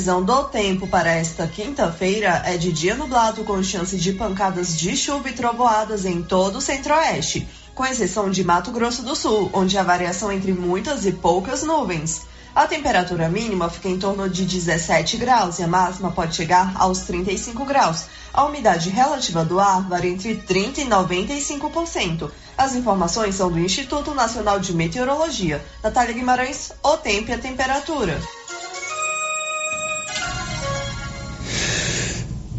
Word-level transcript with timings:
previsão 0.00 0.24
do 0.24 0.44
tempo 0.44 0.86
para 0.86 1.10
esta 1.10 1.46
quinta-feira 1.46 2.42
é 2.46 2.56
de 2.56 2.72
dia 2.72 2.94
nublado 2.94 3.44
com 3.44 3.62
chance 3.62 3.98
de 3.98 4.14
pancadas 4.14 4.74
de 4.74 4.96
chuva 4.96 5.28
e 5.28 5.34
trovoadas 5.34 6.06
em 6.06 6.22
todo 6.22 6.56
o 6.56 6.60
centro-oeste, 6.60 7.46
com 7.74 7.84
exceção 7.84 8.30
de 8.30 8.42
Mato 8.42 8.70
Grosso 8.70 9.02
do 9.02 9.14
Sul, 9.14 9.50
onde 9.52 9.76
a 9.76 9.82
variação 9.82 10.32
entre 10.32 10.54
muitas 10.54 11.04
e 11.04 11.12
poucas 11.12 11.62
nuvens. 11.62 12.22
A 12.54 12.66
temperatura 12.66 13.28
mínima 13.28 13.68
fica 13.68 13.90
em 13.90 13.98
torno 13.98 14.26
de 14.26 14.46
17 14.46 15.18
graus 15.18 15.58
e 15.58 15.64
a 15.64 15.68
máxima 15.68 16.10
pode 16.10 16.34
chegar 16.34 16.72
aos 16.76 17.00
35 17.00 17.62
graus. 17.66 18.06
A 18.32 18.46
umidade 18.46 18.88
relativa 18.88 19.44
do 19.44 19.60
ar 19.60 19.82
varia 19.82 20.12
entre 20.12 20.34
30% 20.34 20.78
e 20.78 20.86
95%. 20.86 22.30
As 22.56 22.74
informações 22.74 23.34
são 23.34 23.52
do 23.52 23.58
Instituto 23.58 24.14
Nacional 24.14 24.58
de 24.58 24.72
Meteorologia. 24.72 25.62
Natália 25.84 26.14
Guimarães, 26.14 26.72
o 26.82 26.96
tempo 26.96 27.30
e 27.30 27.34
a 27.34 27.38
temperatura. 27.38 28.18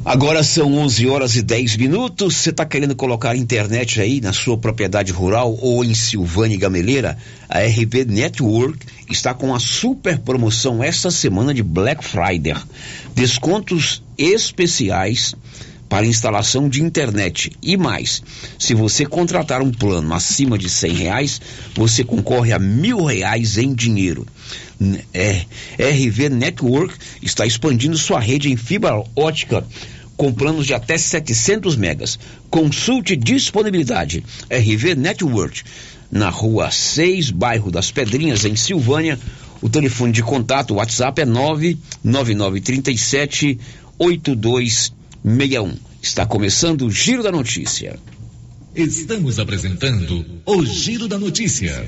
Agora 0.04 0.42
são 0.42 0.74
11 0.80 1.08
horas 1.08 1.36
e 1.36 1.44
10 1.44 1.78
minutos. 1.78 2.36
Você 2.36 2.50
está 2.50 2.66
querendo 2.66 2.96
colocar 2.96 3.36
internet 3.36 4.02
aí 4.02 4.20
na 4.20 4.34
sua 4.34 4.58
propriedade 4.58 5.12
rural 5.12 5.56
ou 5.62 5.86
em 5.86 5.94
Silvânia 5.94 6.56
e 6.56 6.58
Gameleira? 6.58 7.20
A 7.48 7.60
RV 7.60 8.06
Network 8.06 8.84
está 9.08 9.32
com 9.36 9.54
a 9.54 9.60
super 9.60 10.18
promoção 10.18 10.84
esta 10.84 11.12
semana 11.12 11.54
de 11.54 11.62
Black 11.62 12.04
Friday. 12.04 12.56
Descontos 13.14 14.02
especiais 14.18 15.36
para 15.88 16.08
instalação 16.08 16.68
de 16.68 16.82
internet. 16.82 17.52
E 17.62 17.78
mais, 17.78 18.24
se 18.58 18.74
você 18.74 19.06
contratar 19.06 19.62
um 19.62 19.72
plano 19.72 20.16
acima 20.16 20.58
de 20.58 20.68
cem 20.68 20.94
reais, 20.94 21.40
você 21.76 22.04
concorre 22.04 22.54
a 22.54 22.58
mil 22.58 23.04
reais 23.06 23.58
em 23.58 23.72
dinheiro. 23.72 24.26
É, 25.14 25.46
RV 25.78 26.30
Network 26.30 26.96
está 27.22 27.46
expandindo 27.46 27.96
sua 27.98 28.20
rede 28.20 28.52
em 28.52 28.58
fibra 28.58 29.04
ótica 29.16 29.64
com 30.18 30.34
planos 30.34 30.66
de 30.68 30.74
até 30.74 30.98
700 30.98 31.76
megas. 31.76 32.18
Consulte 32.50 33.16
disponibilidade. 33.16 34.24
RV 34.50 34.96
Network, 34.96 35.64
na 36.12 36.30
rua 36.30 36.70
6, 36.70 37.32
bairro 37.32 37.72
das 37.72 37.90
Pedrinhas, 37.92 38.44
em 38.46 38.56
Silvânia. 38.56 39.18
O 39.62 39.70
telefone 39.70 40.14
de 40.14 40.24
contato, 40.24 40.72
o 40.72 40.78
WhatsApp 40.78 41.22
é 41.22 41.26
99937 41.26 43.60
8261. 43.98 45.74
Está 46.02 46.26
começando 46.26 46.88
o 46.88 46.92
Giro 46.92 47.24
da 47.24 47.32
Notícia. 47.32 48.00
Estamos 48.76 49.38
apresentando 49.38 50.26
o 50.46 50.66
Giro 50.66 51.08
da 51.08 51.20
Notícia. 51.20 51.88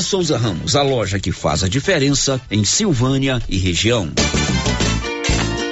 Souza 0.01 0.37
Ramos, 0.37 0.75
a 0.75 0.81
loja 0.81 1.19
que 1.19 1.31
faz 1.31 1.63
a 1.63 1.69
diferença 1.69 2.41
em 2.49 2.63
Silvânia 2.63 3.41
e 3.47 3.57
região. 3.57 4.11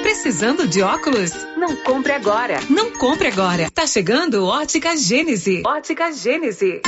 Precisando 0.02 0.68
de 0.68 0.82
óculos? 0.82 1.32
Não 1.56 1.76
compre 1.76 2.12
agora. 2.12 2.60
Não 2.68 2.92
compre 2.92 3.28
agora. 3.28 3.70
Tá 3.70 3.86
chegando 3.86 4.44
Ótica 4.44 4.96
Gênese. 4.96 5.62
Ótica 5.66 6.12
Gênese. 6.12 6.80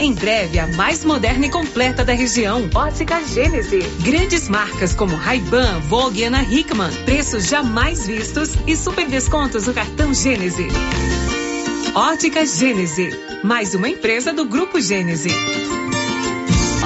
Em 0.00 0.14
breve, 0.14 0.58
a 0.58 0.66
mais 0.68 1.04
moderna 1.04 1.46
e 1.46 1.50
completa 1.50 2.04
da 2.04 2.14
região. 2.14 2.70
Ótica 2.74 3.22
Gênese. 3.22 3.80
Grandes 4.02 4.48
marcas 4.48 4.94
como 4.94 5.14
Ray-Ban, 5.14 5.80
Vogue 5.80 6.20
e 6.20 6.24
Ana 6.24 6.42
Hickman. 6.42 6.90
Preços 7.04 7.46
jamais 7.46 8.06
vistos 8.06 8.50
e 8.66 8.74
super 8.74 9.06
descontos 9.06 9.66
no 9.66 9.74
cartão 9.74 10.14
Gênese. 10.14 10.68
Ótica 11.94 12.46
Gênese. 12.46 13.10
Mais 13.44 13.74
uma 13.74 13.88
empresa 13.88 14.32
do 14.32 14.46
Grupo 14.46 14.80
Gênese. 14.80 15.28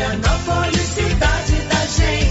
Vianópolis, 0.00 0.80
cidade 0.94 1.60
da 1.68 1.86
gente. 1.86 2.29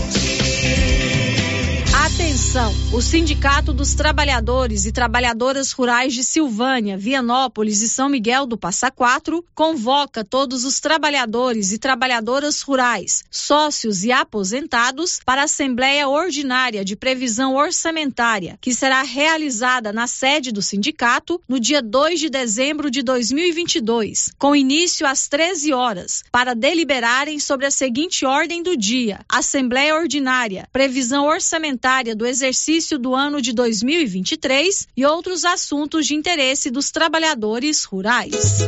O 2.91 2.99
Sindicato 2.99 3.71
dos 3.71 3.93
Trabalhadores 3.93 4.87
e 4.87 4.91
Trabalhadoras 4.91 5.71
Rurais 5.71 6.15
de 6.15 6.23
Silvânia, 6.23 6.97
Vianópolis 6.97 7.83
e 7.83 7.87
São 7.87 8.09
Miguel 8.09 8.47
do 8.47 8.57
Passa 8.57 8.89
Quatro 8.89 9.45
convoca 9.53 10.25
todos 10.25 10.65
os 10.65 10.79
trabalhadores 10.79 11.71
e 11.71 11.77
trabalhadoras 11.77 12.61
rurais, 12.61 13.23
sócios 13.29 14.03
e 14.03 14.11
aposentados 14.11 15.19
para 15.23 15.41
a 15.41 15.43
Assembleia 15.43 16.09
Ordinária 16.09 16.83
de 16.83 16.95
Previsão 16.95 17.53
Orçamentária, 17.53 18.57
que 18.59 18.73
será 18.73 19.03
realizada 19.03 19.93
na 19.93 20.07
sede 20.07 20.51
do 20.51 20.63
sindicato 20.63 21.39
no 21.47 21.59
dia 21.59 21.83
2 21.83 22.19
de 22.19 22.29
dezembro 22.31 22.89
de 22.89 23.03
2022, 23.03 24.31
com 24.39 24.55
início 24.55 25.05
às 25.05 25.27
13 25.27 25.71
horas, 25.71 26.23
para 26.31 26.55
deliberarem 26.55 27.39
sobre 27.39 27.67
a 27.67 27.71
seguinte 27.71 28.25
ordem 28.25 28.63
do 28.63 28.75
dia: 28.75 29.19
Assembleia 29.29 29.95
Ordinária, 29.95 30.67
Previsão 30.73 31.27
Orçamentária 31.27 32.15
do 32.15 32.25
exercício 32.39 32.97
do 32.97 33.13
ano 33.13 33.41
de 33.41 33.51
2023 33.51 34.87
e 34.95 35.05
outros 35.05 35.43
assuntos 35.43 36.07
de 36.07 36.15
interesse 36.15 36.71
dos 36.71 36.89
trabalhadores 36.89 37.83
rurais. 37.83 38.59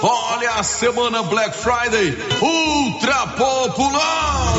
Olha 0.00 0.50
a 0.52 0.62
semana 0.62 1.22
Black 1.24 1.56
Friday 1.56 2.16
ultra 2.40 3.26
popular. 3.28 4.54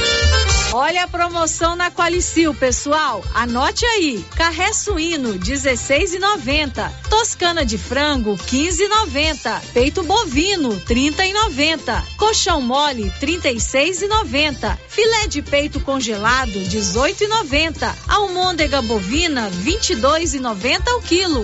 Olha 0.73 1.03
a 1.03 1.07
promoção 1.07 1.75
na 1.75 1.91
Qualicil, 1.91 2.53
pessoal. 2.53 3.21
Anote 3.33 3.85
aí. 3.85 4.25
Carré 4.37 4.71
suíno 4.71 5.37
16,90. 5.37 6.89
Toscana 7.09 7.65
de 7.65 7.77
frango 7.77 8.37
15,90. 8.37 9.61
Peito 9.73 10.01
bovino 10.01 10.69
30,90. 10.87 12.03
Colchão 12.15 12.61
mole 12.61 13.11
36,90. 13.19 14.77
Filé 14.87 15.27
de 15.27 15.41
peito 15.41 15.77
congelado 15.81 16.53
18,90. 16.53 17.93
Almôndega 18.07 18.81
bovina 18.81 19.51
22,90 19.51 20.89
o 20.97 21.01
quilo. 21.01 21.43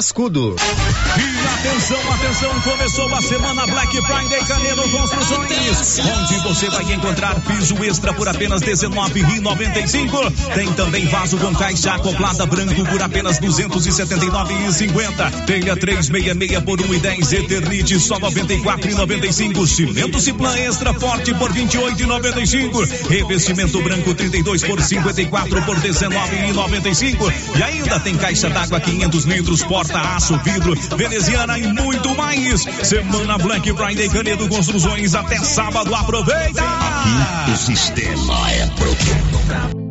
Cascudo. 0.01 0.55
E 1.15 1.47
atenção, 1.47 1.99
atenção, 2.13 2.49
começou 2.61 3.13
a 3.13 3.21
semana 3.21 3.67
Black 3.67 4.01
Friday 4.01 4.43
Canedo 4.45 4.81
Construções, 4.89 5.99
onde 5.99 6.39
você 6.39 6.67
vai 6.71 6.91
encontrar 6.91 7.39
piso 7.41 7.75
extra 7.83 8.11
por 8.11 8.27
apenas 8.27 8.63
R$19,95. 8.63 10.55
Tem 10.55 10.73
também 10.73 11.05
vaso 11.05 11.37
com 11.37 11.53
caixa 11.53 11.93
acoplada 11.93 12.47
branco 12.47 12.83
por 12.85 12.99
apenas 12.99 13.37
R$279,50. 13.37 15.45
Telha 15.45 15.77
366 15.77 16.63
por 16.63 16.81
1,10 16.81 17.33
Eternite 17.33 17.99
só 17.99 18.15
R$94,95. 18.15 19.67
Cimento 19.67 20.19
Ciplan 20.19 20.57
extra 20.57 20.95
forte 20.95 21.31
por 21.35 21.51
R$28,95. 21.51 23.07
Revestimento 23.07 23.79
branco 23.83 24.15
32 24.15 24.63
por 24.63 24.81
54 24.81 25.61
por 25.61 25.77
R$19,95. 25.77 27.31
E 27.55 27.61
ainda 27.61 27.99
tem 27.99 28.17
caixa 28.17 28.49
d'água 28.49 28.79
500 28.79 29.25
litros 29.25 29.61
porta 29.61 29.90
porta, 29.91 30.15
aço, 30.15 30.37
vidro, 30.39 30.75
veneziana 30.97 31.57
e 31.57 31.67
muito 31.73 32.15
mais. 32.15 32.61
Semana 32.83 33.37
Black 33.37 33.71
Friday 33.73 34.09
Canedo 34.09 34.47
Construções 34.47 35.13
até 35.13 35.37
sábado. 35.39 35.93
Aproveita! 35.93 36.63
Aqui 36.63 37.51
o 37.51 37.57
sistema 37.57 38.51
é 38.51 38.67
pronto. 38.67 39.90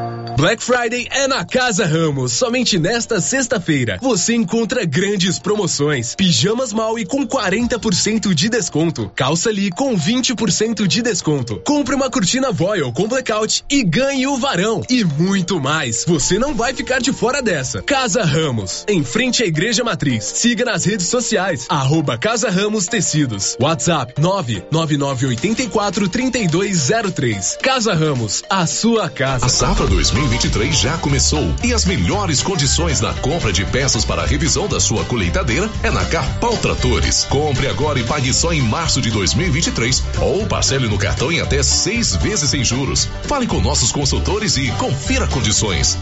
Black 0.41 0.63
Friday 0.63 1.07
é 1.11 1.27
na 1.27 1.45
Casa 1.45 1.85
Ramos. 1.85 2.33
Somente 2.33 2.79
nesta 2.79 3.21
sexta-feira 3.21 3.99
você 4.01 4.33
encontra 4.33 4.83
grandes 4.83 5.37
promoções. 5.37 6.15
Pijamas 6.15 6.73
Maui 6.73 7.05
com 7.05 7.27
40% 7.27 8.33
de 8.33 8.49
desconto. 8.49 9.11
Calça 9.15 9.51
Lee 9.51 9.69
com 9.69 9.95
20% 9.95 10.87
de 10.87 11.03
desconto. 11.03 11.61
Compre 11.63 11.93
uma 11.93 12.09
cortina 12.09 12.51
Voil 12.51 12.91
com 12.91 13.07
blackout 13.07 13.63
e 13.69 13.83
ganhe 13.83 14.25
o 14.25 14.35
varão. 14.35 14.81
E 14.89 15.03
muito 15.03 15.61
mais. 15.61 16.03
Você 16.05 16.39
não 16.39 16.55
vai 16.55 16.73
ficar 16.73 16.99
de 16.99 17.13
fora 17.13 17.39
dessa. 17.39 17.83
Casa 17.83 18.23
Ramos, 18.23 18.83
em 18.89 19.03
frente 19.03 19.43
à 19.43 19.45
Igreja 19.45 19.83
Matriz. 19.83 20.23
Siga 20.23 20.65
nas 20.65 20.85
redes 20.85 21.05
sociais. 21.05 21.67
Arroba 21.69 22.17
Casa 22.17 22.49
Ramos 22.49 22.87
Tecidos. 22.87 23.55
WhatsApp 23.61 24.15
99984 24.19 26.09
3203. 26.09 27.59
Casa 27.61 27.93
Ramos, 27.93 28.41
a 28.49 28.65
sua 28.65 29.07
casa. 29.07 29.45
A 29.45 29.49
safra 29.49 29.85
2023 30.31 30.77
já 30.77 30.97
começou 30.97 31.53
e 31.61 31.73
as 31.73 31.83
melhores 31.83 32.41
condições 32.41 33.01
na 33.01 33.13
compra 33.15 33.51
de 33.51 33.65
peças 33.65 34.05
para 34.05 34.21
a 34.21 34.25
revisão 34.25 34.65
da 34.65 34.79
sua 34.79 35.03
colheitadeira 35.03 35.69
é 35.83 35.91
na 35.91 36.05
Carpal 36.05 36.55
Tratores. 36.57 37.25
Compre 37.25 37.67
agora 37.67 37.99
e 37.99 38.03
pague 38.03 38.33
só 38.33 38.53
em 38.53 38.61
março 38.61 39.01
de 39.01 39.11
2023 39.11 40.03
ou 40.21 40.45
parcele 40.45 40.87
no 40.87 40.97
cartão 40.97 41.31
em 41.31 41.41
até 41.41 41.61
seis 41.61 42.15
vezes 42.15 42.49
sem 42.49 42.63
juros. 42.63 43.09
Fale 43.23 43.45
com 43.45 43.59
nossos 43.59 43.91
consultores 43.91 44.55
e 44.55 44.71
confira 44.71 45.27
condições. 45.27 45.97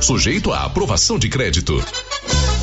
Sujeito 0.00 0.52
à 0.52 0.64
aprovação 0.64 1.18
de 1.18 1.28
crédito. 1.28 1.82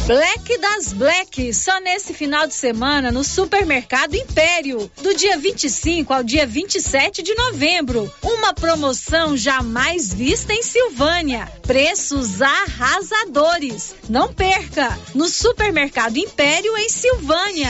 Black 0.06 0.58
das 0.58 0.92
Black, 0.92 1.54
só 1.54 1.80
nesse 1.80 2.14
final 2.14 2.46
de 2.46 2.54
semana 2.54 3.10
no 3.12 3.24
Supermercado 3.24 4.16
Império, 4.16 4.92
do 5.02 5.16
dia 5.16 5.38
25 5.38 6.14
ao 6.14 6.24
dia 6.24 6.46
27 6.46 7.24
de 7.24 7.34
novembro. 7.36 8.12
Uma 8.22 8.54
promoção 8.54 9.36
jamais 9.38 10.14
vista 10.14 10.54
em 10.54 10.62
Silvânia. 10.62 11.50
Preços 11.62 12.42
arrasadores. 12.42 13.96
Não 14.10 14.34
perca! 14.34 14.98
No 15.16 15.30
Supermercado 15.30 16.18
Império 16.18 16.78
em 16.78 16.90
Silvânia. 16.90 17.70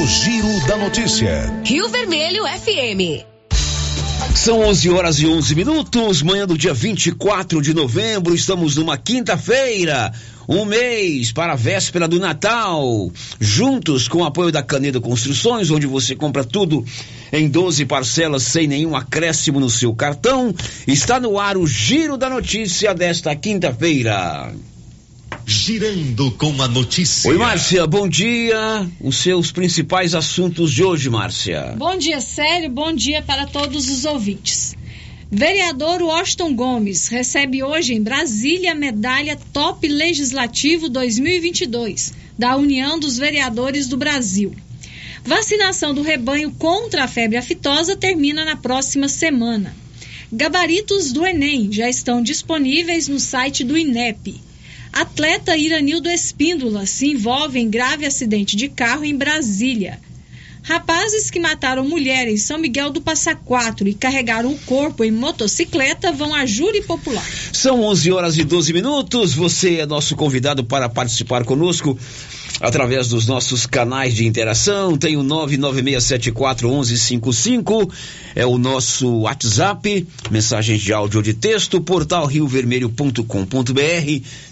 O 0.00 0.06
Giro 0.06 0.66
da 0.66 0.76
Notícia. 0.76 1.62
Rio 1.64 1.88
Vermelho 1.88 2.44
FM. 2.44 3.37
São 4.38 4.60
11 4.60 4.90
horas 4.90 5.18
e 5.18 5.26
11 5.26 5.52
minutos, 5.56 6.22
manhã 6.22 6.46
do 6.46 6.56
dia 6.56 6.72
24 6.72 7.60
de 7.60 7.74
novembro, 7.74 8.36
estamos 8.36 8.76
numa 8.76 8.96
quinta-feira, 8.96 10.12
um 10.48 10.64
mês 10.64 11.32
para 11.32 11.54
a 11.54 11.56
véspera 11.56 12.06
do 12.06 12.20
Natal, 12.20 13.10
juntos 13.40 14.06
com 14.06 14.18
o 14.18 14.24
apoio 14.24 14.52
da 14.52 14.62
Canedo 14.62 15.00
Construções, 15.00 15.72
onde 15.72 15.88
você 15.88 16.14
compra 16.14 16.44
tudo 16.44 16.84
em 17.32 17.48
12 17.48 17.84
parcelas 17.86 18.44
sem 18.44 18.68
nenhum 18.68 18.94
acréscimo 18.94 19.58
no 19.58 19.68
seu 19.68 19.92
cartão. 19.92 20.54
Está 20.86 21.18
no 21.18 21.36
ar 21.36 21.56
o 21.56 21.66
Giro 21.66 22.16
da 22.16 22.30
Notícia 22.30 22.94
desta 22.94 23.34
quinta-feira. 23.34 24.54
Girando 25.50 26.30
com 26.32 26.60
a 26.60 26.68
notícia. 26.68 27.30
Oi, 27.30 27.38
Márcia, 27.38 27.86
bom 27.86 28.06
dia. 28.06 28.86
Os 29.00 29.16
seus 29.16 29.50
principais 29.50 30.14
assuntos 30.14 30.70
de 30.70 30.84
hoje, 30.84 31.08
Márcia. 31.08 31.74
Bom 31.74 31.96
dia, 31.96 32.20
Sério. 32.20 32.68
Bom 32.68 32.92
dia 32.92 33.22
para 33.22 33.46
todos 33.46 33.88
os 33.88 34.04
ouvintes. 34.04 34.76
Vereador 35.32 36.02
Washington 36.02 36.54
Gomes 36.54 37.08
recebe 37.08 37.62
hoje 37.62 37.94
em 37.94 38.02
Brasília 38.02 38.72
a 38.72 38.74
medalha 38.74 39.38
Top 39.50 39.88
Legislativo 39.88 40.90
2022 40.90 42.12
da 42.38 42.54
União 42.54 43.00
dos 43.00 43.16
Vereadores 43.16 43.88
do 43.88 43.96
Brasil. 43.96 44.54
Vacinação 45.24 45.94
do 45.94 46.02
rebanho 46.02 46.50
contra 46.58 47.04
a 47.04 47.08
febre 47.08 47.38
aftosa 47.38 47.96
termina 47.96 48.44
na 48.44 48.56
próxima 48.56 49.08
semana. 49.08 49.74
Gabaritos 50.30 51.10
do 51.10 51.26
Enem 51.26 51.72
já 51.72 51.88
estão 51.88 52.22
disponíveis 52.22 53.08
no 53.08 53.18
site 53.18 53.64
do 53.64 53.78
INEP. 53.78 54.46
Atleta 54.92 55.56
Iranildo 55.56 56.08
Espíndola 56.08 56.86
se 56.86 57.08
envolve 57.08 57.58
em 57.58 57.68
grave 57.68 58.06
acidente 58.06 58.56
de 58.56 58.68
carro 58.68 59.04
em 59.04 59.16
Brasília. 59.16 59.98
Rapazes 60.62 61.30
que 61.30 61.40
mataram 61.40 61.88
mulher 61.88 62.28
em 62.28 62.36
São 62.36 62.58
Miguel 62.58 62.90
do 62.90 63.00
Passa 63.00 63.34
Quatro 63.34 63.88
e 63.88 63.94
carregaram 63.94 64.52
o 64.52 64.58
corpo 64.58 65.02
em 65.02 65.10
motocicleta 65.10 66.12
vão 66.12 66.34
a 66.34 66.44
júri 66.44 66.82
popular. 66.82 67.24
São 67.52 67.82
11 67.82 68.12
horas 68.12 68.36
e 68.36 68.44
12 68.44 68.74
minutos. 68.74 69.32
Você 69.32 69.76
é 69.76 69.86
nosso 69.86 70.14
convidado 70.14 70.62
para 70.62 70.88
participar 70.88 71.44
conosco 71.44 71.98
através 72.60 73.08
dos 73.08 73.26
nossos 73.26 73.66
canais 73.66 74.14
de 74.14 74.24
interação. 74.26 74.96
Tem 74.96 75.16
o 75.16 75.22
996741155, 75.22 77.90
é 78.34 78.46
o 78.46 78.56
nosso 78.58 79.20
WhatsApp, 79.20 80.06
mensagens 80.30 80.80
de 80.80 80.92
áudio 80.92 81.22
de 81.22 81.34
texto, 81.34 81.80
portal 81.80 82.26
riovermelho.com.br. 82.26 83.22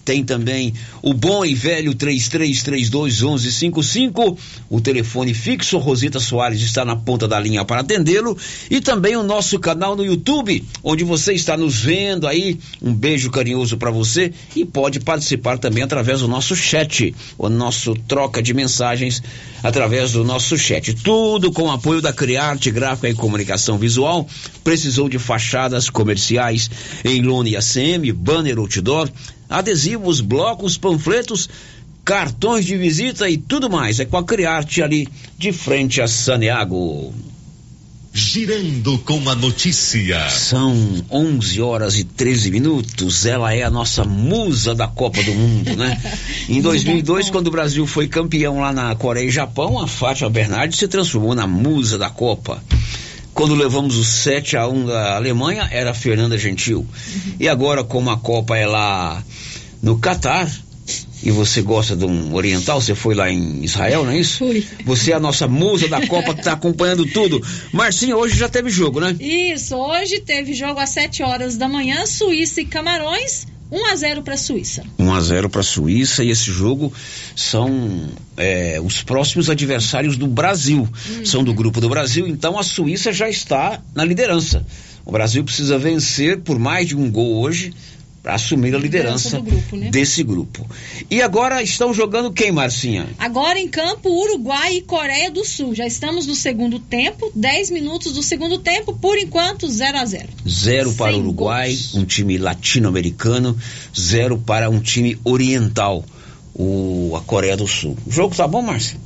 Tem 0.05 0.25
também 0.25 0.73
o 1.03 1.13
bom 1.13 1.45
e 1.45 1.53
velho 1.55 1.93
33321155, 1.95 4.39
o 4.71 4.81
telefone 4.81 5.35
fixo. 5.35 5.79
Rosita 5.79 6.21
Soares 6.21 6.61
está 6.61 6.85
na 6.85 6.95
ponta 6.95 7.27
da 7.27 7.41
linha 7.41 7.65
para 7.65 7.81
atendê-lo. 7.81 8.39
E 8.71 8.81
também 8.81 9.17
o 9.17 9.23
nosso 9.23 9.59
canal 9.59 9.97
no 9.97 10.05
YouTube, 10.05 10.63
onde 10.83 11.03
você 11.03 11.33
está 11.33 11.57
nos 11.57 11.81
vendo 11.81 12.27
aí. 12.27 12.59
Um 12.81 12.95
beijo 12.95 13.31
carinhoso 13.31 13.77
para 13.77 13.91
você 13.91 14.33
e 14.55 14.65
pode 14.65 15.01
participar 15.01 15.59
também 15.59 15.83
através 15.83 16.21
do 16.21 16.29
nosso 16.29 16.55
chat, 16.55 17.13
o 17.37 17.49
nosso 17.49 17.86
troca 17.95 18.43
de 18.43 18.55
mensagens 18.55 19.23
através 19.63 20.13
do 20.13 20.25
nosso 20.25 20.57
chat. 20.57 20.95
Tudo 20.95 21.53
com 21.53 21.71
apoio 21.71 22.01
da 22.01 22.13
Criarte 22.13 22.71
Gráfica 22.71 23.09
e 23.09 23.15
Comunicação 23.15 23.79
Visual. 23.79 24.27
Precisou 24.65 25.09
de 25.09 25.19
fachadas 25.19 25.91
comerciais 25.91 26.71
em 27.05 27.23
lona 27.23 27.51
e 27.51 27.57
ACM, 27.57 28.13
banner 28.13 28.59
outdoor, 28.59 29.09
adesivos, 29.49 30.21
blocos, 30.21 30.77
panfletos, 30.77 31.49
cartões 32.05 32.65
de 32.65 32.77
visita 32.77 33.29
e 33.29 33.37
tudo 33.37 33.69
mais. 33.69 34.01
É 34.01 34.05
com 34.05 34.17
a 34.17 34.25
Criarte 34.25 34.83
ali 34.83 35.09
de 35.39 35.53
frente 35.53 36.01
a 36.01 36.09
Saneago. 36.09 37.13
Girando 38.19 38.97
com 39.01 39.29
a 39.29 39.35
notícia. 39.35 40.31
São 40.31 41.05
11 41.11 41.61
horas 41.61 41.99
e 41.99 42.05
13 42.05 42.51
minutos. 42.51 43.27
Ela 43.27 43.53
é 43.53 43.63
a 43.63 43.69
nossa 43.69 44.05
musa 44.05 44.75
da 44.75 44.89
Copa 44.89 45.23
do 45.23 45.35
Mundo, 45.35 45.77
né? 45.77 46.01
Em 46.49 46.63
2002, 46.63 47.29
quando 47.29 47.49
o 47.49 47.51
Brasil 47.51 47.87
foi 47.87 48.09
campeão 48.09 48.59
lá 48.59 48.73
na 48.73 48.95
Coreia 48.95 49.27
e 49.27 49.31
Japão, 49.31 49.79
a 49.79 49.87
Fátima 49.87 50.31
Bernardes 50.31 50.79
se 50.79 50.89
transformou 50.89 51.35
na 51.35 51.47
musa 51.47 51.99
da 51.99 52.09
Copa. 52.09 52.65
Quando 53.35 53.55
levamos 53.55 53.99
o 53.99 54.05
7 54.05 54.57
a 54.57 54.67
1 54.67 54.87
da 54.87 55.17
Alemanha, 55.17 55.69
era 55.71 55.91
a 55.91 55.95
Fernanda 55.95 56.39
Gentil. 56.39 56.87
E 57.39 57.47
agora, 57.47 57.85
como 57.85 58.09
a 58.09 58.17
Copa 58.17 58.57
é 58.57 58.67
lá 58.67 59.23
no 59.83 59.99
Catar, 59.99 60.51
e 61.23 61.31
você 61.31 61.63
gosta 61.63 61.97
de 61.97 62.05
um 62.05 62.35
oriental, 62.35 62.81
você 62.81 62.95
foi 62.95 63.15
lá 63.15 63.31
em 63.31 63.65
Israel, 63.65 64.05
não 64.05 64.13
é 64.13 64.19
isso? 64.19 64.39
Fui. 64.39 64.65
Você 64.85 65.13
é 65.13 65.15
a 65.15 65.21
nossa 65.21 65.49
musa 65.49 65.89
da 65.89 66.07
Copa 66.07 66.33
que 66.35 66.41
está 66.41 66.53
acompanhando 66.53 67.05
tudo. 67.07 67.43
Marcinha, 67.73 68.17
hoje 68.17 68.37
já 68.37 68.49
teve 68.49 68.71
jogo, 68.71 69.01
né? 69.01 69.17
Isso, 69.19 69.75
hoje 69.77 70.21
teve 70.21 70.55
jogo 70.55 70.79
às 70.79 70.91
7 70.91 71.23
horas 71.23 71.57
da 71.57 71.69
manhã, 71.69 72.07
Suíça 72.07 72.61
e 72.61 72.65
Camarões, 72.65 73.47
1 73.73 73.87
a 73.87 73.97
0 73.97 74.23
para 74.23 74.35
a 74.35 74.37
Suíça. 74.37 74.85
1 74.99 75.13
a 75.13 75.21
0 75.21 75.51
para 75.51 75.61
a 75.61 75.65
Suíça 75.65 76.23
e 76.23 76.31
esse 76.31 76.51
jogo 76.51 76.93
são 77.35 78.09
é, 78.37 78.81
os 78.81 79.03
próximos 79.03 79.51
adversários 79.51 80.17
do 80.17 80.27
Brasil. 80.27 80.89
São 81.25 81.43
do 81.43 81.53
grupo 81.53 81.81
do 81.81 81.89
Brasil, 81.89 82.29
então 82.29 82.59
a 82.59 82.63
Suíça 82.63 83.13
já 83.13 83.29
está 83.29 83.83
na 83.95 84.05
liderança. 84.05 84.65
O 85.05 85.11
Brasil 85.11 85.43
precisa 85.43 85.79
vencer 85.79 86.41
por 86.41 86.59
mais 86.59 86.89
de 86.89 86.97
um 86.97 87.11
gol 87.11 87.41
hoje 87.41 87.73
assumir 88.27 88.75
a 88.75 88.79
liderança, 88.79 89.41
grupo, 89.41 89.77
né? 89.77 89.91
desse 89.91 90.23
grupo. 90.23 90.67
E 91.11 91.23
agora 91.23 91.63
estão 91.63 91.95
jogando 91.95 92.33
quem, 92.33 92.51
Marcinha? 92.53 93.07
Agora 93.19 93.59
em 93.59 93.69
campo, 93.69 94.09
Uruguai 94.09 94.77
e 94.77 94.83
Coreia 94.83 95.31
do 95.31 95.45
Sul. 95.45 95.75
Já 95.75 95.87
estamos 95.87 96.27
no 96.27 96.35
segundo 96.35 96.79
tempo, 96.79 97.31
10 97.35 97.71
minutos 97.71 98.13
do 98.13 98.23
segundo 98.23 98.59
tempo, 98.59 98.95
por 98.95 99.17
enquanto 99.19 99.69
0 99.69 99.99
a 99.99 100.05
0 100.05 100.29
Zero 100.49 100.93
para 100.95 101.17
o 101.17 101.21
Uruguai, 101.21 101.69
gols. 101.69 101.95
um 101.95 102.05
time 102.05 102.39
latino-americano, 102.39 103.57
zero 103.99 104.39
para 104.39 104.69
um 104.69 104.81
time 104.81 105.19
oriental, 105.25 106.05
o, 106.55 107.15
a 107.17 107.21
Coreia 107.21 107.57
do 107.57 107.67
Sul. 107.67 107.97
O 108.07 108.11
jogo 108.11 108.35
tá 108.35 108.47
bom, 108.47 108.63
Márcia? 108.63 108.99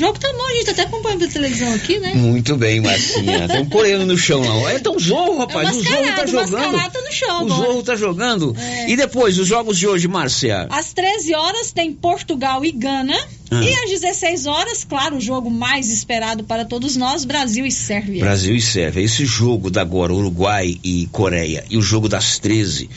O 0.00 0.02
jogo 0.02 0.18
tá 0.18 0.32
bom, 0.32 0.46
a 0.46 0.54
gente 0.54 0.70
até 0.70 0.82
acompanha 0.84 1.18
pela 1.18 1.30
televisão 1.30 1.74
aqui, 1.74 1.98
né? 1.98 2.14
Muito 2.14 2.56
bem, 2.56 2.80
Marcinha. 2.80 3.44
Tem 3.46 3.60
um 3.60 3.68
coreano 3.68 4.06
no 4.06 4.16
chão, 4.16 4.42
não. 4.42 4.66
É 4.66 4.78
tão 4.78 4.98
Zorro, 4.98 5.36
rapaz. 5.36 5.76
o 5.76 5.82
Zorro 5.82 6.16
tá 6.16 6.24
jogando. 6.24 6.90
tá 6.90 7.00
no 7.02 7.12
chão 7.12 7.28
O 7.28 7.52
agora. 7.52 7.66
Zorro 7.66 7.82
tá 7.82 7.96
jogando. 7.96 8.56
É. 8.58 8.90
E 8.90 8.96
depois, 8.96 9.38
os 9.38 9.46
jogos 9.46 9.78
de 9.78 9.86
hoje, 9.86 10.08
Márcia? 10.08 10.66
Às 10.70 10.94
13 10.94 11.34
horas 11.34 11.70
tem 11.70 11.92
Portugal 11.92 12.64
e 12.64 12.72
Gana. 12.72 13.14
Ah. 13.50 13.62
E 13.62 13.74
às 13.74 13.90
16 13.90 14.46
horas, 14.46 14.84
claro, 14.84 15.18
o 15.18 15.20
jogo 15.20 15.50
mais 15.50 15.90
esperado 15.90 16.44
para 16.44 16.64
todos 16.64 16.96
nós, 16.96 17.26
Brasil 17.26 17.66
e 17.66 17.70
Sérvia. 17.70 18.24
Brasil 18.24 18.56
e 18.56 18.60
Sérvia. 18.62 19.02
Esse 19.02 19.26
jogo 19.26 19.70
da 19.70 19.82
agora, 19.82 20.14
Uruguai 20.14 20.78
e 20.82 21.10
Coreia, 21.12 21.62
e 21.68 21.76
o 21.76 21.82
jogo 21.82 22.08
das 22.08 22.38
13, 22.38 22.88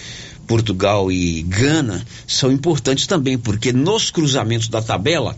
Portugal 0.47 1.11
e 1.11 1.41
Gana, 1.41 2.05
são 2.25 2.49
importantes 2.49 3.07
também, 3.07 3.37
porque 3.37 3.73
nos 3.73 4.09
cruzamentos 4.09 4.69
da 4.69 4.81
tabela, 4.81 5.35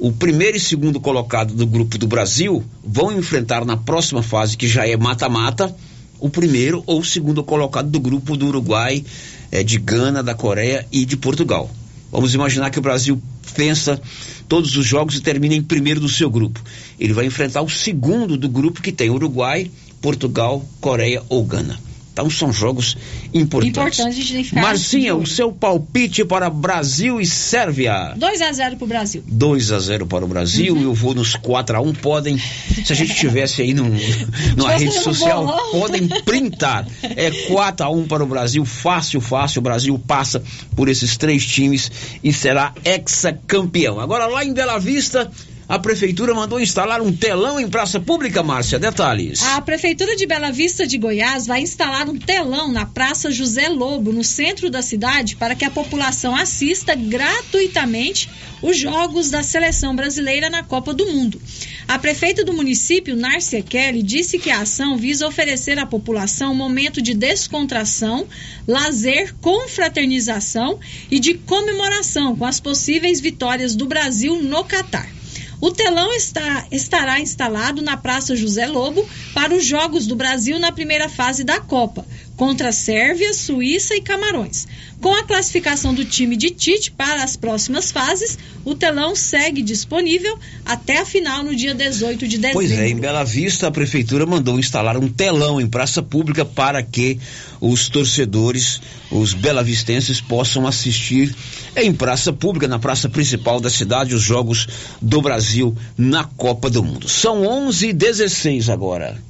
o 0.00 0.10
primeiro 0.10 0.56
e 0.56 0.60
segundo 0.60 0.98
colocado 0.98 1.52
do 1.52 1.66
grupo 1.66 1.98
do 1.98 2.06
Brasil 2.06 2.64
vão 2.82 3.12
enfrentar 3.12 3.66
na 3.66 3.76
próxima 3.76 4.22
fase, 4.22 4.56
que 4.56 4.66
já 4.66 4.88
é 4.88 4.96
mata-mata, 4.96 5.76
o 6.18 6.30
primeiro 6.30 6.82
ou 6.86 7.00
o 7.00 7.04
segundo 7.04 7.44
colocado 7.44 7.90
do 7.90 8.00
grupo 8.00 8.34
do 8.34 8.46
Uruguai 8.46 9.04
é, 9.52 9.62
de 9.62 9.78
Gana, 9.78 10.22
da 10.22 10.34
Coreia 10.34 10.86
e 10.90 11.04
de 11.04 11.18
Portugal. 11.18 11.70
Vamos 12.10 12.34
imaginar 12.34 12.70
que 12.70 12.78
o 12.78 12.82
Brasil 12.82 13.20
vença 13.54 14.00
todos 14.48 14.74
os 14.74 14.86
jogos 14.86 15.16
e 15.16 15.20
termina 15.20 15.54
em 15.54 15.62
primeiro 15.62 16.00
do 16.00 16.08
seu 16.08 16.30
grupo. 16.30 16.62
Ele 16.98 17.12
vai 17.12 17.26
enfrentar 17.26 17.60
o 17.60 17.68
segundo 17.68 18.38
do 18.38 18.48
grupo 18.48 18.80
que 18.80 18.92
tem 18.92 19.10
Uruguai, 19.10 19.70
Portugal, 20.00 20.64
Coreia 20.80 21.22
ou 21.28 21.44
Gana. 21.44 21.78
Então 22.12 22.28
são 22.28 22.52
jogos 22.52 22.96
importantes. 23.32 23.98
Importante 24.00 24.02
a 24.02 24.10
gente 24.10 24.32
tem 24.32 24.42
que 24.42 24.48
ficar 24.48 24.60
Marcinha, 24.62 25.14
o 25.14 25.26
seu 25.26 25.52
palpite 25.52 26.24
para 26.24 26.50
Brasil 26.50 27.20
e 27.20 27.26
Sérvia. 27.26 28.14
2 28.16 28.42
a 28.42 28.52
0 28.52 28.76
pro 28.76 28.86
Brasil. 28.86 29.22
2 29.26 29.72
a 29.72 29.78
0 29.78 30.06
para 30.06 30.24
o 30.24 30.28
Brasil, 30.28 30.74
Uhum. 30.74 30.82
eu 30.82 30.92
vou 30.94 31.14
nos 31.14 31.34
4 31.36 31.76
a 31.76 31.80
1 31.80 31.94
podem, 31.94 32.36
se 32.84 32.92
a 32.92 32.96
gente 32.96 33.14
tivesse 33.14 33.62
aí 33.62 33.72
num, 33.72 33.90
numa 34.56 34.72
rede 34.72 34.92
social, 34.92 35.46
bolão. 35.46 35.70
podem 35.70 36.08
printar. 36.24 36.86
É 37.02 37.30
4 37.48 37.86
a 37.86 37.90
1 37.90 38.06
para 38.08 38.24
o 38.24 38.26
Brasil, 38.26 38.64
fácil, 38.64 39.20
fácil, 39.20 39.60
o 39.60 39.62
Brasil 39.62 39.98
passa 39.98 40.42
por 40.76 40.88
esses 40.88 41.16
três 41.16 41.46
times 41.46 41.90
e 42.24 42.32
será 42.32 42.72
ex-campeão. 42.84 44.00
Agora 44.00 44.26
lá 44.26 44.44
em 44.44 44.52
Bela 44.52 44.78
Vista, 44.78 45.30
a 45.70 45.78
prefeitura 45.78 46.34
mandou 46.34 46.58
instalar 46.58 47.00
um 47.00 47.12
telão 47.12 47.60
em 47.60 47.70
praça 47.70 48.00
pública, 48.00 48.42
Márcia, 48.42 48.76
detalhes. 48.76 49.40
A 49.40 49.60
Prefeitura 49.60 50.16
de 50.16 50.26
Bela 50.26 50.50
Vista 50.50 50.84
de 50.84 50.98
Goiás 50.98 51.46
vai 51.46 51.60
instalar 51.60 52.08
um 52.08 52.18
telão 52.18 52.72
na 52.72 52.84
Praça 52.84 53.30
José 53.30 53.68
Lobo, 53.68 54.12
no 54.12 54.24
centro 54.24 54.68
da 54.68 54.82
cidade, 54.82 55.36
para 55.36 55.54
que 55.54 55.64
a 55.64 55.70
população 55.70 56.34
assista 56.34 56.96
gratuitamente 56.96 58.28
os 58.60 58.76
jogos 58.76 59.30
da 59.30 59.44
seleção 59.44 59.94
brasileira 59.94 60.50
na 60.50 60.64
Copa 60.64 60.92
do 60.92 61.06
Mundo. 61.06 61.40
A 61.86 62.00
prefeita 62.00 62.44
do 62.44 62.52
município, 62.52 63.14
Nárcia 63.14 63.62
Kelly, 63.62 64.02
disse 64.02 64.40
que 64.40 64.50
a 64.50 64.62
ação 64.62 64.96
visa 64.96 65.24
oferecer 65.24 65.78
à 65.78 65.86
população 65.86 66.50
um 66.50 66.56
momento 66.56 67.00
de 67.00 67.14
descontração, 67.14 68.26
lazer, 68.66 69.36
confraternização 69.40 70.80
e 71.08 71.20
de 71.20 71.34
comemoração 71.34 72.34
com 72.34 72.44
as 72.44 72.58
possíveis 72.58 73.20
vitórias 73.20 73.76
do 73.76 73.86
Brasil 73.86 74.42
no 74.42 74.64
Catar. 74.64 75.19
O 75.60 75.70
telão 75.70 76.10
está, 76.14 76.66
estará 76.70 77.20
instalado 77.20 77.82
na 77.82 77.94
Praça 77.94 78.34
José 78.34 78.66
Lobo 78.66 79.06
para 79.34 79.54
os 79.54 79.64
Jogos 79.64 80.06
do 80.06 80.16
Brasil 80.16 80.58
na 80.58 80.72
primeira 80.72 81.06
fase 81.06 81.44
da 81.44 81.60
Copa, 81.60 82.06
contra 82.34 82.72
Sérvia, 82.72 83.34
Suíça 83.34 83.94
e 83.94 84.00
Camarões. 84.00 84.66
Com 85.00 85.14
a 85.14 85.24
classificação 85.24 85.94
do 85.94 86.04
time 86.04 86.36
de 86.36 86.50
Tite 86.50 86.90
para 86.90 87.24
as 87.24 87.34
próximas 87.34 87.90
fases, 87.90 88.38
o 88.64 88.74
telão 88.74 89.16
segue 89.16 89.62
disponível 89.62 90.38
até 90.64 90.98
a 90.98 91.06
final 91.06 91.42
no 91.42 91.56
dia 91.56 91.74
18 91.74 92.28
de 92.28 92.36
dezembro. 92.36 92.52
Pois 92.52 92.70
é, 92.70 92.88
em 92.88 92.96
Bela 92.96 93.24
Vista 93.24 93.66
a 93.66 93.70
prefeitura 93.70 94.26
mandou 94.26 94.58
instalar 94.58 94.98
um 94.98 95.08
telão 95.08 95.58
em 95.58 95.66
praça 95.66 96.02
pública 96.02 96.44
para 96.44 96.82
que 96.82 97.18
os 97.62 97.88
torcedores, 97.88 98.80
os 99.10 99.32
belavistenses, 99.32 100.20
possam 100.20 100.66
assistir 100.66 101.34
em 101.74 101.94
praça 101.94 102.30
pública, 102.30 102.68
na 102.68 102.78
praça 102.78 103.08
principal 103.08 103.58
da 103.58 103.70
cidade, 103.70 104.14
os 104.14 104.22
jogos 104.22 104.68
do 105.00 105.22
Brasil 105.22 105.74
na 105.96 106.24
Copa 106.24 106.68
do 106.68 106.82
Mundo. 106.82 107.08
São 107.08 107.46
11 107.46 107.88
e 107.88 107.92
16 107.94 108.68
agora. 108.68 109.29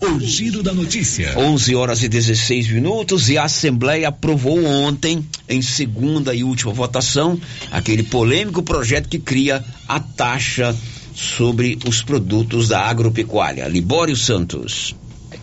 O 0.00 0.18
giro 0.18 0.62
da 0.62 0.72
notícia. 0.72 1.38
11 1.38 1.74
horas 1.74 2.02
e 2.02 2.08
16 2.08 2.70
minutos 2.70 3.28
e 3.28 3.36
a 3.36 3.44
Assembleia 3.44 4.08
aprovou 4.08 4.64
ontem, 4.64 5.24
em 5.46 5.60
segunda 5.60 6.34
e 6.34 6.42
última 6.42 6.72
votação, 6.72 7.38
aquele 7.70 8.02
polêmico 8.02 8.62
projeto 8.62 9.10
que 9.10 9.18
cria 9.18 9.62
a 9.86 10.00
taxa 10.00 10.74
sobre 11.14 11.78
os 11.86 12.02
produtos 12.02 12.68
da 12.68 12.80
agropecuária. 12.80 13.68
Libório 13.68 14.16
Santos. 14.16 14.94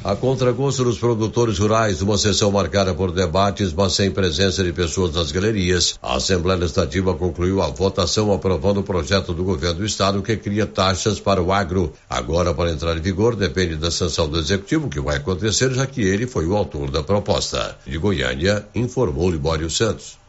A 0.04 0.16
contragosto 0.16 0.84
dos 0.84 1.00
produtores 1.00 1.58
rurais, 1.58 2.02
uma 2.02 2.18
sessão 2.18 2.52
marcada 2.52 2.94
por 2.94 3.12
debates, 3.12 3.74
mas 3.74 3.94
sem 3.94 4.10
presença 4.10 4.64
de 4.64 4.72
pessoas 4.72 5.14
nas 5.14 5.32
galerias, 5.32 5.98
a 6.02 6.16
Assembleia 6.16 6.60
Legislativa 6.60 7.14
concluiu 7.16 7.62
a 7.62 7.68
votação 7.68 8.32
aprovando 8.32 8.80
o 8.80 8.84
projeto 8.84 9.34
do 9.34 9.44
governo 9.44 9.80
do 9.80 9.86
estado 9.86 10.22
que 10.22 10.38
cria 10.38 10.66
taxas 10.66 11.20
para 11.20 11.42
o 11.42 11.52
agro. 11.52 11.92
Agora, 12.10 12.54
para 12.54 12.72
entrar 12.72 12.96
em 12.96 13.02
vigor, 13.02 13.36
depende 13.36 13.76
da 13.76 13.92
sanção 13.92 14.30
do 14.30 14.40
executivo, 14.40 14.88
que 14.88 15.02
vai 15.02 15.18
acontecer, 15.18 15.74
já 15.74 15.86
que 15.86 16.02
ele 16.02 16.28
foi 16.28 16.46
o 16.46 16.56
autor 16.56 16.90
da 16.90 17.04
proposta. 17.04 17.76
De 17.86 17.98
Goiânia, 17.98 18.66
informou 18.76 19.30
Libório 19.30 19.70
Santos. 19.70 20.27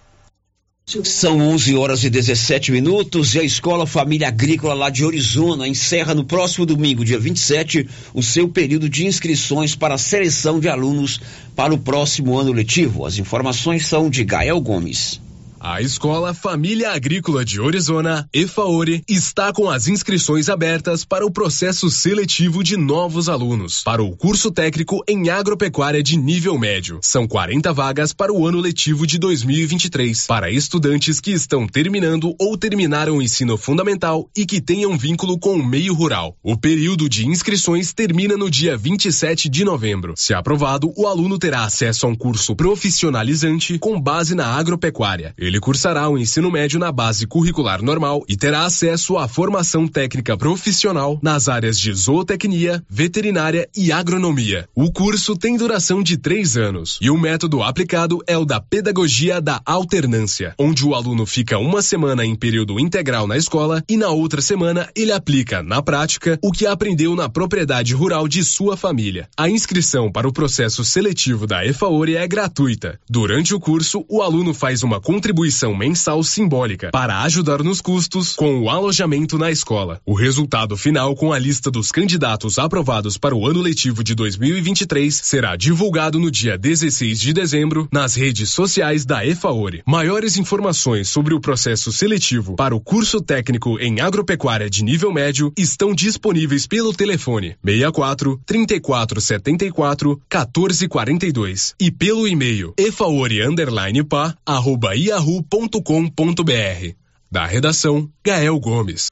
São 1.04 1.38
11 1.38 1.76
horas 1.76 2.02
e 2.02 2.08
17 2.08 2.72
minutos 2.72 3.34
e 3.34 3.38
a 3.38 3.44
Escola 3.44 3.86
Família 3.86 4.28
Agrícola 4.28 4.72
lá 4.72 4.88
de 4.88 5.04
Orizona 5.04 5.68
encerra 5.68 6.14
no 6.14 6.24
próximo 6.24 6.64
domingo, 6.64 7.04
dia 7.04 7.18
27, 7.18 7.86
o 8.14 8.22
seu 8.22 8.48
período 8.48 8.88
de 8.88 9.06
inscrições 9.06 9.76
para 9.76 9.96
a 9.96 9.98
seleção 9.98 10.58
de 10.58 10.66
alunos 10.66 11.20
para 11.54 11.74
o 11.74 11.78
próximo 11.78 12.38
ano 12.38 12.52
letivo. 12.52 13.04
As 13.04 13.18
informações 13.18 13.86
são 13.86 14.08
de 14.08 14.24
Gael 14.24 14.58
Gomes. 14.62 15.20
A 15.60 15.82
Escola 15.82 16.32
Família 16.32 16.92
Agrícola 16.92 17.44
de 17.44 17.60
Orizona, 17.60 18.28
EFAORE, 18.32 19.02
está 19.08 19.52
com 19.52 19.68
as 19.68 19.88
inscrições 19.88 20.48
abertas 20.48 21.04
para 21.04 21.26
o 21.26 21.32
processo 21.32 21.90
seletivo 21.90 22.62
de 22.62 22.76
novos 22.76 23.28
alunos 23.28 23.82
para 23.82 24.00
o 24.00 24.16
curso 24.16 24.52
técnico 24.52 25.02
em 25.08 25.30
agropecuária 25.30 26.00
de 26.00 26.16
nível 26.16 26.56
médio. 26.56 27.00
São 27.02 27.26
40 27.26 27.72
vagas 27.72 28.12
para 28.12 28.32
o 28.32 28.46
ano 28.46 28.60
letivo 28.60 29.04
de 29.04 29.18
2023 29.18 30.28
para 30.28 30.48
estudantes 30.48 31.18
que 31.18 31.32
estão 31.32 31.66
terminando 31.66 32.36
ou 32.38 32.56
terminaram 32.56 33.16
o 33.16 33.22
ensino 33.22 33.58
fundamental 33.58 34.30
e 34.36 34.46
que 34.46 34.60
tenham 34.60 34.96
vínculo 34.96 35.40
com 35.40 35.56
o 35.56 35.66
meio 35.66 35.92
rural. 35.92 36.36
O 36.40 36.56
período 36.56 37.08
de 37.08 37.26
inscrições 37.26 37.92
termina 37.92 38.36
no 38.36 38.48
dia 38.48 38.76
27 38.76 39.48
de 39.48 39.64
novembro. 39.64 40.14
Se 40.16 40.32
aprovado, 40.32 40.92
o 40.96 41.08
aluno 41.08 41.36
terá 41.36 41.64
acesso 41.64 42.06
a 42.06 42.08
um 42.08 42.14
curso 42.14 42.54
profissionalizante 42.54 43.76
com 43.76 44.00
base 44.00 44.36
na 44.36 44.46
agropecuária. 44.46 45.34
Ele 45.48 45.60
cursará 45.60 46.06
o 46.10 46.18
ensino 46.18 46.50
médio 46.50 46.78
na 46.78 46.92
base 46.92 47.26
curricular 47.26 47.82
normal 47.82 48.22
e 48.28 48.36
terá 48.36 48.66
acesso 48.66 49.16
à 49.16 49.26
formação 49.26 49.88
técnica 49.88 50.36
profissional 50.36 51.18
nas 51.22 51.48
áreas 51.48 51.80
de 51.80 51.90
zootecnia, 51.90 52.84
veterinária 52.86 53.66
e 53.74 53.90
agronomia. 53.90 54.68
O 54.74 54.92
curso 54.92 55.34
tem 55.34 55.56
duração 55.56 56.02
de 56.02 56.18
três 56.18 56.58
anos 56.58 56.98
e 57.00 57.08
o 57.08 57.16
método 57.16 57.62
aplicado 57.62 58.18
é 58.26 58.36
o 58.36 58.44
da 58.44 58.60
pedagogia 58.60 59.40
da 59.40 59.58
alternância, 59.64 60.54
onde 60.58 60.84
o 60.84 60.94
aluno 60.94 61.24
fica 61.24 61.56
uma 61.56 61.80
semana 61.80 62.26
em 62.26 62.36
período 62.36 62.78
integral 62.78 63.26
na 63.26 63.38
escola 63.38 63.82
e 63.88 63.96
na 63.96 64.10
outra 64.10 64.42
semana 64.42 64.86
ele 64.94 65.12
aplica, 65.12 65.62
na 65.62 65.80
prática, 65.80 66.38
o 66.42 66.52
que 66.52 66.66
aprendeu 66.66 67.16
na 67.16 67.26
propriedade 67.26 67.94
rural 67.94 68.28
de 68.28 68.44
sua 68.44 68.76
família. 68.76 69.26
A 69.34 69.48
inscrição 69.48 70.12
para 70.12 70.28
o 70.28 70.32
processo 70.32 70.84
seletivo 70.84 71.46
da 71.46 71.64
EFAORE 71.64 72.16
é 72.16 72.28
gratuita. 72.28 73.00
Durante 73.08 73.54
o 73.54 73.58
curso, 73.58 74.04
o 74.10 74.20
aluno 74.20 74.52
faz 74.52 74.82
uma 74.82 75.00
contribuição 75.00 75.37
mensal 75.76 76.22
simbólica 76.24 76.90
para 76.90 77.22
ajudar 77.22 77.62
nos 77.62 77.80
custos 77.80 78.34
com 78.34 78.60
o 78.60 78.68
alojamento 78.68 79.38
na 79.38 79.50
escola. 79.52 80.00
O 80.04 80.12
resultado 80.14 80.76
final 80.76 81.14
com 81.14 81.32
a 81.32 81.38
lista 81.38 81.70
dos 81.70 81.92
candidatos 81.92 82.58
aprovados 82.58 83.16
para 83.16 83.36
o 83.36 83.46
ano 83.46 83.60
letivo 83.60 84.02
de 84.02 84.14
2023 84.16 85.14
será 85.14 85.54
divulgado 85.54 86.18
no 86.18 86.28
dia 86.28 86.58
16 86.58 87.20
de 87.20 87.32
dezembro 87.32 87.88
nas 87.92 88.16
redes 88.16 88.50
sociais 88.50 89.04
da 89.04 89.24
EFAORE. 89.24 89.82
Maiores 89.86 90.36
informações 90.36 91.08
sobre 91.08 91.34
o 91.34 91.40
processo 91.40 91.92
seletivo 91.92 92.56
para 92.56 92.74
o 92.74 92.80
curso 92.80 93.20
técnico 93.20 93.78
em 93.78 94.00
agropecuária 94.00 94.68
de 94.68 94.82
nível 94.82 95.12
médio 95.12 95.52
estão 95.56 95.94
disponíveis 95.94 96.66
pelo 96.66 96.92
telefone 96.92 97.56
64 97.64 98.40
34 98.44 99.20
74 99.20 100.20
14 100.28 100.88
42 100.88 101.74
e 101.78 101.90
pelo 101.92 102.26
e-mail 102.26 102.74
efaore 102.76 103.42
underline 103.42 104.02
pa 104.02 104.34
arroba 104.44 104.96
yahoo.com.br. 105.28 106.94
Da 107.30 107.44
redação, 107.44 108.08
Gael 108.24 108.58
Gomes. 108.58 109.08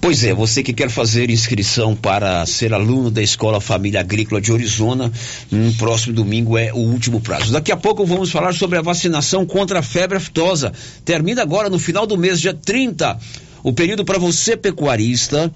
Pois 0.00 0.22
é, 0.22 0.34
você 0.34 0.62
que 0.62 0.72
quer 0.72 0.90
fazer 0.90 1.30
inscrição 1.30 1.96
para 1.96 2.44
ser 2.44 2.74
aluno 2.74 3.10
da 3.10 3.22
Escola 3.22 3.60
Família 3.60 4.00
Agrícola 4.00 4.40
de 4.40 4.52
Orizona, 4.52 5.10
no 5.50 5.72
próximo 5.74 6.14
domingo 6.14 6.58
é 6.58 6.72
o 6.72 6.76
último 6.76 7.20
prazo. 7.20 7.52
Daqui 7.52 7.72
a 7.72 7.76
pouco 7.76 8.04
vamos 8.04 8.30
falar 8.30 8.52
sobre 8.52 8.78
a 8.78 8.82
vacinação 8.82 9.46
contra 9.46 9.78
a 9.78 9.82
febre 9.82 10.18
aftosa. 10.18 10.72
Termina 11.04 11.42
agora 11.42 11.70
no 11.70 11.78
final 11.78 12.06
do 12.06 12.18
mês, 12.18 12.38
dia 12.38 12.52
30. 12.52 13.18
O 13.64 13.72
período 13.72 14.04
para 14.04 14.18
você, 14.18 14.58
pecuarista, 14.58 15.50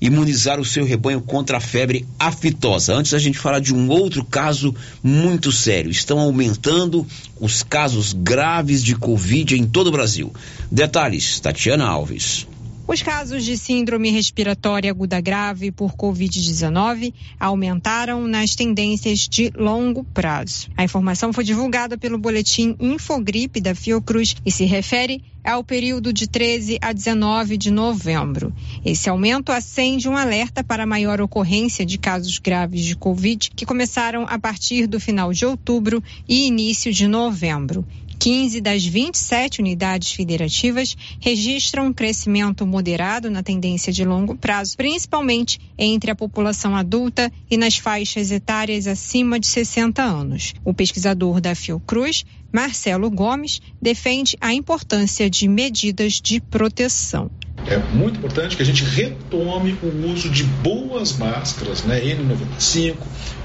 imunizar 0.00 0.58
o 0.58 0.64
seu 0.64 0.84
rebanho 0.84 1.20
contra 1.20 1.58
a 1.58 1.60
febre 1.60 2.04
aftosa. 2.18 2.92
Antes 2.92 3.14
a 3.14 3.20
gente 3.20 3.38
falar 3.38 3.60
de 3.60 3.72
um 3.72 3.88
outro 3.88 4.24
caso 4.24 4.74
muito 5.00 5.52
sério. 5.52 5.88
Estão 5.88 6.18
aumentando 6.18 7.06
os 7.40 7.62
casos 7.62 8.12
graves 8.12 8.82
de 8.82 8.96
Covid 8.96 9.56
em 9.56 9.64
todo 9.64 9.86
o 9.86 9.92
Brasil. 9.92 10.32
Detalhes, 10.72 11.38
Tatiana 11.38 11.86
Alves. 11.86 12.48
Os 12.92 13.00
casos 13.00 13.42
de 13.42 13.56
síndrome 13.56 14.10
respiratória 14.10 14.90
aguda 14.90 15.18
grave 15.18 15.72
por 15.72 15.94
Covid-19 15.94 17.14
aumentaram 17.40 18.28
nas 18.28 18.54
tendências 18.54 19.20
de 19.20 19.50
longo 19.56 20.04
prazo. 20.04 20.68
A 20.76 20.84
informação 20.84 21.32
foi 21.32 21.42
divulgada 21.42 21.96
pelo 21.96 22.18
boletim 22.18 22.76
Infogripe 22.78 23.62
da 23.62 23.74
Fiocruz 23.74 24.36
e 24.44 24.50
se 24.50 24.66
refere 24.66 25.24
ao 25.42 25.64
período 25.64 26.12
de 26.12 26.28
13 26.28 26.78
a 26.82 26.92
19 26.92 27.56
de 27.56 27.70
novembro. 27.70 28.52
Esse 28.84 29.08
aumento 29.08 29.50
acende 29.52 30.06
um 30.06 30.16
alerta 30.16 30.62
para 30.62 30.84
maior 30.86 31.18
ocorrência 31.20 31.86
de 31.86 31.96
casos 31.96 32.38
graves 32.38 32.84
de 32.84 32.94
Covid 32.94 33.52
que 33.56 33.64
começaram 33.64 34.26
a 34.28 34.38
partir 34.38 34.86
do 34.86 35.00
final 35.00 35.32
de 35.32 35.46
outubro 35.46 36.04
e 36.28 36.46
início 36.46 36.92
de 36.92 37.08
novembro. 37.08 37.86
15 38.22 38.60
das 38.60 38.84
27 38.86 39.60
unidades 39.60 40.12
federativas 40.12 40.96
registram 41.18 41.86
um 41.86 41.92
crescimento 41.92 42.64
moderado 42.64 43.28
na 43.28 43.42
tendência 43.42 43.92
de 43.92 44.04
longo 44.04 44.36
prazo, 44.36 44.76
principalmente 44.76 45.58
entre 45.76 46.08
a 46.08 46.14
população 46.14 46.76
adulta 46.76 47.32
e 47.50 47.56
nas 47.56 47.78
faixas 47.78 48.30
etárias 48.30 48.86
acima 48.86 49.40
de 49.40 49.48
60 49.48 50.00
anos. 50.00 50.54
O 50.64 50.72
pesquisador 50.72 51.40
da 51.40 51.56
Fiocruz, 51.56 52.24
Marcelo 52.52 53.10
Gomes, 53.10 53.60
defende 53.82 54.36
a 54.40 54.54
importância 54.54 55.28
de 55.28 55.48
medidas 55.48 56.20
de 56.20 56.40
proteção. 56.40 57.28
É 57.66 57.76
muito 57.92 58.18
importante 58.18 58.56
que 58.56 58.62
a 58.62 58.66
gente 58.66 58.84
retome 58.84 59.76
o 59.82 60.12
uso 60.12 60.30
de 60.30 60.44
boas 60.44 61.16
máscaras, 61.16 61.82
né? 61.82 62.00
N95, 62.00 62.98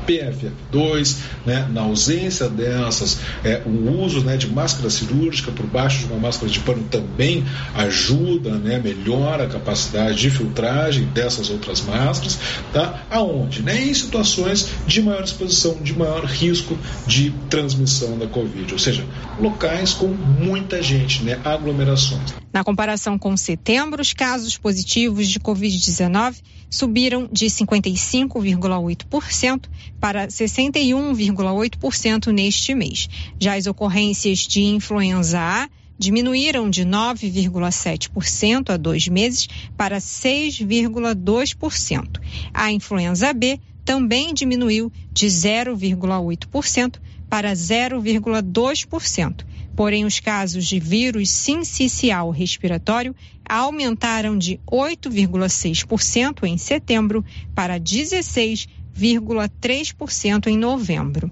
PFF2, 0.08 1.18
né? 1.46 1.68
na 1.72 1.82
ausência 1.82 2.50
dessas, 2.50 3.20
é, 3.44 3.62
o 3.66 4.02
uso 4.02 4.22
né, 4.22 4.38
de 4.38 4.48
máscara 4.48 4.90
cirúrgica 4.90 5.52
por 5.52 5.66
baixo 5.68 6.00
de 6.00 6.06
uma 6.06 6.20
máscara 6.20 6.50
de 6.52 6.60
pano 6.60 6.84
também 6.86 7.44
ajuda, 7.76 8.52
né, 8.52 8.80
melhora 8.80 9.44
a 9.44 9.48
capacidade 9.48 10.18
de 10.18 10.30
filtragem 10.30 11.06
dessas 11.08 11.50
outras 11.50 11.82
máscaras, 11.82 12.40
tá? 12.72 13.04
Aonde? 13.10 13.62
Né? 13.62 13.84
Em 13.84 13.94
situações 13.94 14.70
de 14.88 15.02
maior 15.02 15.24
exposição, 15.24 15.76
de 15.82 15.98
maior 15.98 16.24
risco 16.26 16.78
de 17.06 17.32
transmissão 17.50 18.18
da 18.18 18.28
Covid, 18.28 18.72
ou 18.72 18.80
seja, 18.80 19.06
locais 19.40 19.94
com 19.94 20.08
muita 20.08 20.82
gente, 20.82 21.24
né, 21.24 21.40
aglomerações. 21.44 22.34
Na 22.54 22.64
comparação 22.64 23.20
com 23.20 23.36
setembro, 23.36 24.02
os 24.02 24.14
casos 24.14 24.58
positivos 24.58 25.28
de 25.28 25.40
Covid-19 25.40 26.36
subiram 26.70 27.28
de 27.32 27.48
55,8% 27.48 29.64
para 30.00 30.28
61,8% 30.28 32.32
neste 32.32 32.76
mês. 32.76 33.10
Já 33.40 33.56
as 33.56 33.66
ocorrências 33.68 34.40
de 34.40 34.64
influenza 34.64 35.40
A 35.40 35.70
diminuíram 35.98 36.70
de 36.70 36.86
9,7% 36.86 38.70
há 38.70 38.78
dois 38.78 39.08
meses 39.08 39.48
para 39.76 39.98
6,2%. 39.98 42.22
A 42.54 42.72
influenza 42.72 43.34
B 43.34 43.60
também 43.84 44.32
diminuiu 44.34 44.94
de 45.12 45.26
0,8% 45.28 47.00
para 47.30 47.52
0,2%. 47.54 49.46
Porém, 49.78 50.04
os 50.06 50.20
casos 50.20 50.66
de 50.66 50.80
vírus 50.80 51.30
sincicial 51.30 52.32
respiratório 52.32 53.16
aumentaram 53.48 54.36
de 54.36 54.60
8,6% 54.66 56.46
em 56.46 56.58
setembro 56.58 57.24
para 57.54 57.80
16,3% 57.80 60.48
em 60.48 60.58
novembro. 60.58 61.30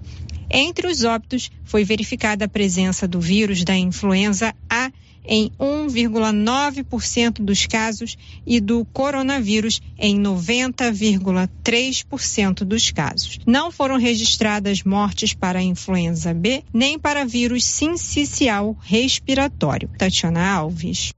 Entre 0.48 0.86
os 0.86 1.02
óbitos, 1.02 1.50
foi 1.64 1.82
verificada 1.82 2.44
a 2.44 2.48
presença 2.48 3.08
do 3.08 3.20
vírus 3.20 3.64
da 3.64 3.76
influenza 3.76 4.54
A 4.70 4.92
em 5.26 5.50
1,9% 5.58 7.44
dos 7.44 7.66
casos 7.66 8.16
e 8.46 8.60
do 8.60 8.84
coronavírus 8.86 9.82
em 9.98 10.16
90,3% 10.20 12.64
dos 12.64 12.90
casos. 12.90 13.38
Não 13.46 13.70
foram 13.70 13.98
registradas 13.98 14.82
mortes 14.82 15.34
para 15.34 15.62
influenza 15.62 16.32
B 16.32 16.64
nem 16.72 16.98
para 16.98 17.24
vírus 17.24 17.64
sincicial 17.64 18.74
respiratório. 18.82 19.90
Tatiana 19.98 20.46
Alves. 20.46 21.12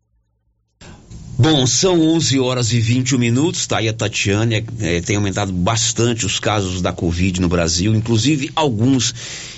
Bom, 1.40 1.68
são 1.68 2.00
11 2.00 2.40
horas 2.40 2.72
e 2.72 2.80
21 2.80 3.16
minutos, 3.16 3.64
tá 3.64 3.78
aí 3.78 3.88
a 3.88 3.92
Tatiana, 3.92 4.56
é, 4.80 5.00
tem 5.00 5.14
aumentado 5.14 5.52
bastante 5.52 6.26
os 6.26 6.40
casos 6.40 6.82
da 6.82 6.92
Covid 6.92 7.40
no 7.40 7.48
Brasil, 7.48 7.94
inclusive 7.94 8.50
alguns 8.56 9.14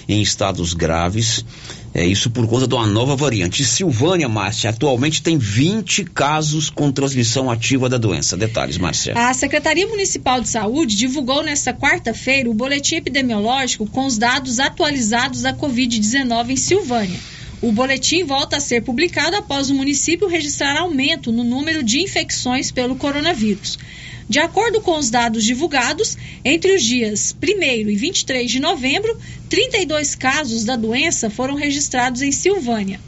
em 0.07 0.21
estados 0.21 0.75
graves. 0.75 1.43
É 1.93 2.07
isso 2.07 2.31
por 2.31 2.47
conta 2.47 2.69
de 2.69 2.75
uma 2.75 2.87
nova 2.87 3.17
variante. 3.17 3.65
Silvânia, 3.65 4.29
Márcia, 4.29 4.71
atualmente 4.71 5.23
tem 5.23 5.37
20 5.37 6.05
casos 6.05 6.71
com 6.71 6.93
transmissão 6.93 7.51
ativa 7.51 7.89
da 7.89 7.99
doença. 7.99 8.37
Detalhes, 8.37 8.79
Márcia. 8.79 9.13
A 9.17 9.35
Secretaria 9.35 9.87
Municipal 9.89 10.41
de 10.41 10.49
Saúde 10.49 10.95
divulgou 10.95 11.43
nesta 11.43 11.75
quarta-feira 11.75 12.49
o 12.49 12.55
boletim 12.55 12.97
epidemiológico 12.97 13.87
com 13.87 14.07
os 14.07 14.17
dados 14.17 14.61
atualizados 14.61 15.43
da 15.43 15.53
Covid-19 15.53 16.51
em 16.51 16.57
Silvânia. 16.57 17.19
O 17.61 17.73
boletim 17.73 18.25
volta 18.25 18.57
a 18.57 18.61
ser 18.61 18.83
publicado 18.83 19.37
após 19.37 19.69
o 19.69 19.75
município 19.75 20.29
registrar 20.29 20.79
aumento 20.79 21.31
no 21.33 21.45
número 21.45 21.83
de 21.83 22.01
infecções 22.01 22.71
pelo 22.71 22.97
coronavírus. 22.97 23.79
De 24.31 24.39
acordo 24.39 24.81
com 24.81 24.97
os 24.97 25.11
dados 25.11 25.43
divulgados, 25.43 26.17
entre 26.45 26.77
os 26.77 26.85
dias 26.85 27.35
1 27.43 27.91
e 27.91 27.97
23 27.97 28.49
de 28.49 28.61
novembro, 28.61 29.19
32 29.49 30.15
casos 30.15 30.63
da 30.63 30.77
doença 30.77 31.29
foram 31.29 31.57
registrados 31.57 32.23
em 32.23 32.31
Silvânia. 32.31 33.01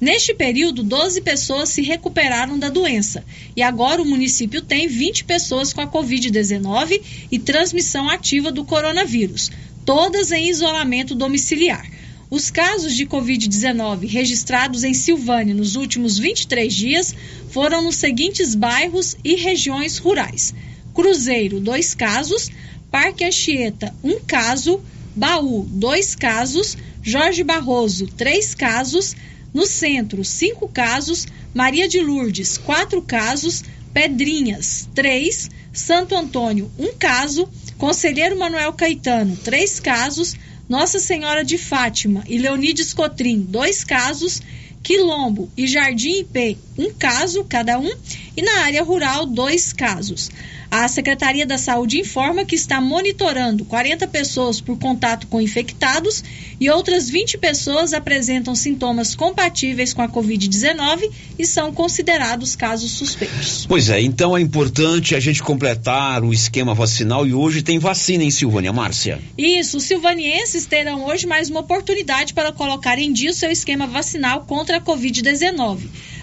Neste 0.00 0.32
período, 0.32 0.82
12 0.82 1.20
pessoas 1.20 1.68
se 1.68 1.82
recuperaram 1.82 2.58
da 2.58 2.70
doença 2.70 3.22
e 3.54 3.62
agora 3.62 4.00
o 4.00 4.06
município 4.06 4.62
tem 4.62 4.88
20 4.88 5.24
pessoas 5.24 5.74
com 5.74 5.82
a 5.82 5.86
Covid-19 5.86 7.02
e 7.30 7.38
transmissão 7.38 8.08
ativa 8.08 8.50
do 8.50 8.64
coronavírus, 8.64 9.50
todas 9.84 10.32
em 10.32 10.48
isolamento 10.48 11.14
domiciliar. 11.14 11.86
Os 12.30 12.48
casos 12.48 12.94
de 12.94 13.04
Covid-19 13.04 14.08
registrados 14.08 14.82
em 14.82 14.94
Silvânia 14.94 15.54
nos 15.54 15.76
últimos 15.76 16.16
23 16.16 16.72
dias 16.72 17.14
foram 17.50 17.82
nos 17.82 17.96
seguintes 17.96 18.54
bairros 18.54 19.14
e 19.22 19.34
regiões 19.34 19.98
rurais: 19.98 20.54
Cruzeiro, 20.94 21.60
dois 21.60 21.94
casos, 21.94 22.50
Parque 22.90 23.24
Anchieta, 23.24 23.94
um 24.02 24.20
caso, 24.20 24.80
Baú, 25.14 25.66
dois 25.70 26.14
casos, 26.14 26.76
Jorge 27.02 27.42
Barroso, 27.42 28.06
três 28.06 28.54
casos, 28.54 29.14
no 29.52 29.66
centro, 29.66 30.24
cinco 30.24 30.68
casos, 30.68 31.26
Maria 31.54 31.88
de 31.88 32.00
Lourdes, 32.00 32.58
quatro 32.58 33.02
casos, 33.02 33.64
Pedrinhas, 33.92 34.88
três, 34.94 35.50
Santo 35.72 36.14
Antônio, 36.14 36.70
um 36.78 36.92
caso, 36.94 37.48
Conselheiro 37.76 38.38
Manuel 38.38 38.72
Caetano, 38.72 39.36
três 39.36 39.80
casos, 39.80 40.36
nossa 40.68 41.00
Senhora 41.00 41.44
de 41.44 41.58
Fátima 41.58 42.22
e 42.28 42.38
Leonides 42.38 42.92
Cotrim, 42.92 43.40
dois 43.40 43.82
casos, 43.82 44.40
Quilombo 44.82 45.50
e 45.56 45.66
Jardim 45.66 46.20
IP, 46.20 46.56
um 46.80 46.92
caso 46.92 47.44
cada 47.44 47.78
um, 47.78 47.90
e 48.36 48.42
na 48.42 48.62
área 48.62 48.82
rural, 48.82 49.26
dois 49.26 49.72
casos. 49.72 50.30
A 50.70 50.86
Secretaria 50.86 51.44
da 51.44 51.58
Saúde 51.58 51.98
informa 51.98 52.44
que 52.44 52.54
está 52.54 52.80
monitorando 52.80 53.64
40 53.64 54.06
pessoas 54.06 54.60
por 54.60 54.78
contato 54.78 55.26
com 55.26 55.40
infectados 55.40 56.22
e 56.60 56.70
outras 56.70 57.10
20 57.10 57.38
pessoas 57.38 57.92
apresentam 57.92 58.54
sintomas 58.54 59.16
compatíveis 59.16 59.92
com 59.92 60.00
a 60.00 60.08
Covid-19 60.08 61.10
e 61.36 61.44
são 61.44 61.72
considerados 61.72 62.54
casos 62.54 62.92
suspeitos. 62.92 63.66
Pois 63.66 63.90
é, 63.90 64.00
então 64.00 64.36
é 64.36 64.40
importante 64.40 65.16
a 65.16 65.20
gente 65.20 65.42
completar 65.42 66.22
o 66.22 66.32
esquema 66.32 66.72
vacinal 66.72 67.26
e 67.26 67.34
hoje 67.34 67.62
tem 67.62 67.80
vacina 67.80 68.22
em 68.22 68.30
Silvânia, 68.30 68.72
Márcia. 68.72 69.18
Isso, 69.36 69.78
os 69.78 69.84
silvanienses 69.84 70.66
terão 70.66 71.04
hoje 71.06 71.26
mais 71.26 71.50
uma 71.50 71.60
oportunidade 71.60 72.32
para 72.32 72.52
colocar 72.52 72.96
em 72.96 73.12
dia 73.12 73.32
o 73.32 73.34
seu 73.34 73.50
esquema 73.50 73.88
vacinal 73.88 74.42
contra 74.42 74.76
a 74.76 74.80
Covid-19. 74.80 75.80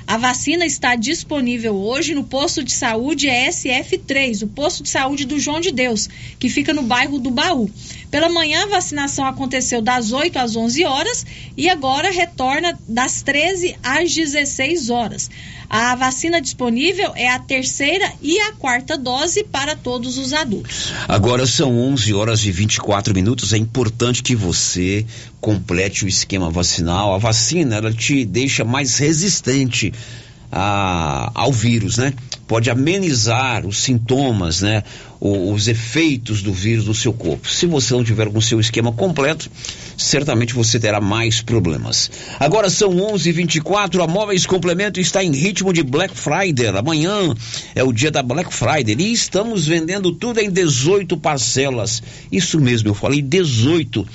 A 0.08 0.16
vacina 0.16 0.66
está 0.66 0.96
disponível 0.96 1.76
hoje 1.76 2.16
no 2.16 2.24
posto 2.24 2.64
de 2.64 2.72
saúde 2.72 3.28
SF3, 3.28 4.44
o 4.44 4.48
posto 4.48 4.82
de 4.82 4.88
saúde 4.88 5.26
do 5.26 5.38
João 5.38 5.60
de 5.60 5.70
Deus, 5.70 6.08
que 6.40 6.48
fica 6.48 6.74
no 6.74 6.84
bairro 6.84 7.20
do 7.20 7.30
Baú. 7.30 7.70
Pela 8.10 8.30
manhã, 8.30 8.64
a 8.64 8.68
vacinação 8.68 9.26
aconteceu 9.26 9.82
das 9.82 10.14
8 10.14 10.40
às 10.40 10.56
11 10.56 10.86
horas 10.86 11.26
e 11.58 11.70
agora 11.70 12.10
retorna 12.10 12.80
das 12.88 13.22
13 13.22 13.76
às 13.84 14.16
16 14.16 14.90
horas. 14.90 15.30
A 15.70 15.96
vacina 15.96 16.42
disponível 16.42 17.12
é 17.16 17.30
a 17.30 17.40
terceira 17.40 18.12
e 18.22 18.40
a 18.40 18.54
quarta 18.54 18.98
dose 18.98 19.44
para 19.44 19.76
todos 19.76 20.18
os 20.18 20.32
adultos. 20.32 20.94
Agora 21.08 21.46
são 21.46 21.78
11 21.78 22.14
horas 22.14 22.46
e 22.46 22.52
24 22.52 23.14
minutos. 23.14 23.52
É 23.52 23.58
importante 23.58 24.24
que 24.24 24.36
você 24.36 25.06
complete 25.42 26.06
o 26.06 26.08
esquema 26.08 26.50
vacinal. 26.50 27.14
A 27.14 27.18
vacina 27.18 27.76
ela 27.76 27.94
te 27.94 28.24
deixa 28.24 28.64
mais 28.64 28.98
resistente 28.98 29.94
a, 30.52 31.32
ao 31.34 31.52
vírus, 31.52 31.98
né? 31.98 32.14
Pode 32.48 32.70
amenizar 32.70 33.66
os 33.66 33.80
sintomas, 33.80 34.62
né? 34.62 34.84
O, 35.20 35.52
os 35.52 35.68
efeitos 35.68 36.42
do 36.42 36.54
vírus 36.54 36.86
no 36.86 36.94
seu 36.94 37.12
corpo. 37.12 37.50
Se 37.50 37.66
você 37.66 37.94
não 37.94 38.04
tiver 38.04 38.30
com 38.30 38.38
o 38.38 38.42
seu 38.42 38.60
esquema 38.60 38.92
completo, 38.92 39.50
certamente 39.98 40.54
você 40.54 40.80
terá 40.80 41.02
mais 41.02 41.42
problemas. 41.42 42.10
Agora 42.40 42.70
são 42.70 42.92
11:24. 42.92 44.02
A 44.02 44.08
Móveis 44.08 44.46
Complemento 44.46 45.00
está 45.00 45.24
em 45.24 45.32
ritmo 45.32 45.74
de 45.74 45.84
Black 45.84 46.16
Friday. 46.16 46.68
Amanhã 46.68 47.36
é 47.76 47.84
o 47.84 47.92
dia 47.92 48.12
da 48.12 48.24
Black 48.24 48.54
Friday 48.54 48.96
e 48.98 49.12
estamos 49.12 49.68
vendendo 49.68 50.12
tudo 50.14 50.40
em 50.40 50.50
18 50.50 51.18
parcelas. 51.18 52.02
Isso 52.32 52.62
mesmo, 52.62 52.90
eu 52.90 52.94
falei 52.94 53.22
18 53.22 54.08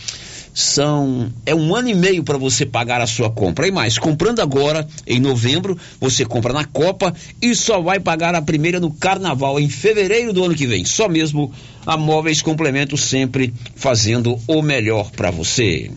são 0.54 1.32
é 1.46 1.54
um 1.54 1.74
ano 1.74 1.88
e 1.88 1.94
meio 1.94 2.22
para 2.22 2.36
você 2.36 2.66
pagar 2.66 3.00
a 3.00 3.06
sua 3.06 3.30
compra. 3.30 3.66
E 3.66 3.70
mais, 3.70 3.98
comprando 3.98 4.40
agora 4.40 4.86
em 5.06 5.20
novembro, 5.20 5.78
você 6.00 6.24
compra 6.24 6.52
na 6.52 6.64
Copa 6.64 7.14
e 7.40 7.54
só 7.54 7.80
vai 7.80 7.98
pagar 7.98 8.34
a 8.34 8.42
primeira 8.42 8.78
no 8.78 8.90
Carnaval 8.90 9.58
em 9.58 9.68
fevereiro 9.68 10.32
do 10.32 10.44
ano 10.44 10.54
que 10.54 10.66
vem. 10.66 10.84
Só 10.84 11.08
mesmo 11.08 11.52
a 11.86 11.96
Móveis 11.96 12.42
Complemento 12.42 12.96
sempre 12.96 13.52
fazendo 13.74 14.38
o 14.46 14.62
melhor 14.62 15.10
para 15.10 15.30
você. 15.30 15.90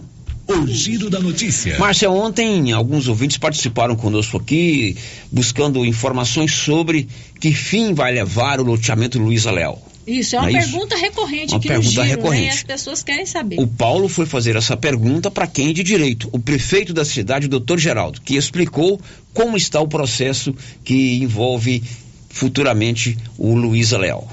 O 0.48 0.68
giro 0.68 1.10
da 1.10 1.20
notícia. 1.20 1.80
Márcia, 1.80 2.10
ontem 2.10 2.72
alguns 2.72 3.08
ouvintes 3.08 3.38
participaram 3.38 3.96
conosco 3.96 4.38
aqui, 4.38 4.96
buscando 5.32 5.84
informações 5.84 6.54
sobre 6.54 7.08
que 7.40 7.52
fim 7.52 7.96
vai 7.96 8.14
levar 8.14 8.60
o 8.60 8.64
loteamento 8.64 9.18
Luiz 9.18 9.46
Leal. 9.46 9.82
Isso, 10.08 10.36
é 10.36 10.40
uma 10.40 10.50
é 10.50 10.54
pergunta 10.54 10.96
isso? 10.96 11.04
recorrente 11.04 11.54
Uma 11.54 11.58
aqui 11.58 11.68
pergunta 11.68 11.88
no 11.88 11.92
giro, 11.92 12.04
né? 12.04 12.10
recorrente. 12.10 12.46
E 12.46 12.50
as 12.50 12.64
pessoas 12.64 13.04
querem 13.04 13.26
saber. 13.26 13.60
O 13.60 13.68
Paulo 13.68 14.08
foi 14.08 14.26
fazer 14.26 14.56
essa 14.56 14.78
pergunta 14.78 15.32
para 15.32 15.48
quem 15.48 15.74
de 15.74 15.84
direito? 15.84 16.30
O 16.32 16.40
prefeito 16.40 16.94
da 16.94 17.04
cidade, 17.04 17.48
o 17.48 17.50
doutor 17.50 17.80
Geraldo, 17.80 18.22
que 18.22 18.36
explicou 18.36 19.00
como 19.34 19.58
está 19.58 19.80
o 19.80 19.88
processo 19.88 20.54
que 20.84 21.18
envolve 21.18 21.84
futuramente 22.30 23.18
o 23.38 23.56
Luiz 23.56 23.92
Leal. 23.92 24.28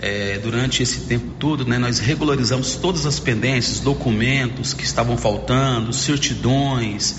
É, 0.00 0.38
durante 0.38 0.82
esse 0.82 1.00
tempo 1.00 1.32
todo, 1.38 1.66
né, 1.66 1.78
nós 1.78 1.98
regularizamos 1.98 2.76
todas 2.76 3.06
as 3.06 3.18
pendências, 3.18 3.80
documentos 3.80 4.74
que 4.74 4.84
estavam 4.84 5.16
faltando, 5.16 5.92
certidões, 5.92 7.16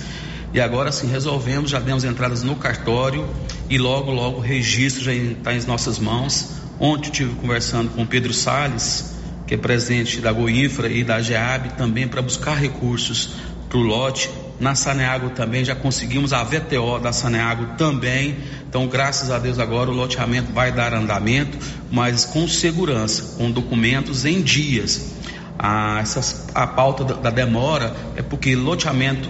e 0.54 0.62
agora 0.62 0.92
sim 0.92 1.08
resolvemos, 1.08 1.72
já 1.72 1.80
demos 1.80 2.04
entradas 2.04 2.42
no 2.44 2.56
cartório 2.56 3.28
e 3.70 3.78
logo, 3.78 4.12
logo 4.12 4.38
o 4.38 4.40
registro 4.40 5.04
já 5.04 5.14
está 5.14 5.54
em 5.54 5.62
nossas 5.66 6.00
mãos. 6.00 6.48
Ontem 6.80 7.08
eu 7.08 7.12
estive 7.12 7.36
conversando 7.36 7.90
com 7.92 8.04
o 8.04 8.08
Pedro 8.08 8.34
Salles, 8.34 9.16
que 9.48 9.54
é 9.54 9.58
presidente 9.58 10.20
da 10.20 10.32
Goinfra 10.32 10.90
e 10.90 11.04
da 11.04 11.22
GEAB, 11.22 11.70
também 11.78 12.08
para 12.08 12.22
buscar 12.22 12.56
recursos 12.56 13.36
para 13.70 13.78
o 13.78 13.82
lote. 13.82 14.30
Na 14.60 14.74
Saneago 14.74 15.30
também 15.32 15.66
já 15.66 15.76
conseguimos 15.76 16.32
a 16.32 16.44
VTO 16.44 17.00
da 17.00 17.12
Saneago 17.12 17.78
também. 17.78 18.38
Então, 18.68 18.88
graças 18.88 19.30
a 19.30 19.38
Deus, 19.38 19.60
agora 19.60 19.90
o 19.90 19.94
loteamento 19.94 20.52
vai 20.54 20.72
dar 20.72 20.94
andamento, 20.94 21.58
mas 21.92 22.26
com 22.26 22.48
segurança, 22.48 23.38
com 23.38 23.52
documentos 23.52 24.26
em 24.26 24.42
dias. 24.42 25.14
A, 25.60 26.00
essas, 26.02 26.48
a 26.54 26.68
pauta 26.68 27.04
da, 27.04 27.14
da 27.16 27.30
demora 27.30 27.96
é 28.16 28.22
porque 28.22 28.56
loteamento 28.56 29.30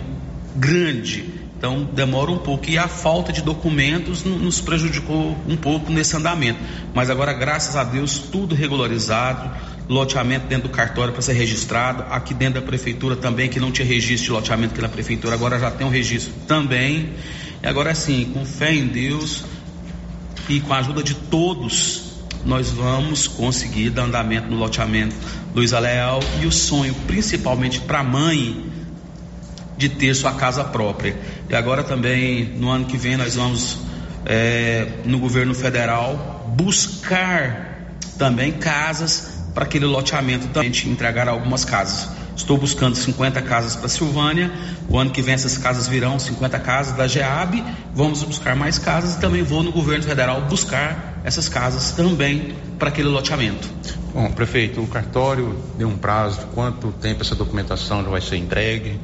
grande, 0.55 1.34
então 1.57 1.83
demora 1.93 2.31
um 2.31 2.37
pouco. 2.37 2.69
E 2.69 2.77
a 2.77 2.87
falta 2.87 3.31
de 3.31 3.41
documentos 3.41 4.23
no- 4.23 4.37
nos 4.37 4.59
prejudicou 4.61 5.37
um 5.47 5.55
pouco 5.55 5.91
nesse 5.91 6.15
andamento. 6.15 6.59
Mas 6.93 7.09
agora, 7.09 7.33
graças 7.33 7.75
a 7.75 7.83
Deus, 7.83 8.17
tudo 8.19 8.53
regularizado, 8.55 9.49
loteamento 9.87 10.47
dentro 10.47 10.67
do 10.67 10.73
cartório 10.73 11.13
para 11.13 11.21
ser 11.21 11.33
registrado, 11.33 12.03
aqui 12.09 12.33
dentro 12.33 12.59
da 12.61 12.65
prefeitura 12.67 13.15
também, 13.15 13.49
que 13.49 13.59
não 13.59 13.71
tinha 13.71 13.87
registro 13.87 14.25
de 14.25 14.31
loteamento 14.31 14.73
aqui 14.73 14.81
na 14.81 14.89
prefeitura, 14.89 15.33
agora 15.35 15.59
já 15.59 15.71
tem 15.71 15.85
um 15.85 15.89
registro 15.89 16.33
também. 16.47 17.11
E 17.63 17.67
agora 17.67 17.93
sim, 17.95 18.31
com 18.33 18.45
fé 18.45 18.73
em 18.73 18.87
Deus 18.87 19.43
e 20.49 20.59
com 20.59 20.73
a 20.73 20.77
ajuda 20.79 21.01
de 21.03 21.13
todos, 21.15 22.03
nós 22.45 22.69
vamos 22.69 23.27
conseguir 23.27 23.89
dar 23.89 24.03
andamento 24.03 24.47
no 24.49 24.55
loteamento 24.57 25.15
Luiza 25.55 25.79
Leal 25.79 26.19
e 26.43 26.45
o 26.45 26.51
sonho, 26.51 26.93
principalmente 27.07 27.79
para 27.79 27.99
a 27.99 28.03
mãe, 28.03 28.65
de 29.77 29.89
ter 29.89 30.13
sua 30.15 30.33
casa 30.33 30.63
própria. 30.63 31.15
E 31.49 31.55
agora 31.55 31.83
também, 31.83 32.45
no 32.45 32.69
ano 32.69 32.85
que 32.85 32.97
vem, 32.97 33.17
nós 33.17 33.35
vamos, 33.35 33.79
é, 34.25 34.87
no 35.05 35.19
governo 35.19 35.53
federal, 35.53 36.53
buscar 36.55 37.89
também 38.17 38.53
casas 38.53 39.35
para 39.53 39.63
aquele 39.63 39.85
loteamento 39.85 40.47
também, 40.47 40.71
entregar 40.85 41.27
algumas 41.27 41.63
casas. 41.63 42.09
Estou 42.35 42.57
buscando 42.57 42.95
50 42.95 43.41
casas 43.41 43.77
para 43.77 43.87
Silvânia. 43.87 44.51
O 44.89 44.99
ano 44.99 45.09
que 45.09 45.21
vem 45.21 45.33
essas 45.33 45.57
casas 45.57 45.87
virão 45.87 46.19
50 46.19 46.59
casas 46.59 46.95
da 46.97 47.07
GEAB. 47.07 47.63
Vamos 47.93 48.21
buscar 48.23 48.55
mais 48.55 48.77
casas 48.77 49.15
e 49.15 49.19
também 49.21 49.41
vou 49.41 49.63
no 49.63 49.71
governo 49.71 50.03
federal 50.03 50.41
buscar 50.41 51.21
essas 51.23 51.47
casas 51.47 51.91
também 51.91 52.53
para 52.77 52.89
aquele 52.89 53.07
loteamento. 53.07 53.69
Bom, 54.13 54.29
prefeito, 54.31 54.81
o 54.81 54.87
cartório 54.87 55.57
deu 55.77 55.87
um 55.87 55.97
prazo 55.97 56.41
de 56.41 56.45
quanto 56.47 56.91
tempo 56.91 57.21
essa 57.21 57.35
documentação 57.35 58.03
já 58.03 58.09
vai 58.09 58.21
ser 58.21 58.35
entregue? 58.35 58.99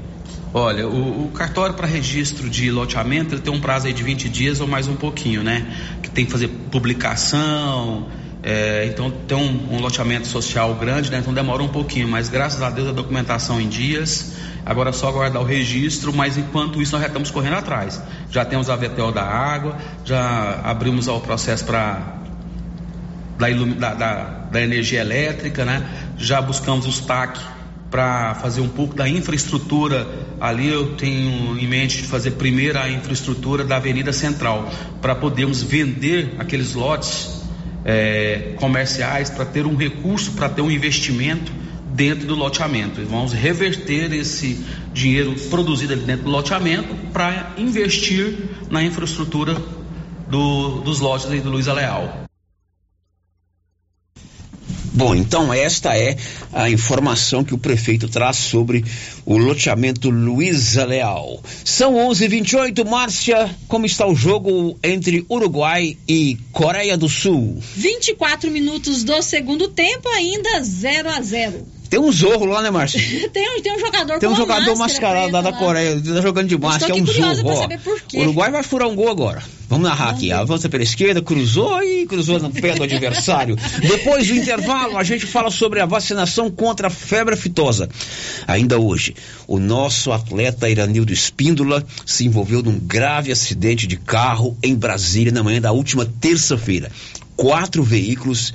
Olha, 0.53 0.85
o, 0.85 1.27
o 1.27 1.31
cartório 1.31 1.75
para 1.75 1.87
registro 1.87 2.49
de 2.49 2.69
loteamento 2.69 3.35
ele 3.35 3.41
tem 3.41 3.53
um 3.53 3.61
prazo 3.61 3.87
aí 3.87 3.93
de 3.93 4.03
20 4.03 4.27
dias 4.27 4.59
ou 4.59 4.67
mais 4.67 4.85
um 4.85 4.95
pouquinho, 4.95 5.41
né? 5.41 5.65
Que 6.01 6.09
tem 6.09 6.25
que 6.25 6.31
fazer 6.31 6.49
publicação, 6.69 8.09
é, 8.43 8.85
então 8.85 9.09
tem 9.09 9.37
um, 9.37 9.75
um 9.75 9.79
loteamento 9.79 10.27
social 10.27 10.75
grande, 10.75 11.09
né? 11.09 11.19
Então 11.19 11.33
demora 11.33 11.63
um 11.63 11.69
pouquinho, 11.69 12.07
mas 12.07 12.27
graças 12.27 12.61
a 12.61 12.69
Deus 12.69 12.89
a 12.89 12.91
documentação 12.91 13.61
em 13.61 13.69
dias. 13.69 14.33
Agora 14.65 14.89
é 14.89 14.93
só 14.93 15.07
aguardar 15.07 15.41
o 15.41 15.45
registro, 15.45 16.13
mas 16.13 16.37
enquanto 16.37 16.81
isso 16.81 16.91
nós 16.91 17.01
já 17.01 17.07
estamos 17.07 17.31
correndo 17.31 17.55
atrás. 17.55 18.01
Já 18.29 18.43
temos 18.43 18.69
a 18.69 18.75
VTO 18.75 19.11
da 19.11 19.23
água, 19.23 19.77
já 20.03 20.59
abrimos 20.65 21.07
o 21.07 21.19
processo 21.21 21.63
para 21.63 22.17
da, 23.39 23.47
da, 23.49 23.93
da, 23.93 24.23
da 24.51 24.61
energia 24.61 24.99
elétrica, 24.99 25.63
né? 25.63 25.87
Já 26.17 26.41
buscamos 26.41 26.85
os 26.85 26.99
TAC 26.99 27.39
para 27.91 28.33
fazer 28.35 28.61
um 28.61 28.69
pouco 28.69 28.95
da 28.95 29.07
infraestrutura. 29.07 30.07
Ali 30.39 30.69
eu 30.69 30.95
tenho 30.95 31.59
em 31.59 31.67
mente 31.67 31.97
de 31.97 32.03
fazer 32.03 32.31
primeiro 32.31 32.79
a 32.79 32.89
infraestrutura 32.89 33.63
da 33.65 33.75
Avenida 33.75 34.13
Central, 34.13 34.71
para 35.01 35.13
podermos 35.13 35.61
vender 35.61 36.35
aqueles 36.39 36.73
lotes 36.73 37.41
eh, 37.85 38.53
comerciais, 38.55 39.29
para 39.29 39.45
ter 39.45 39.65
um 39.67 39.75
recurso, 39.75 40.31
para 40.31 40.47
ter 40.49 40.61
um 40.61 40.71
investimento 40.71 41.51
dentro 41.93 42.25
do 42.25 42.35
loteamento. 42.35 43.01
E 43.01 43.03
vamos 43.03 43.33
reverter 43.33 44.13
esse 44.13 44.65
dinheiro 44.93 45.35
produzido 45.49 45.91
ali 45.93 46.03
dentro 46.03 46.23
do 46.23 46.31
loteamento 46.31 46.95
para 47.11 47.51
investir 47.57 48.37
na 48.69 48.81
infraestrutura 48.81 49.55
do- 50.29 50.79
dos 50.79 51.01
lotes 51.01 51.29
aí 51.29 51.41
do 51.41 51.49
Luiza 51.49 51.73
Leal. 51.73 52.30
Bom, 54.93 55.15
então 55.15 55.53
esta 55.53 55.97
é 55.97 56.17
a 56.51 56.69
informação 56.69 57.45
que 57.45 57.53
o 57.53 57.57
prefeito 57.57 58.09
traz 58.09 58.35
sobre 58.35 58.83
o 59.25 59.37
loteamento 59.37 60.09
Luiza 60.09 60.83
Leal. 60.83 61.41
São 61.63 61.95
11:28, 61.95 62.83
Márcia, 62.85 63.55
como 63.69 63.85
está 63.85 64.05
o 64.05 64.13
jogo 64.13 64.77
entre 64.83 65.25
Uruguai 65.29 65.97
e 66.07 66.37
Coreia 66.51 66.97
do 66.97 67.07
Sul? 67.07 67.57
24 67.75 68.51
minutos 68.51 69.05
do 69.05 69.21
segundo 69.21 69.69
tempo, 69.69 70.09
ainda 70.09 70.61
0 70.61 71.09
a 71.09 71.21
0 71.21 71.80
Tem 71.91 71.99
um 71.99 72.09
zorro 72.09 72.45
lá, 72.45 72.61
né, 72.61 72.71
Márcia? 72.71 73.01
tem, 73.33 73.49
um- 73.49 73.61
tem 73.61 73.75
um 73.75 73.79
jogador 73.79 74.17
Tem 74.17 74.29
um 74.29 74.35
jogador 74.35 74.77
mascarado 74.77 75.33
lá 75.33 75.41
da. 75.41 75.51
Coreia, 75.51 76.01
tá 76.01 76.21
jogando 76.21 76.47
de 76.47 76.57
máscara, 76.57 76.93
é 76.97 77.01
um 77.01 77.05
zorro. 77.05 77.43
O 78.13 78.19
Uruguai 78.21 78.49
vai 78.49 78.63
furar 78.63 78.87
um 78.87 78.95
gol 78.95 79.09
agora. 79.09 79.43
Vamos 79.67 79.89
narrar 79.89 80.11
aqui. 80.11 80.31
Avança 80.31 80.69
pela 80.69 80.83
esquerda, 80.83 81.21
cruzou 81.21 81.83
e 81.83 82.05
cruzou 82.05 82.39
no 82.39 82.49
pé 82.49 82.75
do 82.75 82.83
adversário. 82.83 83.57
Depois 83.85 84.25
do 84.25 84.35
intervalo, 84.35 84.97
a 84.97 85.03
gente 85.03 85.25
fala 85.25 85.51
sobre 85.51 85.81
a 85.81 85.85
vacinação 85.85 86.49
contra 86.49 86.87
a 86.87 86.89
febre 86.89 87.33
aftosa. 87.33 87.89
Ainda 88.47 88.79
hoje, 88.79 89.13
o 89.45 89.59
nosso 89.59 90.13
atleta 90.13 90.69
Iranildo 90.69 91.11
Espíndola 91.11 91.85
se 92.05 92.25
envolveu 92.25 92.63
num 92.63 92.79
grave 92.79 93.33
acidente 93.33 93.85
de 93.85 93.97
carro 93.97 94.57
em 94.63 94.73
Brasília 94.75 95.33
na 95.33 95.43
manhã 95.43 95.59
da 95.59 95.73
última 95.73 96.05
terça-feira. 96.05 96.89
Quatro 97.35 97.83
veículos 97.83 98.53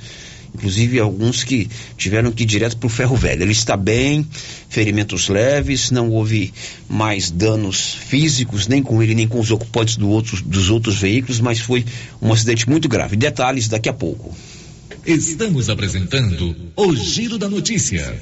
inclusive 0.53 0.99
alguns 0.99 1.43
que 1.43 1.69
tiveram 1.97 2.31
que 2.31 2.43
ir 2.43 2.45
direto 2.45 2.77
para 2.77 2.87
o 2.87 2.89
ferro 2.89 3.15
velho. 3.15 3.43
Ele 3.43 3.51
está 3.51 3.77
bem, 3.77 4.27
ferimentos 4.69 5.29
leves, 5.29 5.91
não 5.91 6.09
houve 6.09 6.53
mais 6.89 7.29
danos 7.31 7.93
físicos, 7.93 8.67
nem 8.67 8.81
com 8.81 9.01
ele, 9.01 9.15
nem 9.15 9.27
com 9.27 9.39
os 9.39 9.51
ocupantes 9.51 9.95
do 9.95 10.09
outros, 10.09 10.41
dos 10.41 10.69
outros 10.69 10.97
veículos, 10.97 11.39
mas 11.39 11.59
foi 11.59 11.85
um 12.21 12.31
acidente 12.31 12.69
muito 12.69 12.87
grave. 12.87 13.15
Detalhes 13.15 13.67
daqui 13.67 13.89
a 13.89 13.93
pouco. 13.93 14.35
Estamos 15.05 15.69
apresentando 15.69 16.55
o 16.75 16.95
Giro 16.95 17.37
da 17.37 17.49
Notícia. 17.49 18.21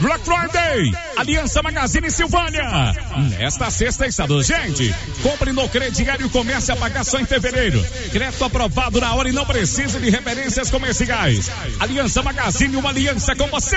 Black 0.00 0.24
Friday, 0.24 0.92
Aliança 1.16 1.62
Magazine 1.62 2.10
Silvânia. 2.10 2.94
Nesta 3.38 3.70
sexta 3.70 4.06
e 4.06 4.12
sábado, 4.12 4.42
gente, 4.42 4.94
compre 5.22 5.52
no 5.52 5.68
crediário 5.68 6.26
e 6.26 6.30
comece 6.30 6.70
a 6.72 6.76
pagar 6.76 7.04
só 7.04 7.18
em 7.18 7.26
fevereiro. 7.26 7.84
Crédito 8.10 8.44
aprovado 8.44 9.00
na 9.00 9.14
hora 9.14 9.28
e 9.28 9.32
não 9.32 9.44
precisa 9.44 9.98
de 9.98 10.10
referências 10.10 10.70
comerciais. 10.70 11.50
Aliança 11.80 12.22
Magazine, 12.22 12.76
uma 12.76 12.90
aliança 12.90 13.34
com 13.34 13.46
você. 13.48 13.76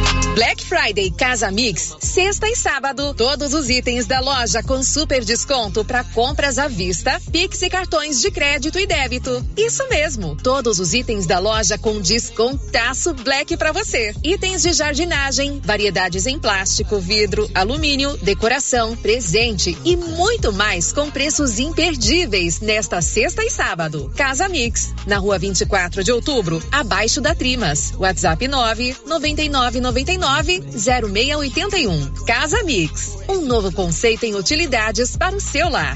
Black 0.33 0.63
Friday 0.63 1.11
Casa 1.11 1.51
Mix, 1.51 1.97
sexta 1.99 2.47
e 2.47 2.55
sábado, 2.55 3.13
todos 3.13 3.53
os 3.53 3.69
itens 3.69 4.05
da 4.05 4.21
loja 4.21 4.63
com 4.63 4.81
super 4.81 5.25
desconto 5.25 5.83
para 5.83 6.05
compras 6.05 6.57
à 6.57 6.69
vista, 6.69 7.21
Pix 7.33 7.61
e 7.61 7.69
cartões 7.69 8.21
de 8.21 8.31
crédito 8.31 8.79
e 8.79 8.87
débito. 8.87 9.45
Isso 9.57 9.85
mesmo, 9.89 10.37
todos 10.37 10.79
os 10.79 10.93
itens 10.93 11.25
da 11.25 11.37
loja 11.37 11.77
com 11.77 11.99
descontaço 11.99 13.13
Black 13.13 13.57
para 13.57 13.73
você. 13.73 14.15
Itens 14.23 14.61
de 14.61 14.71
jardinagem, 14.71 15.59
variedades 15.61 16.25
em 16.25 16.39
plástico, 16.39 16.97
vidro, 16.97 17.51
alumínio, 17.53 18.15
decoração, 18.21 18.95
presente 18.95 19.77
e 19.83 19.97
muito 19.97 20.53
mais 20.53 20.93
com 20.93 21.11
preços 21.11 21.59
imperdíveis 21.59 22.61
nesta 22.61 23.01
sexta 23.01 23.43
e 23.43 23.49
sábado. 23.49 24.09
Casa 24.15 24.47
Mix, 24.47 24.93
na 25.05 25.17
rua 25.17 25.37
24 25.37 26.05
de 26.05 26.11
outubro, 26.13 26.63
abaixo 26.71 27.19
da 27.19 27.35
Trimas. 27.35 27.93
WhatsApp 27.97 28.47
9 28.47 28.95
99 29.05 29.81
99 29.81 30.20
0681. 30.21 32.25
Casa 32.25 32.63
Mix, 32.63 33.17
um 33.27 33.41
novo 33.41 33.71
conceito 33.71 34.23
em 34.23 34.35
utilidades 34.35 35.17
para 35.17 35.35
o 35.35 35.41
seu 35.41 35.69
lar. 35.69 35.95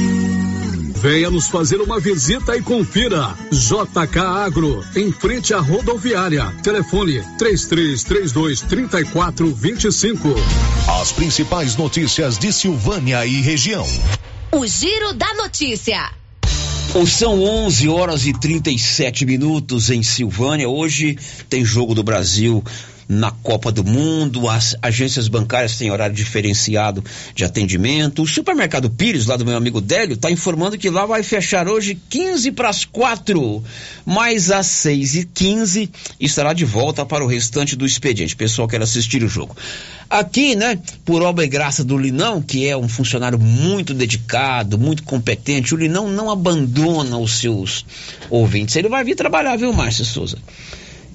Venha 1.01 1.31
nos 1.31 1.47
fazer 1.47 1.81
uma 1.81 1.99
visita 1.99 2.55
e 2.55 2.61
confira. 2.61 3.35
JK 3.51 4.19
Agro, 4.19 4.85
em 4.95 5.11
frente 5.11 5.51
à 5.51 5.59
rodoviária. 5.59 6.45
Telefone 6.61 7.23
3332 7.39 8.61
3425. 8.61 10.35
As 11.01 11.11
principais 11.11 11.75
notícias 11.75 12.37
de 12.37 12.53
Silvânia 12.53 13.25
e 13.25 13.41
região. 13.41 13.87
O 14.51 14.63
Giro 14.67 15.11
da 15.13 15.33
Notícia. 15.33 16.11
São 17.07 17.41
11 17.41 17.89
horas 17.89 18.27
e 18.27 18.33
37 18.33 19.25
minutos 19.25 19.89
em 19.89 20.03
Silvânia. 20.03 20.69
Hoje 20.69 21.17
tem 21.49 21.65
jogo 21.65 21.95
do 21.95 22.03
Brasil 22.03 22.63
na 23.11 23.29
Copa 23.29 23.73
do 23.73 23.83
Mundo, 23.83 24.47
as 24.47 24.73
agências 24.81 25.27
bancárias 25.27 25.77
têm 25.77 25.91
horário 25.91 26.15
diferenciado 26.15 27.03
de 27.35 27.43
atendimento. 27.43 28.21
O 28.21 28.27
supermercado 28.27 28.89
Pires, 28.89 29.25
lá 29.25 29.35
do 29.35 29.45
meu 29.45 29.57
amigo 29.57 29.81
Délio, 29.81 30.13
está 30.13 30.31
informando 30.31 30.77
que 30.77 30.89
lá 30.89 31.05
vai 31.05 31.21
fechar 31.21 31.67
hoje 31.67 31.99
15 32.09 32.53
para 32.53 32.69
as 32.69 32.85
4, 32.85 33.61
mas 34.05 34.49
às 34.49 34.67
6 34.67 35.15
e 35.15 35.25
15 35.25 35.89
estará 36.21 36.53
de 36.53 36.63
volta 36.63 37.05
para 37.05 37.21
o 37.21 37.27
restante 37.27 37.75
do 37.75 37.85
expediente. 37.85 38.33
Pessoal 38.33 38.65
quer 38.65 38.81
assistir 38.81 39.21
o 39.25 39.27
jogo. 39.27 39.57
Aqui, 40.09 40.55
né, 40.55 40.79
por 41.03 41.21
obra 41.21 41.43
e 41.43 41.49
graça 41.49 41.83
do 41.83 41.97
Linão, 41.97 42.41
que 42.41 42.65
é 42.65 42.77
um 42.77 42.87
funcionário 42.87 43.37
muito 43.37 43.93
dedicado, 43.93 44.77
muito 44.77 45.03
competente, 45.03 45.75
o 45.75 45.77
Linão 45.77 46.09
não 46.09 46.31
abandona 46.31 47.17
os 47.17 47.39
seus 47.39 47.85
ouvintes. 48.29 48.77
Ele 48.77 48.87
vai 48.87 49.03
vir 49.03 49.15
trabalhar, 49.15 49.57
viu, 49.57 49.73
Márcia 49.73 50.05
Souza? 50.05 50.37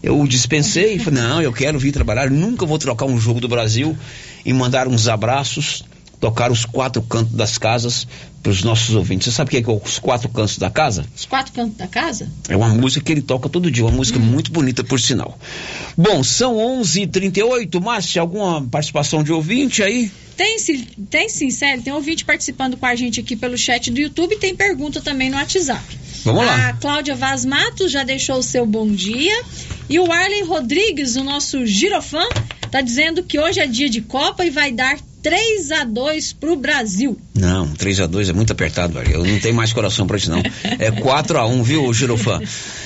Eu 0.02 0.26
dispensei, 0.26 0.98
falei, 0.98 1.22
não, 1.22 1.42
eu 1.42 1.52
quero 1.52 1.78
vir 1.78 1.92
trabalhar, 1.92 2.30
nunca 2.30 2.66
vou 2.66 2.78
trocar 2.78 3.06
um 3.06 3.18
jogo 3.18 3.40
do 3.40 3.48
Brasil 3.48 3.96
e 4.44 4.52
mandar 4.52 4.86
uns 4.86 5.08
abraços, 5.08 5.84
tocar 6.20 6.50
os 6.50 6.64
quatro 6.64 7.02
cantos 7.02 7.34
das 7.34 7.58
casas 7.58 8.06
para 8.42 8.52
os 8.52 8.62
nossos 8.62 8.94
ouvintes. 8.94 9.26
Você 9.26 9.32
sabe 9.32 9.48
o 9.48 9.62
que 9.62 9.70
é, 9.70 9.74
os 9.74 9.98
quatro 9.98 10.28
cantos 10.28 10.56
da 10.58 10.70
casa? 10.70 11.04
Os 11.14 11.24
quatro 11.24 11.52
cantos 11.52 11.76
da 11.76 11.86
casa? 11.86 12.30
É 12.48 12.56
uma 12.56 12.68
música 12.68 13.04
que 13.04 13.12
ele 13.12 13.22
toca 13.22 13.48
todo 13.48 13.70
dia, 13.70 13.84
uma 13.84 13.90
música 13.90 14.18
hum. 14.18 14.22
muito 14.22 14.52
bonita, 14.52 14.84
por 14.84 15.00
sinal. 15.00 15.38
Bom, 15.96 16.22
são 16.22 16.56
11 16.56 17.02
h 17.02 17.12
38 17.12 17.80
Márcia, 17.80 18.22
alguma 18.22 18.62
participação 18.62 19.22
de 19.22 19.32
ouvinte 19.32 19.82
aí? 19.82 20.10
Tem, 20.36 20.56
tem 21.10 21.28
sim, 21.28 21.50
sério. 21.50 21.82
Tem 21.82 21.92
ouvinte 21.92 22.24
participando 22.24 22.76
com 22.76 22.86
a 22.86 22.94
gente 22.94 23.18
aqui 23.18 23.34
pelo 23.34 23.56
chat 23.56 23.90
do 23.90 23.98
YouTube 23.98 24.34
e 24.34 24.38
tem 24.38 24.54
pergunta 24.54 25.00
também 25.00 25.30
no 25.30 25.36
WhatsApp. 25.36 25.82
Vamos 26.24 26.44
lá. 26.44 26.68
A 26.68 26.72
Cláudia 26.74 27.14
Vaz 27.14 27.44
Matos 27.44 27.90
já 27.90 28.04
deixou 28.04 28.38
o 28.38 28.42
seu 28.42 28.66
bom 28.66 28.86
dia. 28.88 29.42
E 29.88 29.98
o 29.98 30.12
Arlen 30.12 30.44
Rodrigues, 30.44 31.16
o 31.16 31.24
nosso 31.24 31.64
girofã, 31.64 32.24
tá 32.70 32.80
dizendo 32.80 33.22
que 33.22 33.38
hoje 33.38 33.60
é 33.60 33.66
dia 33.66 33.88
de 33.88 34.02
Copa 34.02 34.44
e 34.44 34.50
vai 34.50 34.72
dar 34.72 34.98
3 35.26 35.72
a 35.72 35.82
2 35.82 36.34
pro 36.34 36.54
Brasil. 36.54 37.18
Não, 37.34 37.66
3 37.74 38.02
a 38.02 38.06
2 38.06 38.28
é 38.28 38.32
muito 38.32 38.52
apertado, 38.52 38.92
velho. 38.92 39.10
Eu 39.10 39.24
não 39.24 39.40
tenho 39.40 39.56
mais 39.56 39.72
coração 39.72 40.06
pra 40.06 40.16
isso, 40.16 40.30
não. 40.30 40.40
É 40.78 40.92
4 40.92 41.36
a 41.36 41.44
1 41.48 41.64
viu, 41.64 41.92
Girofã? 41.92 42.40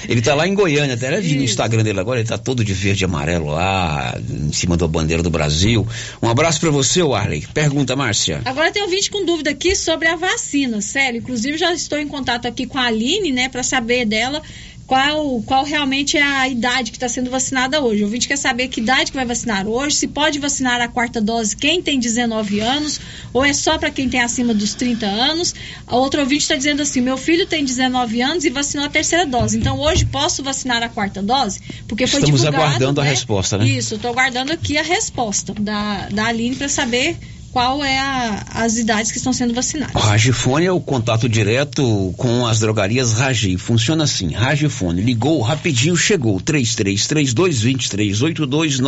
Ele 0.09 0.23
tá 0.23 0.35
lá 0.35 0.49
em 0.49 0.55
Goiânia, 0.55 0.95
até 0.95 1.21
vi 1.21 1.37
no 1.37 1.45
Instagram 1.45 1.83
dele 1.83 2.01
agora, 2.01 2.19
ele 2.19 2.27
tá 2.27 2.39
todo 2.39 2.65
de 2.65 2.73
verde 2.73 3.05
e 3.05 3.07
amarelo 3.07 3.51
lá, 3.51 4.19
em 4.27 4.55
cima 4.55 4.75
da 4.75 4.89
bandeira 4.89 5.23
do 5.23 5.29
Brasil. 5.29 5.87
Um 6.23 6.31
abraço 6.31 6.59
pra 6.61 6.71
você, 6.71 7.03
Arley. 7.03 7.47
Pergunta, 7.53 7.95
Márcia. 7.95 8.41
Agora 8.47 8.73
tem 8.73 8.83
um 8.83 8.89
vídeo 8.89 9.13
com 9.13 9.23
dúvida 9.23 9.51
aqui 9.51 9.77
sobre 9.77 10.09
a 10.09 10.17
vacina, 10.17 10.81
sério. 10.81 11.19
Inclusive 11.19 11.59
já 11.59 11.75
estou 11.75 11.99
em 11.99 12.09
contato 12.09 12.47
aqui 12.49 12.65
com 12.65 12.79
a 12.79 12.85
Aline, 12.85 13.33
né, 13.33 13.51
para 13.51 13.63
saber 13.63 14.07
dela 14.07 14.41
qual, 14.91 15.41
qual 15.43 15.65
realmente 15.65 16.17
é 16.17 16.23
a 16.23 16.49
idade 16.49 16.91
que 16.91 16.97
está 16.97 17.09
sendo 17.09 17.31
vacinada 17.31 17.81
hoje. 17.81 18.03
O 18.03 18.07
ouvinte 18.07 18.27
quer 18.27 18.37
saber 18.37 18.67
que 18.67 18.81
idade 18.81 19.13
que 19.13 19.17
vai 19.17 19.25
vacinar 19.25 19.69
hoje, 19.69 19.95
se 19.95 20.09
pode 20.09 20.41
vacinar 20.41 20.81
a 20.81 20.89
quarta 20.89 21.21
dose 21.21 21.55
quem 21.55 21.81
tem 21.81 22.01
19 22.01 22.59
anos, 22.59 23.01
ou 23.33 23.45
é 23.45 23.53
só 23.53 23.79
para 23.79 23.93
quem 23.93 24.09
tem 24.09 24.21
acima 24.21 24.53
dos 24.53 24.75
30 24.75 25.07
anos. 25.07 25.55
A 25.87 25.95
outra 25.95 26.23
ouvinte 26.23 26.43
está 26.43 26.57
dizendo 26.57 26.83
assim: 26.83 27.01
meu 27.01 27.17
filho 27.17 27.47
tem 27.47 27.65
19 27.65 28.21
anos 28.21 28.45
e 28.45 28.51
vacinou 28.51 28.85
a 28.85 28.89
terceira 28.89 29.25
dose. 29.25 29.57
Então 29.57 29.79
hoje 29.79 30.05
posso 30.07 30.43
vacinar 30.43 30.83
a 30.83 30.89
quarta 30.89 31.23
dose? 31.23 31.61
Porque 31.87 32.09
foi 32.09 32.19
Estamos 32.19 32.45
aguardando 32.45 33.01
né? 33.01 33.07
a 33.07 33.11
resposta, 33.11 33.59
né? 33.59 33.69
Isso, 33.69 33.95
estou 33.95 34.11
aguardando 34.11 34.53
aqui 34.53 34.77
a 34.77 34.83
resposta 34.83 35.55
da, 35.55 36.09
da 36.09 36.27
Aline 36.27 36.57
para 36.57 36.69
saber 36.69 37.17
qual 37.53 37.85
é 37.85 37.99
a, 37.99 38.45
as 38.55 38.77
idades 38.77 39.11
que 39.11 39.19
estão 39.19 39.33
sendo 39.33 39.53
vacinadas. 39.55 39.95
O 39.95 39.99
Ragifone 39.99 40.67
é 40.67 40.73
o 40.73 40.81
contato 40.81 41.29
direto 41.29 42.15
com 42.17 42.47
as 42.47 42.61
drogarias 42.61 43.13
Ragi. 43.13 43.57
Funciona 43.57 44.05
assim, 44.05 44.33
Ragifone. 44.33 45.03
Ligou, 45.03 45.41
rapidinho 45.41 45.97
chegou. 45.97 46.41
33322382 46.41 48.81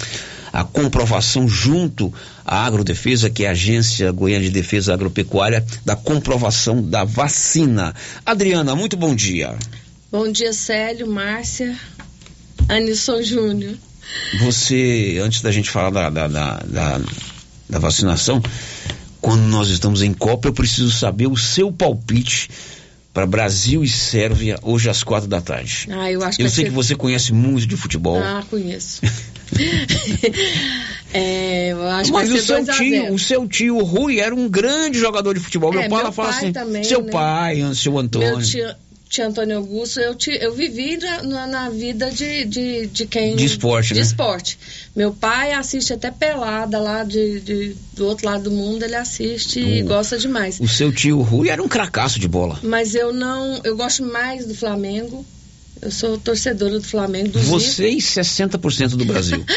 a 0.51 0.63
comprovação 0.63 1.47
junto 1.47 2.11
à 2.43 2.66
Agrodefesa, 2.66 3.30
que 3.30 3.45
é 3.45 3.49
a 3.49 3.51
Agência 3.51 4.11
Goiana 4.11 4.43
de 4.43 4.49
Defesa 4.49 4.91
Agropecuária, 4.91 5.63
da 5.86 5.95
comprovação 5.95 6.82
da 6.82 7.03
vacina. 7.03 7.93
Adriana, 8.26 8.76
muito 8.76 8.97
bom 8.97 9.13
dia. 9.13 9.55
Bom 10.11 10.32
dia, 10.32 10.51
Célio, 10.51 11.05
Márcia, 11.05 11.78
Anisson 12.68 13.22
Júnior. 13.22 13.76
Você, 14.39 15.22
antes 15.24 15.43
da 15.43 15.51
gente 15.51 15.70
falar 15.70 15.91
da, 15.91 16.09
da, 16.09 16.28
da, 16.28 16.57
da, 16.66 17.01
da 17.70 17.78
vacinação, 17.78 18.41
quando 19.22 19.43
nós 19.43 19.70
estamos 19.70 20.01
em 20.01 20.11
Copa, 20.11 20.47
eu 20.47 20.53
preciso 20.53 20.89
saber 20.89 21.28
o 21.28 21.38
seu 21.38 21.72
palpite 21.72 22.49
para 23.16 23.26
Brasil 23.26 23.82
e 23.82 23.88
Sérvia 23.88 24.59
hoje 24.61 24.89
às 24.89 25.01
quatro 25.01 25.30
da 25.30 25.39
tarde. 25.39 25.88
Ah, 25.89 26.11
eu 26.11 26.22
acho 26.22 26.36
que 26.38 26.43
eu 26.43 26.49
sei 26.49 26.66
ser- 26.66 26.70
que 26.70 26.76
você 26.76 26.95
conhece 26.97 27.32
muito 27.32 27.66
de 27.66 27.78
futebol. 27.78 28.20
Ah, 28.22 28.43
conheço. 28.49 28.99
é, 31.13 31.72
eu 31.72 31.88
acho 31.88 32.11
Mas 32.11 32.30
que 32.30 32.36
o 32.38 32.41
seu 32.41 32.55
2 32.57 32.70
a 32.70 32.74
tio, 32.74 33.01
0. 33.03 33.13
o 33.13 33.20
seu 33.20 33.47
tio 33.47 33.78
Rui 33.84 34.20
era 34.20 34.36
um 34.36 34.49
grande 34.49 34.99
jogador 34.99 35.34
de 35.34 35.39
futebol. 35.39 35.72
É, 35.74 35.78
meu 35.78 35.82
pai 35.84 35.89
meu 35.89 35.99
ela 35.99 36.11
fala 36.11 36.30
pai 36.30 36.38
assim, 36.39 36.51
também, 36.51 36.84
seu 36.84 37.01
né? 37.03 37.11
pai, 37.11 37.63
seu 37.74 37.97
Antônio. 37.97 38.38
Meu 38.38 38.41
tio, 38.45 38.68
tio 39.10 39.26
Antônio 39.28 39.58
Augusto, 39.58 39.99
eu, 39.99 40.16
ti- 40.16 40.38
eu 40.41 40.53
vivi 40.53 40.97
na, 40.97 41.24
na- 41.24 41.47
na 41.47 41.70
vida 41.70 42.10
de, 42.12 42.45
de, 42.45 42.88
de 42.88 43.06
quem... 43.06 43.36
De 43.36 43.45
esporte, 43.45 43.89
de 43.93 43.99
né? 43.99 44.01
esporte. 44.06 44.58
Meu 44.95 45.14
pai 45.14 45.53
assiste 45.53 45.93
até 45.93 46.10
pelada 46.12 46.80
lá 46.80 47.03
de, 47.03 47.39
de- 47.39 47.76
do 47.93 48.06
outro 48.08 48.26
lado 48.26 48.45
do 48.45 48.51
mundo, 48.51 48.84
ele 48.84 48.95
assiste 48.95 49.60
e 49.60 49.82
gosta 49.84 50.18
demais. 50.18 50.60
O 50.60 50.68
seu 50.68 50.91
tio 50.91 51.22
Rui 51.22 51.49
era 51.49 51.62
um 51.62 51.68
cracaço 51.68 52.20
de 52.20 52.28
bola. 52.28 52.60
Mas 52.64 52.95
eu 52.95 53.14
não... 53.14 53.62
Eu 53.64 53.76
gosto 53.78 54.03
mais 54.03 54.45
do 54.45 54.56
Flamengo. 54.56 55.26
Eu 55.82 55.91
sou 55.91 56.18
torcedora 56.18 56.80
do 56.80 56.84
Flamengo, 56.88 57.30
do 57.30 57.39
Zico. 57.39 57.51
Você 57.60 57.89
e 57.89 57.97
60% 57.97 58.89
do 58.95 59.06
Brasil. 59.06 59.43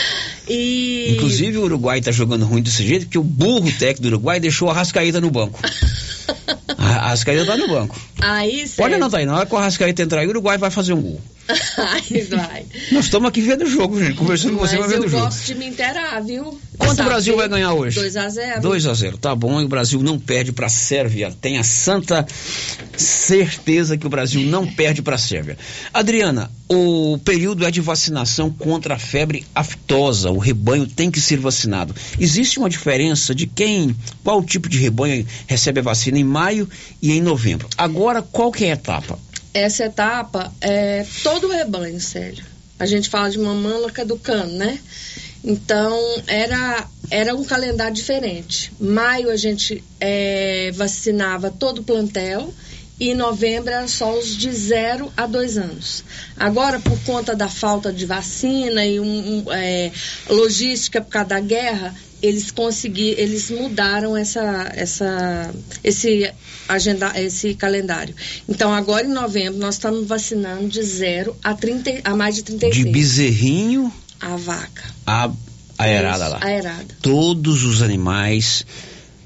E... 0.51 1.13
Inclusive 1.15 1.59
o 1.59 1.65
Uruguai 1.65 2.01
tá 2.01 2.11
jogando 2.11 2.47
ruim 2.47 2.63
desse 2.63 2.83
jeito 2.83 3.05
porque 3.05 3.19
o 3.19 3.23
burro 3.23 3.71
técnico 3.73 4.01
do 4.01 4.09
Uruguai 4.09 4.41
deixou 4.41 4.71
a 4.71 4.73
Rascaíta 4.73 5.21
no 5.21 5.31
banco. 5.31 5.61
A 6.77 6.85
a 6.85 7.09
Rascaíta 7.09 7.47
tá 7.47 7.57
no 7.57 7.69
banco. 7.69 7.97
Aí, 8.21 8.69
Pode 8.77 8.95
anotar 8.95 9.21
aí, 9.21 9.27
na 9.27 9.37
hora 9.37 9.47
que 9.47 9.55
o 9.55 9.59
Rascaíta 9.59 10.03
entrar 10.03 10.21
aí, 10.21 10.27
o 10.27 10.31
Uruguai 10.31 10.59
vai 10.59 10.71
fazer 10.71 10.93
um 10.93 11.01
gol. 11.01 11.21
Aí 11.79 12.23
vai. 12.23 12.67
Nós 12.93 13.07
estamos 13.07 13.29
aqui 13.29 13.41
vendo 13.41 13.65
o 13.65 13.67
jogo, 13.67 13.99
gente. 13.99 14.17
Conversando 14.17 14.55
com 14.55 14.67
você, 14.67 14.77
Mas 14.79 14.87
vai 14.87 14.97
vendo 14.97 15.05
eu 15.05 15.09
o 15.09 15.11
jogo. 15.11 15.25
gosto 15.25 15.47
de 15.47 15.55
me 15.55 15.67
inteirar, 15.67 16.21
viu? 16.23 16.61
Quanto 16.77 17.01
o. 17.01 17.05
Brasil 17.05 17.37
vai 17.37 17.49
ganhar 17.49 17.73
hoje? 17.73 17.99
2 17.99 18.17
a 18.17 18.29
0 18.29 18.61
2 18.61 18.87
a 18.87 18.95
0 18.95 19.19
tá 19.19 19.35
bom, 19.35 19.61
e 19.61 19.65
o 19.65 19.69
Brasil 19.69 20.03
não 20.03 20.19
perde 20.19 20.53
para 20.53 20.67
a 20.67 20.71
Sérvia. 20.71 21.35
Tenha 21.41 21.65
santa 21.65 22.27
certeza 22.97 23.97
que 23.97 24.07
o 24.07 24.11
Brasil 24.11 24.43
não 24.43 24.67
perde 24.67 25.01
para 25.01 25.15
a 25.15 25.19
Sérvia. 25.19 25.57
Adriana, 25.93 26.51
o 26.69 27.19
período 27.25 27.65
é 27.65 27.71
de 27.71 27.81
vacinação 27.81 28.51
contra 28.51 28.95
a 28.97 28.99
febre 28.99 29.47
aftosa. 29.55 30.31
O 30.31 30.39
rebanho 30.39 30.87
tem 30.87 31.11
que 31.11 31.21
ser 31.21 31.39
vacinado. 31.39 31.95
Existe 32.21 32.59
uma 32.59 32.69
diferença 32.69 33.35
de 33.35 33.47
quem, 33.47 33.97
qual 34.23 34.43
tipo 34.43 34.69
de 34.69 34.79
rebanho 34.79 35.27
recebe 35.47 35.81
a 35.81 35.83
vacina 35.83 36.19
em 36.19 36.25
maio 36.25 36.69
e 37.01 37.13
em 37.13 37.23
novembro. 37.23 37.69
Agora, 37.77 38.21
qual 38.21 38.53
que 38.53 38.65
é 38.67 38.71
a 38.71 38.75
etapa? 38.75 39.19
Essa 39.53 39.87
etapa 39.87 40.53
é 40.61 41.07
todo 41.23 41.47
o 41.47 41.51
rebanho, 41.51 42.01
Sérgio. 42.01 42.45
A 42.79 42.87
gente 42.87 43.09
fala 43.09 43.31
de 43.31 43.39
mamãe 43.39 43.91
caducando, 43.91 44.53
né? 44.53 44.79
Então, 45.43 46.23
era, 46.27 46.87
era 47.11 47.35
um 47.35 47.45
calendário 47.45 47.95
diferente. 47.95 48.73
Maio 48.79 49.31
a 49.31 49.37
gente 49.37 49.83
é, 50.01 50.71
vacinava 50.75 51.51
todo 51.51 51.81
o 51.81 51.85
plantel 51.85 52.53
e 53.01 53.11
em 53.11 53.15
novembro 53.15 53.73
era 53.73 53.87
só 53.87 54.17
os 54.19 54.37
de 54.37 54.53
0 54.53 55.13
a 55.17 55.27
2 55.27 55.59
anos. 55.59 56.05
Agora, 56.37 56.81
por 56.81 56.99
conta 57.05 57.35
da 57.35 57.49
falta 57.49 57.93
de 57.93 58.05
vacina 58.05 58.85
e 58.85 58.99
um, 58.99 59.05
um, 59.47 59.53
é, 59.53 59.93
logística 60.29 61.01
por 61.01 61.11
causa 61.11 61.29
da 61.29 61.41
guerra, 61.41 61.95
eles 62.23 62.51
conseguiram, 62.51 63.19
eles 63.19 63.51
mudaram 63.51 64.17
essa, 64.17 64.73
essa, 64.75 65.55
esse, 65.83 66.31
agenda, 66.69 67.13
esse 67.21 67.55
calendário. 67.55 68.15
Então, 68.49 68.73
agora 68.73 69.07
em 69.07 69.13
novembro, 69.13 69.59
nós 69.59 69.77
estamos 69.77 70.07
vacinando 70.07 70.69
de 70.69 70.83
0 70.83 71.37
a, 71.43 71.55
30, 71.55 72.01
a 72.05 72.17
mais 72.17 72.35
de 72.35 72.43
36. 72.43 72.85
De 72.85 72.91
bezerrinho 72.93 73.93
A 74.21 74.37
vaca. 74.37 74.85
a 75.07 75.31
aerada 75.79 76.25
Isso, 76.25 76.33
lá. 76.33 76.41
Aerada. 76.43 76.87
Todos 77.01 77.65
os 77.65 77.83
animais 77.83 78.67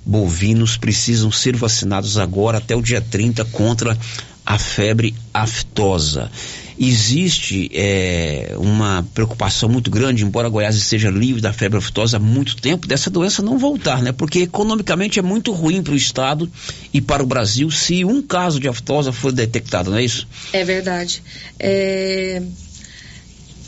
bovinos 0.04 0.76
precisam 0.76 1.30
ser 1.30 1.56
vacinados 1.56 2.18
agora 2.18 2.58
até 2.58 2.74
o 2.74 2.82
dia 2.82 3.00
30 3.00 3.44
contra 3.46 3.96
a 4.44 4.58
febre 4.58 5.14
aftosa. 5.32 6.30
Existe 6.78 7.70
é, 7.74 8.54
uma 8.56 9.06
preocupação 9.14 9.68
muito 9.68 9.90
grande, 9.90 10.24
embora 10.24 10.48
Goiás 10.48 10.76
esteja 10.76 11.10
livre 11.10 11.40
da 11.40 11.52
febre 11.52 11.78
aftosa 11.78 12.16
há 12.16 12.20
muito 12.20 12.56
tempo, 12.56 12.86
dessa 12.86 13.10
doença 13.10 13.42
não 13.42 13.58
voltar, 13.58 14.02
né? 14.02 14.12
Porque 14.12 14.40
economicamente 14.40 15.18
é 15.18 15.22
muito 15.22 15.52
ruim 15.52 15.82
para 15.82 15.92
o 15.92 15.96
Estado 15.96 16.50
e 16.92 17.00
para 17.00 17.22
o 17.22 17.26
Brasil 17.26 17.70
se 17.70 18.04
um 18.04 18.22
caso 18.22 18.58
de 18.58 18.68
aftosa 18.68 19.12
for 19.12 19.32
detectado, 19.32 19.90
não 19.90 19.98
é 19.98 20.04
isso? 20.04 20.26
É 20.52 20.64
verdade. 20.64 21.22
É, 21.58 22.42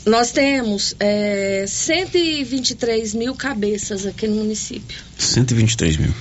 nós 0.05 0.31
temos 0.31 0.95
é, 0.99 1.65
123 1.67 3.13
mil 3.13 3.35
cabeças 3.35 4.05
aqui 4.05 4.27
no 4.27 4.35
município. 4.35 4.97
123 5.17 5.97
mil. 5.97 6.13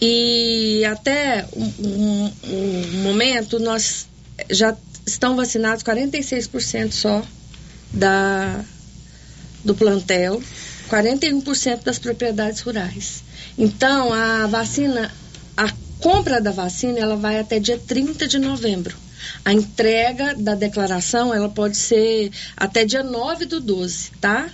E 0.00 0.84
até 0.86 1.46
o 1.52 1.62
um, 1.62 1.72
um, 1.84 2.32
um 2.44 3.02
momento, 3.02 3.58
nós 3.58 4.08
já 4.50 4.74
estão 5.06 5.36
vacinados 5.36 5.82
46% 5.82 6.92
só 6.92 7.22
da, 7.92 8.64
do 9.64 9.74
plantel, 9.74 10.42
41% 10.88 11.82
das 11.82 11.98
propriedades 11.98 12.60
rurais. 12.60 13.22
Então, 13.58 14.12
a 14.12 14.46
vacina, 14.46 15.10
a 15.56 15.72
compra 16.00 16.40
da 16.40 16.50
vacina, 16.50 16.98
ela 16.98 17.16
vai 17.16 17.38
até 17.38 17.58
dia 17.58 17.78
30 17.78 18.26
de 18.26 18.38
novembro. 18.38 18.96
A 19.44 19.52
entrega 19.52 20.34
da 20.34 20.54
declaração, 20.54 21.34
ela 21.34 21.48
pode 21.48 21.76
ser 21.76 22.30
até 22.56 22.84
dia 22.84 23.02
9 23.02 23.44
do 23.44 23.60
12, 23.60 24.12
tá? 24.20 24.48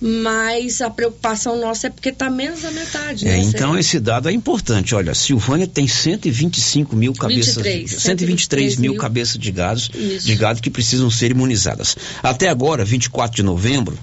Mas 0.00 0.82
a 0.82 0.90
preocupação 0.90 1.58
nossa 1.58 1.86
é 1.86 1.90
porque 1.90 2.10
está 2.10 2.28
menos 2.28 2.60
da 2.60 2.70
metade, 2.70 3.26
É, 3.26 3.30
né? 3.30 3.38
então 3.38 3.70
Sérgio? 3.72 3.78
esse 3.78 3.98
dado 4.00 4.28
é 4.28 4.32
importante. 4.32 4.94
Olha, 4.94 5.14
Silvânia 5.14 5.66
tem 5.66 5.88
125 5.88 6.94
mil 6.94 7.14
cabeças, 7.14 7.54
23, 7.56 8.02
123 8.02 8.76
mil 8.76 8.92
mil. 8.92 9.00
cabeças 9.00 9.38
de 9.38 9.50
gado, 9.50 9.80
Isso. 9.94 10.26
de 10.26 10.34
gado 10.34 10.60
que 10.60 10.68
precisam 10.68 11.10
ser 11.10 11.30
imunizadas. 11.30 11.96
Até 12.22 12.48
agora, 12.48 12.84
24 12.84 13.36
de 13.36 13.42
novembro, 13.42 13.98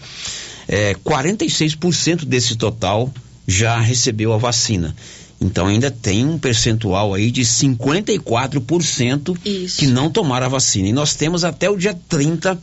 é, 0.68 0.96
46% 0.96 2.26
desse 2.26 2.56
total 2.56 3.14
já 3.48 3.80
recebeu 3.80 4.34
a 4.34 4.38
vacina. 4.38 4.96
Então 5.40 5.68
ainda 5.68 5.92
tem 5.92 6.26
um 6.26 6.40
percentual 6.40 7.14
aí 7.14 7.30
de 7.30 7.44
54% 7.44 9.38
Isso. 9.46 9.78
que 9.80 9.88
não 9.88 10.10
tomaram 10.10 10.46
a 10.46 10.50
vacina. 10.50 10.88
E 10.88 10.94
nós 10.94 11.16
temos 11.16 11.44
até 11.44 11.70
o 11.70 11.78
dia 11.78 11.98
30 12.08 12.58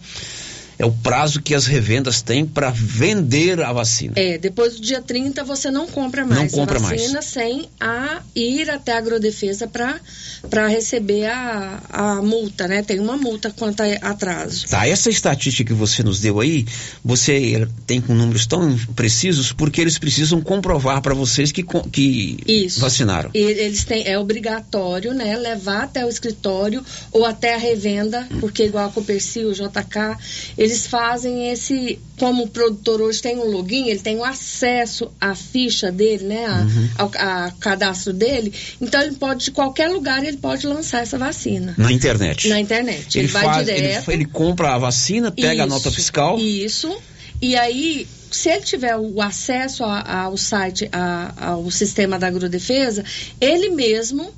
é 0.80 0.86
o 0.86 0.90
prazo 0.90 1.42
que 1.42 1.54
as 1.54 1.66
revendas 1.66 2.22
têm 2.22 2.46
para 2.46 2.70
vender 2.70 3.60
a 3.60 3.70
vacina. 3.70 4.14
É, 4.16 4.38
depois 4.38 4.76
do 4.76 4.80
dia 4.80 5.02
30 5.02 5.44
você 5.44 5.70
não 5.70 5.86
compra 5.86 6.24
mais 6.24 6.40
Não 6.40 6.48
compra 6.48 6.78
a 6.78 6.80
mais. 6.80 7.02
vacina 7.02 7.20
sem 7.20 7.68
a 7.78 8.22
ir 8.34 8.70
até 8.70 8.92
a 8.92 8.98
agrodefesa 8.98 9.68
para 9.68 10.66
receber 10.68 11.26
a, 11.26 11.82
a 11.90 12.22
multa, 12.22 12.66
né? 12.66 12.82
Tem 12.82 12.98
uma 12.98 13.14
multa 13.14 13.50
quanto 13.50 13.82
a 13.82 13.86
atraso. 14.00 14.68
Tá, 14.68 14.88
essa 14.88 15.10
estatística 15.10 15.70
que 15.70 15.78
você 15.78 16.02
nos 16.02 16.20
deu 16.20 16.40
aí, 16.40 16.64
você 17.04 17.68
tem 17.86 18.00
com 18.00 18.14
números 18.14 18.46
tão 18.46 18.74
precisos 18.96 19.52
porque 19.52 19.82
eles 19.82 19.98
precisam 19.98 20.40
comprovar 20.40 21.02
para 21.02 21.12
vocês 21.12 21.52
que, 21.52 21.62
que 21.92 22.38
Isso. 22.46 22.80
vacinaram. 22.80 23.28
E 23.34 23.38
eles 23.38 23.84
têm, 23.84 24.06
é 24.06 24.18
obrigatório, 24.18 25.12
né, 25.12 25.36
levar 25.36 25.82
até 25.82 26.06
o 26.06 26.08
escritório 26.08 26.82
ou 27.12 27.26
até 27.26 27.54
a 27.54 27.58
revenda, 27.58 28.26
porque 28.40 28.64
igual 28.64 28.86
a 28.86 28.90
Copercil, 28.90 29.50
o 29.50 29.52
JK, 29.52 30.16
eles 30.56 30.69
fazem 30.78 31.50
esse, 31.50 31.98
como 32.18 32.44
o 32.44 32.48
produtor 32.48 33.00
hoje 33.00 33.20
tem 33.22 33.36
um 33.38 33.50
login, 33.50 33.88
ele 33.88 34.00
tem 34.00 34.16
o 34.16 34.24
acesso 34.24 35.10
à 35.20 35.34
ficha 35.34 35.90
dele, 35.92 36.24
né, 36.24 36.46
a- 36.46 36.60
Uhum. 36.62 36.88
ao 36.98 37.10
a 37.16 37.50
cadastro 37.60 38.12
dele, 38.12 38.52
então 38.80 39.00
ele 39.02 39.16
pode, 39.16 39.44
de 39.46 39.50
qualquer 39.50 39.88
lugar, 39.88 40.24
ele 40.24 40.36
pode 40.36 40.66
lançar 40.66 41.02
essa 41.02 41.16
vacina. 41.18 41.74
Na 41.78 41.90
internet. 41.92 42.48
Na 42.48 42.60
internet. 42.60 43.18
Ele, 43.18 43.28
vai 43.28 43.44
faz- 43.44 43.68
ele- 43.68 43.76
direto. 43.80 44.10
ele 44.10 44.24
compra 44.24 44.74
a 44.74 44.78
vacina, 44.78 45.30
pega 45.30 45.62
a 45.62 45.66
Isso, 45.66 45.74
nota 45.74 45.90
fiscal. 45.90 46.38
Isso. 46.38 46.94
E 47.42 47.56
aí, 47.56 48.06
se 48.30 48.50
ele 48.50 48.62
tiver 48.62 48.96
o 48.96 49.20
acesso 49.22 49.82
a- 49.82 50.24
ao 50.24 50.36
site, 50.36 50.88
a- 50.92 51.32
ao 51.52 51.70
sistema 51.70 52.18
da 52.18 52.26
agrodefesa, 52.26 53.02
ele 53.40 53.70
mesmo 53.70 54.30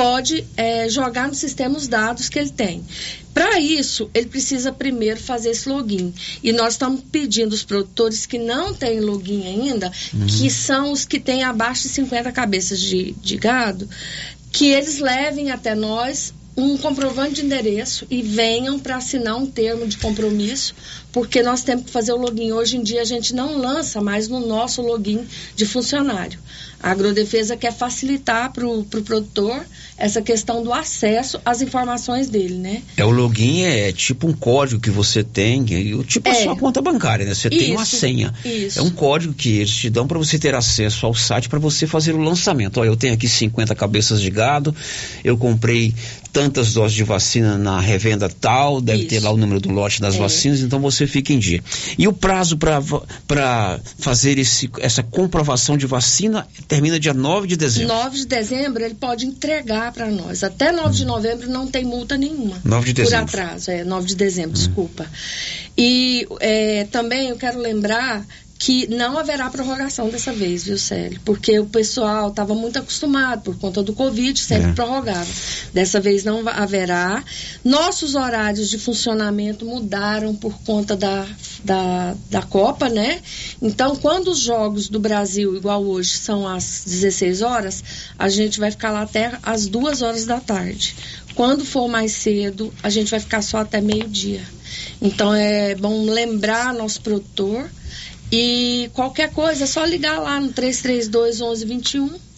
pode 0.00 0.46
eh, 0.56 0.88
jogar 0.88 1.28
no 1.28 1.34
sistema 1.34 1.76
os 1.76 1.86
dados 1.86 2.30
que 2.30 2.38
ele 2.38 2.48
tem. 2.48 2.82
Para 3.34 3.60
isso, 3.60 4.08
ele 4.14 4.28
precisa 4.28 4.72
primeiro 4.72 5.20
fazer 5.20 5.50
esse 5.50 5.68
login. 5.68 6.14
E 6.42 6.52
nós 6.52 6.72
estamos 6.72 7.02
pedindo 7.12 7.52
os 7.52 7.62
produtores 7.62 8.24
que 8.24 8.38
não 8.38 8.72
têm 8.72 8.98
login 9.00 9.46
ainda, 9.46 9.92
Uhum. 10.14 10.26
que 10.26 10.48
são 10.48 10.90
os 10.90 11.04
que 11.04 11.20
têm 11.20 11.44
abaixo 11.44 11.82
de 11.82 11.90
50 11.90 12.32
cabeças 12.32 12.80
de, 12.80 13.12
de 13.12 13.36
gado, 13.36 13.86
que 14.50 14.68
eles 14.68 15.00
levem 15.00 15.50
até 15.50 15.74
nós 15.74 16.32
um 16.56 16.78
comprovante 16.78 17.34
de 17.36 17.44
endereço 17.46 18.06
e 18.10 18.22
venham 18.22 18.78
para 18.78 18.96
assinar 18.96 19.36
um 19.36 19.46
termo 19.46 19.86
de 19.86 19.98
compromisso, 19.98 20.74
porque 21.12 21.42
nós 21.42 21.62
temos 21.62 21.84
que 21.84 21.90
fazer 21.90 22.12
o 22.12 22.16
login. 22.16 22.52
Hoje 22.52 22.76
em 22.78 22.82
dia 22.82 23.02
a 23.02 23.04
gente 23.04 23.34
não 23.34 23.58
lança 23.58 24.00
mais 24.00 24.28
no 24.28 24.40
nosso 24.40 24.80
login 24.82 25.26
de 25.54 25.66
funcionário. 25.66 26.38
A 26.82 26.92
agrodefesa 26.92 27.56
quer 27.56 27.72
facilitar 27.74 28.52
para 28.52 28.66
o 28.66 28.82
pro 28.84 29.02
produtor 29.02 29.62
essa 29.98 30.22
questão 30.22 30.62
do 30.64 30.72
acesso 30.72 31.38
às 31.44 31.60
informações 31.60 32.30
dele, 32.30 32.54
né? 32.54 32.82
É 32.96 33.04
o 33.04 33.10
login 33.10 33.64
é 33.64 33.92
tipo 33.92 34.26
um 34.26 34.32
código 34.32 34.80
que 34.80 34.88
você 34.88 35.22
tem, 35.22 35.62
e- 35.70 36.02
tipo 36.04 36.26
a 36.28 36.32
É. 36.32 36.42
sua 36.42 36.56
conta 36.56 36.80
bancária, 36.80 37.26
né? 37.26 37.34
Você 37.34 37.50
tem 37.50 37.72
uma 37.72 37.82
Isso, 37.82 37.96
senha. 37.98 38.32
isso. 38.44 38.78
É 38.78 38.82
um 38.82 38.88
código 38.90 39.34
que 39.34 39.58
eles 39.58 39.70
te 39.76 39.90
dão 39.90 40.06
para 40.06 40.16
você 40.18 40.38
ter 40.38 40.54
acesso 40.54 41.04
ao 41.04 41.14
site 41.14 41.50
para 41.50 41.58
você 41.58 41.86
fazer 41.86 42.14
o 42.14 42.18
lançamento. 42.18 42.80
Olha, 42.80 42.88
eu 42.88 42.96
tenho 42.96 43.12
aqui 43.12 43.28
50 43.28 43.74
cabeças 43.74 44.20
de 44.22 44.30
gado, 44.30 44.74
eu 45.22 45.36
comprei 45.36 45.94
tantas 46.32 46.72
doses 46.72 46.96
de 46.96 47.04
vacina 47.04 47.58
na 47.58 47.80
revenda 47.80 48.28
tal, 48.28 48.80
deve 48.80 49.04
ter 49.04 49.16
Isso. 49.16 49.24
lá 49.24 49.32
o 49.32 49.36
número 49.36 49.60
do 49.60 49.70
lote 49.70 50.00
das 50.00 50.14
É. 50.14 50.18
vacinas, 50.18 50.60
então 50.60 50.78
você 50.80 51.06
fica 51.06 51.32
em 51.32 51.38
dia. 51.38 51.62
E 51.98 52.06
o 52.06 52.12
prazo 52.12 52.56
para 52.56 53.80
fazer 53.98 54.38
esse, 54.38 54.70
essa 54.78 55.02
comprovação 55.02 55.76
de 55.76 55.86
vacina 55.86 56.46
termina 56.68 56.98
dia 57.00 57.14
9 57.14 57.46
de 57.48 57.56
dezembro. 57.56 57.94
9 57.94 58.18
de 58.18 58.26
dezembro 58.26 58.84
ele 58.84 58.94
pode 58.94 59.26
entregar 59.26 59.92
para 59.92 60.10
nós. 60.10 60.42
Até 60.44 60.72
9 60.72 60.94
de 60.94 61.04
novembro 61.04 61.48
não 61.50 61.66
tem 61.66 61.84
multa 61.84 62.16
nenhuma. 62.16 62.58
9 62.64 62.92
de 62.92 62.94
Por 62.94 63.04
dezembro. 63.04 63.24
atraso, 63.24 63.70
é 63.70 63.84
9 63.84 64.06
de 64.08 64.14
dezembro, 64.14 64.52
desculpa. 64.52 65.06
E 65.76 66.26
é, 66.40 66.84
também 66.90 67.28
eu 67.30 67.36
quero 67.36 67.58
lembrar 67.58 68.24
que 68.62 68.86
não 68.88 69.16
haverá 69.16 69.48
prorrogação 69.48 70.10
dessa 70.10 70.34
vez, 70.34 70.64
viu, 70.64 70.76
Célio? 70.76 71.18
Porque 71.24 71.58
o 71.58 71.64
pessoal 71.64 72.28
estava 72.28 72.54
muito 72.54 72.78
acostumado 72.78 73.40
por 73.40 73.58
conta 73.58 73.82
do 73.82 73.94
Covid, 73.94 74.38
sempre 74.38 74.68
É. 74.68 74.72
prorrogava. 74.74 75.26
Dessa 75.72 75.98
vez 75.98 76.24
não 76.24 76.46
haverá. 76.46 77.24
Nossos 77.64 78.14
horários 78.14 78.68
de 78.68 78.76
funcionamento 78.76 79.64
mudaram 79.64 80.34
por 80.36 80.52
conta 80.60 80.94
da, 80.94 81.26
da, 81.64 82.14
da 82.28 82.42
Copa, 82.42 82.90
né? 82.90 83.22
Então, 83.62 83.96
quando 83.96 84.28
os 84.28 84.40
jogos 84.40 84.90
do 84.90 85.00
Brasil, 85.00 85.56
igual 85.56 85.82
hoje, 85.82 86.10
são 86.10 86.46
às 86.46 86.82
16 86.84 87.40
horas, 87.40 87.82
a 88.18 88.28
gente 88.28 88.60
vai 88.60 88.70
ficar 88.70 88.90
lá 88.90 89.00
até 89.00 89.38
às 89.42 89.68
2 89.68 90.02
horas 90.02 90.26
da 90.26 90.38
tarde. 90.38 90.94
Quando 91.34 91.64
for 91.64 91.88
mais 91.88 92.12
cedo, 92.12 92.70
a 92.82 92.90
gente 92.90 93.10
vai 93.10 93.20
ficar 93.20 93.40
só 93.40 93.56
até 93.60 93.80
meio-dia. 93.80 94.42
Então, 95.00 95.32
é 95.34 95.74
bom 95.74 96.04
lembrar 96.04 96.74
nosso 96.74 97.00
produtor. 97.00 97.66
E 98.32 98.90
qualquer 98.94 99.30
coisa, 99.30 99.64
é 99.64 99.66
só 99.66 99.84
ligar 99.84 100.18
lá 100.18 100.40
no 100.40 100.52
332 100.52 101.40
1121 101.40 102.30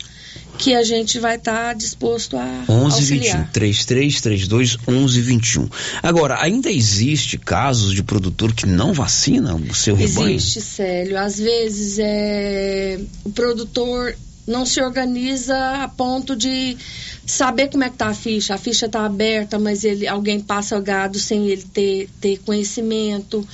que 0.59 0.75
a 0.75 0.83
gente 0.83 1.19
vai 1.19 1.37
estar 1.37 1.75
disposto 1.75 2.37
a 2.37 2.65
11 2.69 2.97
auxiliar. 2.97 3.39
21 3.39 3.53
3332 3.53 4.77
1121. 4.87 5.69
Agora, 6.03 6.41
ainda 6.41 6.71
existe 6.71 7.39
casos 7.39 7.95
de 7.95 8.03
produtor 8.03 8.53
que 8.55 8.67
não 8.67 8.93
vacina 8.93 9.55
o 9.55 9.75
seu 9.75 9.95
rebanho? 9.95 10.37
Existe, 10.37 10.61
Célio. 10.61 11.19
Às 11.19 11.39
vezes 11.39 11.99
é, 11.99 13.01
o 13.25 13.31
produtor 13.31 14.15
não 14.47 14.67
se 14.67 14.81
organiza 14.83 15.57
a 15.83 15.89
ponto 15.89 16.37
de 16.37 16.77
saber 17.25 17.69
como 17.69 17.85
é 17.85 17.91
que 17.91 17.97
tá 17.97 18.09
a 18.09 18.15
ficha. 18.15 18.55
A 18.55 18.59
ficha 18.59 18.87
está 18.87 19.05
aberta, 19.05 19.59
mas 19.59 19.85
ele, 19.85 20.07
alguém 20.07 20.41
passa 20.41 20.77
o 20.77 20.83
gado 20.83 21.19
sem 21.19 21.49
ele 21.49 21.65
ter, 21.73 22.09
ter 22.21 22.39
conhecimento. 22.39 23.47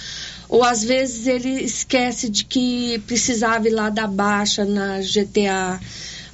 Ou 0.49 0.65
às 0.65 0.83
vezes 0.83 1.27
ele 1.27 1.51
esquece 1.63 2.29
de 2.29 2.45
que 2.45 2.99
precisava 3.07 3.69
ir 3.69 3.73
lá 3.73 3.91
dar 3.91 4.07
baixa 4.09 4.65
na 4.65 5.01
GTA. 5.01 5.79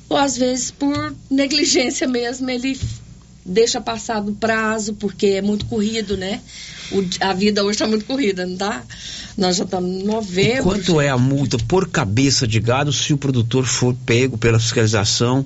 Ou 0.08 0.16
às 0.16 0.36
vezes 0.36 0.70
por 0.70 1.14
negligência 1.30 2.06
mesmo 2.06 2.48
ele 2.48 2.78
deixa 3.44 3.80
passar 3.80 4.20
do 4.20 4.32
prazo, 4.32 4.94
porque 4.94 5.26
é 5.26 5.42
muito 5.42 5.66
corrido, 5.66 6.16
né? 6.16 6.40
O- 6.92 7.04
a 7.20 7.32
vida 7.34 7.62
hoje 7.62 7.72
está 7.72 7.86
muito 7.86 8.04
corrida, 8.04 8.46
não 8.46 8.56
tá? 8.56 8.82
Nós 9.36 9.56
já 9.56 9.64
estamos 9.64 9.90
em 9.90 10.04
novembro. 10.04 10.62
Quanto 10.62 11.00
é 11.00 11.08
a 11.08 11.18
multa 11.18 11.56
por 11.66 11.88
cabeça 11.88 12.46
de 12.46 12.60
gado 12.60 12.92
se 12.92 13.12
o 13.12 13.18
produtor 13.18 13.66
for 13.66 13.94
pego 14.06 14.38
pela 14.38 14.60
fiscalização 14.60 15.44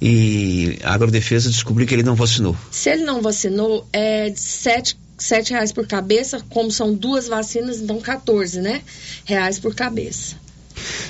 e 0.00 0.78
a 0.82 0.92
agrodefesa 0.94 1.48
descobrir 1.50 1.86
que 1.86 1.94
ele 1.94 2.02
não 2.02 2.14
vacinou? 2.14 2.56
Se 2.70 2.90
ele 2.90 3.04
não 3.04 3.22
vacinou, 3.22 3.86
é 3.92 4.28
de 4.30 4.40
sete, 4.40 4.96
sete 5.22 5.50
reais 5.52 5.72
por 5.72 5.86
cabeça, 5.86 6.40
como 6.48 6.70
são 6.70 6.94
duas 6.94 7.28
vacinas, 7.28 7.80
então 7.80 8.00
14, 8.00 8.60
né? 8.60 8.82
Reais 9.24 9.58
por 9.58 9.74
cabeça. 9.74 10.40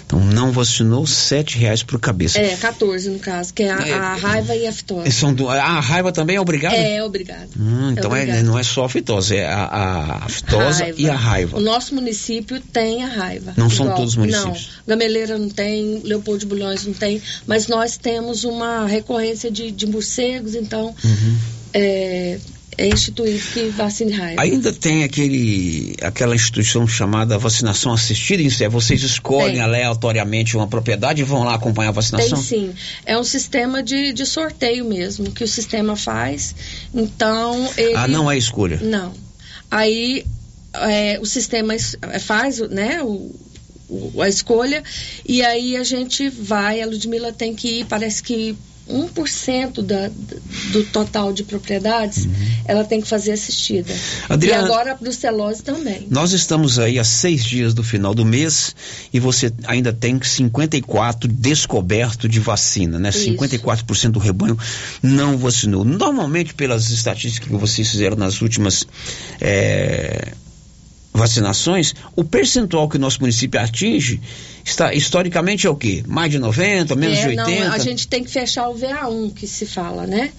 Então 0.05 0.21
não 0.21 0.53
vacinou, 0.53 1.07
sete 1.07 1.57
reais 1.57 1.83
por 1.83 1.99
cabeça. 1.99 2.39
É, 2.39 2.55
14 2.57 3.09
no 3.09 3.19
caso, 3.19 3.55
que 3.55 3.63
é 3.63 3.71
a, 3.73 3.89
É. 3.89 3.93
a 3.95 4.15
raiva 4.17 4.55
e 4.55 4.67
a 4.67 4.73
fitose. 4.73 5.11
São 5.13 5.33
du- 5.33 5.49
a 5.49 5.81
raiva 5.81 6.13
também 6.13 6.37
é 6.37 6.41
obrigada? 6.41 6.75
É, 6.77 7.03
obrigado. 7.03 7.49
Hum, 7.59 7.93
então 7.93 8.15
é- 8.15 8.21
obrigada. 8.23 8.43
não 8.43 8.59
é 8.59 8.63
só 8.63 8.85
a 8.85 8.89
fitose, 8.89 9.37
é 9.37 9.47
a, 9.47 9.65
a, 9.65 10.17
a 10.25 10.29
fitose 10.29 10.93
e 10.99 11.09
a 11.09 11.15
raiva. 11.15 11.57
O 11.57 11.61
nosso 11.61 11.95
município 11.95 12.61
tem 12.61 13.03
a 13.03 13.09
raiva. 13.09 13.55
Não 13.57 13.71
são 13.71 13.87
todos 13.95 14.11
os 14.11 14.17
municípios. 14.17 14.69
Não, 14.87 14.95
Gameleira 14.95 15.39
não 15.39 15.49
tem, 15.49 16.01
Leopoldo 16.05 16.41
de 16.41 16.47
Bulhões 16.47 16.85
não 16.85 16.93
tem, 16.93 17.23
mas 17.47 17.67
nós 17.69 17.97
temos 17.97 18.45
uma 18.45 18.85
recorrência 18.87 19.51
de, 19.51 19.71
de 19.71 19.87
morcegos, 19.87 20.55
então 20.55 20.95
Uhum. 21.03 21.39
é, 21.73 22.39
é 22.79 22.89
instituído 22.89 23.39
que 23.53 23.69
vacine 23.69 24.13
raiva. 24.13 24.41
Ainda 24.41 24.73
tem 24.73 25.05
aquele, 25.05 25.95
aquela 26.01 26.35
instituição 26.35 26.87
chamada 26.89 27.37
vacinação 27.39 27.93
assistida, 27.93 28.43
isso 28.43 28.65
é, 28.65 28.69
vocês 28.69 29.03
escolhem 29.03 29.53
Tem. 29.55 29.61
aleatoriamente 29.61 30.57
uma 30.57 30.67
propriedade 30.67 31.21
e 31.21 31.25
vão 31.25 31.45
lá 31.45 31.55
acompanhar 31.55 31.91
a 31.91 31.93
vacinação? 31.93 32.39
Tem 32.39 32.43
sim. 32.43 32.75
É 33.05 33.17
um 33.19 33.25
sistema 33.25 33.83
de, 33.83 34.13
de 34.13 34.25
sorteio 34.25 34.85
mesmo, 34.85 35.31
que 35.31 35.45
o 35.45 35.49
sistema 35.49 35.97
faz. 35.97 36.55
Então, 36.95 37.71
ele. 37.77 37.95
Ah, 37.95 38.09
não 38.09 38.31
é 38.31 38.37
escolha. 38.39 38.79
Não. 38.83 39.13
Aí 39.71 40.25
é, 40.75 41.19
o 41.21 41.27
sistema 41.27 41.75
es- 41.75 41.97
faz 42.21 42.59
né, 42.59 43.03
o, 43.03 43.35
o- 43.89 44.23
a 44.23 44.29
escolha 44.29 44.83
e 45.27 45.43
aí 45.45 45.77
a 45.77 45.85
gente 45.85 46.29
vai, 46.29 46.81
a 46.81 46.87
Ludmilla 46.87 47.33
tem 47.33 47.55
que 47.55 47.81
ir, 47.81 47.85
parece 47.87 48.23
que 48.23 48.57
1% 48.93 49.83
da, 49.83 50.09
do 50.73 50.85
total 50.93 51.33
de 51.33 51.43
propriedades 51.45 52.27
ela 52.65 52.85
tem 52.85 53.01
que 53.01 53.09
fazer 53.09 53.33
assistida. 53.33 53.93
Uhum. 53.93 53.99
Adriana- 54.29 54.63
e 54.63 54.65
agora 54.65 54.93
a 54.93 54.95
brucelose 54.95 55.63
também. 55.63 56.07
Nós 56.11 56.33
estamos 56.33 56.79
aí 56.79 56.99
a 56.99 57.05
seis 57.05 57.45
dias 57.45 57.75
do 57.75 57.83
final 57.83 58.15
do 58.15 58.25
mês 58.25 58.75
e 59.13 59.19
você 59.19 59.53
ainda 59.65 59.93
tem 59.93 60.21
54 60.23 61.29
descoberto 61.29 62.29
de 62.29 62.39
vacina, 62.41 62.99
né? 62.99 63.09
Isso. 63.11 63.21
54% 63.31 64.11
do 64.11 64.19
rebanho 64.19 64.59
não 65.03 65.37
vacinou. 65.39 65.85
Normalmente, 65.85 66.55
pelas 66.55 66.91
estatísticas 66.91 67.49
que 67.49 67.55
vocês 67.57 67.91
fizeram 67.91 68.17
nas 68.17 68.41
últimas. 68.43 68.87
eh, 69.41 70.33
vacinações, 71.13 71.95
o 72.17 72.25
percentual 72.25 72.89
que 72.89 72.97
o 72.97 73.01
nosso 73.01 73.21
município 73.21 73.61
atinge 73.61 74.21
está 74.65 74.95
historicamente 74.95 75.67
é 75.67 75.71
o 75.71 75.77
quê? 75.77 76.03
Mais 76.07 76.31
de 76.31 76.39
90, 76.39 76.95
menos 76.97 77.19
É, 77.19 77.23
de 77.23 77.29
80? 77.41 77.65
Não, 77.65 77.73
a 77.73 77.79
gente 77.79 78.09
tem 78.09 78.25
que 78.25 78.31
fechar 78.31 78.69
o 78.69 78.75
VA1 78.75 79.35
que 79.35 79.47
se 79.47 79.67
fala, 79.67 80.07
né? 80.07 80.33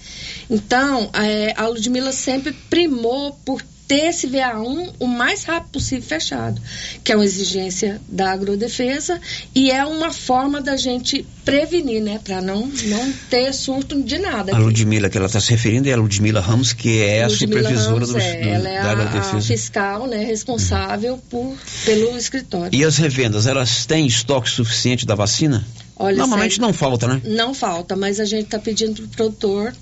Então, 0.50 1.10
é, 1.14 1.54
a 1.56 1.66
Ludmilla 1.68 2.12
sempre 2.12 2.52
primou 2.68 3.32
por 3.44 3.62
ter 3.86 4.06
esse 4.06 4.26
VA1 4.28 4.94
o 4.98 5.06
mais 5.06 5.44
rápido 5.44 5.72
possível 5.72 6.08
fechado, 6.08 6.60
que 7.02 7.12
é 7.12 7.16
uma 7.16 7.24
exigência 7.24 8.00
da 8.08 8.32
agrodefesa 8.32 9.20
e 9.54 9.70
é 9.70 9.84
uma 9.84 10.10
forma 10.10 10.60
da 10.60 10.76
gente 10.76 11.26
prevenir, 11.44 12.00
né? 12.02 12.18
Para 12.24 12.40
não, 12.40 12.66
não 12.66 13.12
ter 13.28 13.52
surto 13.52 14.02
de 14.02 14.18
nada. 14.18 14.52
A 14.52 14.56
aqui. 14.56 14.64
Ludmilla 14.64 15.10
que 15.10 15.18
ela 15.18 15.26
está 15.26 15.38
se 15.40 15.50
referindo 15.50 15.88
é 15.88 15.92
a 15.92 15.96
Ludmilla 15.96 16.40
Ramos, 16.40 16.72
que 16.72 17.00
é 17.02 17.24
a 17.24 17.28
Ludmilla 17.28 17.62
supervisora 17.68 18.06
Ramos, 18.06 18.08
do, 18.12 18.18
é, 18.18 18.40
do- 18.42 18.48
ela 18.48 18.68
é 18.68 18.74
da 18.74 18.82
a, 18.82 18.88
a 18.88 18.92
agrodefesa. 18.92 19.46
fiscal, 19.46 20.06
né? 20.06 20.24
Responsável 20.24 21.18
por, 21.28 21.54
pelo 21.84 22.16
escritório. 22.16 22.70
E 22.74 22.82
as 22.84 22.96
revendas, 22.96 23.46
elas 23.46 23.84
têm 23.84 24.06
estoque 24.06 24.48
suficiente 24.48 25.04
da 25.04 25.14
vacina? 25.14 25.62
Olha, 25.96 26.16
Normalmente 26.16 26.58
não 26.60 26.72
falta, 26.72 27.06
né? 27.06 27.20
Não 27.24 27.52
falta, 27.54 27.94
mas 27.94 28.18
a 28.18 28.24
gente 28.24 28.44
está 28.46 28.58
pedindo 28.58 28.94
pro 29.02 29.08
produtor 29.08 29.74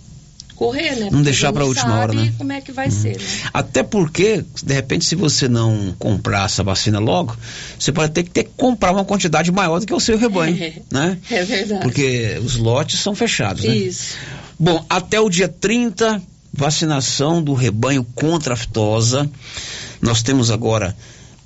correr, 0.53 0.91
né? 0.97 1.01
Não 1.05 1.09
Porque 1.11 1.25
deixar 1.25 1.47
a 1.47 1.51
gente 1.51 1.57
pra 1.57 1.65
última 1.65 1.99
hora, 1.99 2.13
né? 2.13 2.33
como 2.39 2.53
é 2.53 2.61
que 2.61 2.73
vai 2.73 2.91
ser, 2.91 3.17
né? 3.19 3.25
Até 3.53 3.83
porque, 3.83 4.45
de 4.63 4.75
repente, 4.75 5.05
se 5.05 5.15
você 5.15 5.49
não 5.49 5.95
comprar 5.99 6.47
essa 6.47 6.63
vacina 6.63 6.99
logo, 6.99 7.37
você 7.79 7.93
pode 7.93 8.13
ter 8.13 8.23
que 8.23 8.31
ter 8.31 8.45
que 8.45 8.51
comprar 8.57 8.93
uma 8.93 9.05
quantidade 9.05 9.51
maior 9.51 9.81
do 9.81 9.87
que 9.87 9.95
o 9.95 10.01
seu 10.01 10.17
rebanho, 10.19 10.57
É. 10.63 10.75
né? 10.91 11.19
É 11.31 11.45
verdade. 11.45 11.83
Porque 11.83 12.41
os 12.45 12.57
lotes 12.57 13.01
são 13.01 13.15
fechados, 13.15 13.65
né? 13.65 13.75
Isso. 13.75 14.15
Bom, 14.59 14.85
até 14.89 15.21
o 15.21 15.29
dia 15.29 15.49
30, 15.49 16.23
vacinação 16.53 17.43
do 17.43 17.55
rebanho 17.55 18.05
contra 18.15 18.53
a 18.53 18.55
aftosa. 18.55 19.29
Nós 20.01 20.23
temos 20.23 20.51
agora 20.51 20.97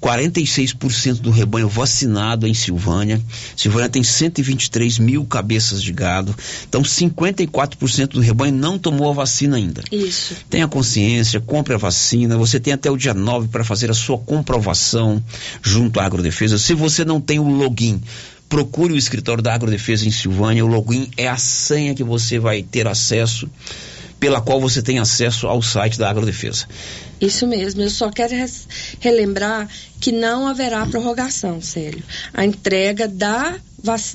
46% 0.01 1.21
do 1.21 1.31
rebanho 1.31 1.69
vacinado 1.69 2.47
em 2.47 2.55
Silvânia. 2.55 3.21
Silvânia 3.57 3.89
tem 3.89 4.03
123 4.03 4.99
mil 4.99 5.25
cabeças 5.25 5.83
de 5.83 5.93
gado. 5.93 6.35
Então, 6.69 6.83
54% 6.83 8.09
do 8.09 8.21
rebanho 8.21 8.55
não 8.55 8.79
tomou 8.79 9.11
a 9.11 9.15
vacina 9.15 9.57
ainda. 9.57 9.83
Isso. 9.91 10.37
Tenha 10.49 10.69
consciência, 10.69 11.41
compre 11.41 11.75
a 11.75 11.79
vacina. 11.79 12.37
Você 12.37 12.61
tem 12.61 12.73
até 12.73 12.91
o 12.91 12.97
dia 12.97 13.15
9 13.15 13.49
para 13.49 13.65
fazer 13.65 13.91
a 13.91 13.95
sua 13.95 14.19
comprovação 14.19 15.23
junto 15.63 15.99
à 15.99 16.05
Agrodefesa. 16.05 16.59
Se 16.59 16.75
você 16.75 17.05
não 17.05 17.21
tem 17.21 17.39
o 17.39 17.49
login, 17.49 18.01
procure 18.49 18.93
o 18.93 18.97
escritório 18.97 19.43
da 19.43 19.55
Agrodefesa 19.55 20.07
em 20.07 20.11
Silvânia. 20.11 20.65
O 20.65 20.69
login 20.69 21.09
é 21.17 21.29
a 21.29 21.37
senha 21.37 21.95
que 21.95 22.05
você 22.05 22.39
vai 22.39 22.63
ter 22.63 22.87
acesso, 22.87 23.49
pela 24.21 24.41
qual 24.41 24.61
você 24.61 24.83
tem 24.83 24.99
acesso 24.99 25.47
ao 25.47 25.63
site 25.63 25.99
da 25.99 26.11
Agrodefesa. 26.11 26.67
Isso 27.21 27.47
mesmo, 27.47 27.83
eu 27.83 27.91
só 27.91 28.11
quero 28.11 28.35
relembrar 29.01 29.69
que 30.01 30.13
não 30.13 30.47
haverá 30.47 30.85
prorrogação, 30.87 31.61
Célio. 31.61 32.03
A 32.35 32.45
entrega 32.45 33.09
da, 33.09 33.57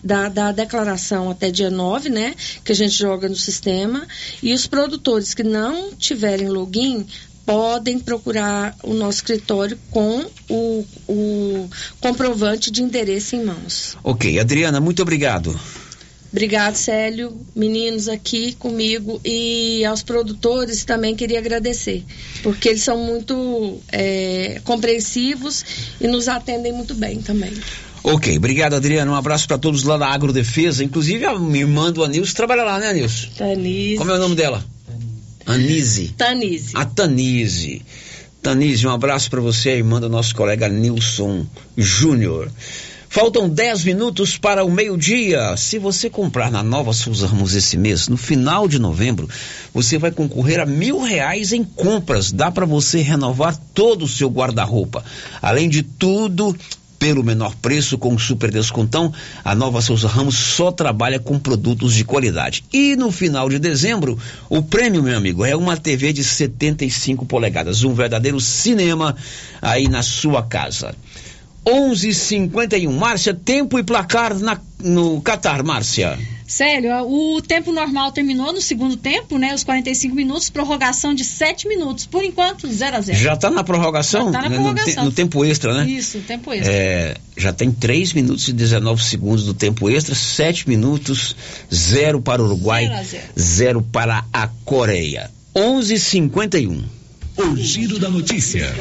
da, 0.03 0.29
da 0.29 0.51
declaração 0.51 1.29
até 1.29 1.49
dia 1.49 1.69
9, 1.69 2.09
né? 2.09 2.35
Que 2.63 2.71
a 2.71 2.75
gente 2.75 2.93
joga 2.93 3.27
no 3.27 3.35
sistema. 3.35 4.05
E 4.41 4.53
os 4.53 4.67
produtores 4.67 5.33
que 5.33 5.43
não 5.43 5.93
tiverem 5.95 6.47
login 6.47 7.05
podem 7.45 7.99
procurar 7.99 8.75
o 8.83 8.93
nosso 8.93 9.17
escritório 9.17 9.77
com 9.89 10.25
o, 10.47 10.85
o 11.07 11.69
comprovante 11.99 12.69
de 12.69 12.83
endereço 12.83 13.35
em 13.35 13.43
mãos. 13.43 13.97
Ok, 14.03 14.39
Adriana, 14.39 14.79
muito 14.79 15.01
obrigado. 15.01 15.59
Obrigado, 16.31 16.75
Célio, 16.75 17.37
meninos 17.53 18.07
aqui 18.07 18.53
comigo 18.53 19.19
e 19.23 19.83
aos 19.83 20.01
produtores 20.01 20.85
também 20.85 21.13
queria 21.13 21.39
agradecer, 21.39 22.05
porque 22.41 22.69
eles 22.69 22.83
são 22.83 22.97
muito 22.97 23.81
é, 23.91 24.61
compreensivos 24.63 25.65
e 25.99 26.07
nos 26.07 26.29
atendem 26.29 26.71
muito 26.71 26.95
bem 26.95 27.21
também. 27.21 27.51
Ok, 28.03 28.35
obrigado, 28.37 28.75
Adriana. 28.75 29.11
Um 29.11 29.15
abraço 29.15 29.45
para 29.45 29.57
todos 29.57 29.83
lá 29.83 29.97
da 29.97 30.07
Agrodefesa. 30.07 30.83
Inclusive, 30.83 31.25
a 31.25 31.37
minha 31.37 31.65
irmã 31.65 31.91
do 31.91 32.03
Anilson 32.03 32.33
trabalha 32.33 32.63
lá, 32.63 32.79
né, 32.79 32.89
Anilson? 32.89 33.27
Tanise. 33.37 33.97
Como 33.97 34.09
é 34.09 34.15
o 34.15 34.19
nome 34.19 34.35
dela? 34.35 34.65
Anise. 35.45 36.13
Tanise. 36.17 36.71
A 36.73 36.85
Tanise. 36.85 37.81
Tanise, 38.41 38.87
um 38.87 38.91
abraço 38.91 39.29
para 39.29 39.39
você, 39.39 39.71
irmã 39.71 39.99
do 39.99 40.09
nosso 40.09 40.33
colega 40.33 40.67
Nilson 40.67 41.45
Júnior. 41.77 42.49
Faltam 43.13 43.49
10 43.49 43.83
minutos 43.83 44.37
para 44.37 44.63
o 44.63 44.71
meio-dia. 44.71 45.57
Se 45.57 45.77
você 45.77 46.09
comprar 46.09 46.49
na 46.49 46.63
Nova 46.63 46.93
Souza 46.93 47.27
Ramos 47.27 47.53
esse 47.53 47.77
mês, 47.77 48.07
no 48.07 48.15
final 48.15 48.69
de 48.69 48.79
novembro, 48.79 49.27
você 49.73 49.97
vai 49.97 50.11
concorrer 50.11 50.61
a 50.61 50.65
mil 50.65 51.01
reais 51.01 51.51
em 51.51 51.61
compras. 51.61 52.31
Dá 52.31 52.49
para 52.49 52.65
você 52.65 53.01
renovar 53.01 53.59
todo 53.73 54.05
o 54.05 54.07
seu 54.07 54.29
guarda-roupa. 54.29 55.03
Além 55.41 55.67
de 55.67 55.83
tudo, 55.83 56.55
pelo 56.97 57.21
menor 57.21 57.53
preço, 57.55 57.97
com 57.97 58.17
super 58.17 58.49
descontão, 58.49 59.11
a 59.43 59.53
Nova 59.53 59.81
Souza 59.81 60.07
Ramos 60.07 60.35
só 60.35 60.71
trabalha 60.71 61.19
com 61.19 61.37
produtos 61.37 61.93
de 61.93 62.05
qualidade. 62.05 62.63
E 62.71 62.95
no 62.95 63.11
final 63.11 63.49
de 63.49 63.59
dezembro, 63.59 64.17
o 64.47 64.61
prêmio, 64.61 65.03
meu 65.03 65.17
amigo, 65.17 65.43
é 65.43 65.53
uma 65.53 65.75
TV 65.75 66.13
de 66.13 66.23
75 66.23 67.25
polegadas, 67.25 67.83
um 67.83 67.93
verdadeiro 67.93 68.39
cinema 68.39 69.17
aí 69.61 69.89
na 69.89 70.01
sua 70.01 70.43
casa. 70.43 70.95
11:51 71.65 72.91
Márcia, 72.91 73.33
tempo 73.33 73.77
e 73.77 73.83
placar 73.83 74.37
na- 74.39 74.59
no 74.79 75.21
Catar, 75.21 75.63
Márcia. 75.63 76.17
Célio, 76.47 76.91
o 77.07 77.41
tempo 77.41 77.71
normal 77.71 78.11
terminou 78.11 78.51
no 78.51 78.59
segundo 78.59 78.97
tempo, 78.97 79.37
né? 79.37 79.55
Os 79.55 79.63
45 79.63 80.13
minutos, 80.13 80.49
prorrogação 80.49 81.13
de 81.13 81.23
7 81.23 81.65
minutos. 81.65 82.05
Por 82.05 82.25
enquanto, 82.25 82.67
0 82.67 82.97
a 82.97 82.99
0 83.01 83.17
Já 83.17 83.33
está 83.35 83.49
na 83.49 83.63
prorrogação? 83.63 84.25
Já 84.25 84.31
tá 84.33 84.41
na 84.41 84.49
né? 84.49 84.57
No 84.57 84.63
te- 84.63 84.73
prorrogação. 84.73 85.05
No, 85.05 85.11
tempo 85.13 85.45
extra, 85.45 85.73
né? 85.73 85.89
Isso, 85.89 86.19
tempo 86.27 86.51
extra. 86.51 86.73
É, 86.73 87.15
já 87.37 87.53
tem 87.53 87.71
3 87.71 88.11
minutos 88.11 88.49
e 88.49 88.53
19 88.53 89.01
segundos 89.01 89.45
do 89.45 89.53
tempo 89.53 89.89
extra, 89.89 90.13
7 90.13 90.67
minutos, 90.67 91.37
0 91.73 92.21
para 92.21 92.41
o 92.41 92.45
Uruguai, 92.45 92.83
Zero 92.87 92.95
a 92.99 93.03
zero. 93.03 93.23
0 93.39 93.81
para 93.89 94.25
a 94.33 94.49
Coreia. 94.65 95.31
11:51 95.55 96.81
O 97.41 97.55
giro 97.57 97.97
da 97.97 98.09
notícia. 98.09 98.73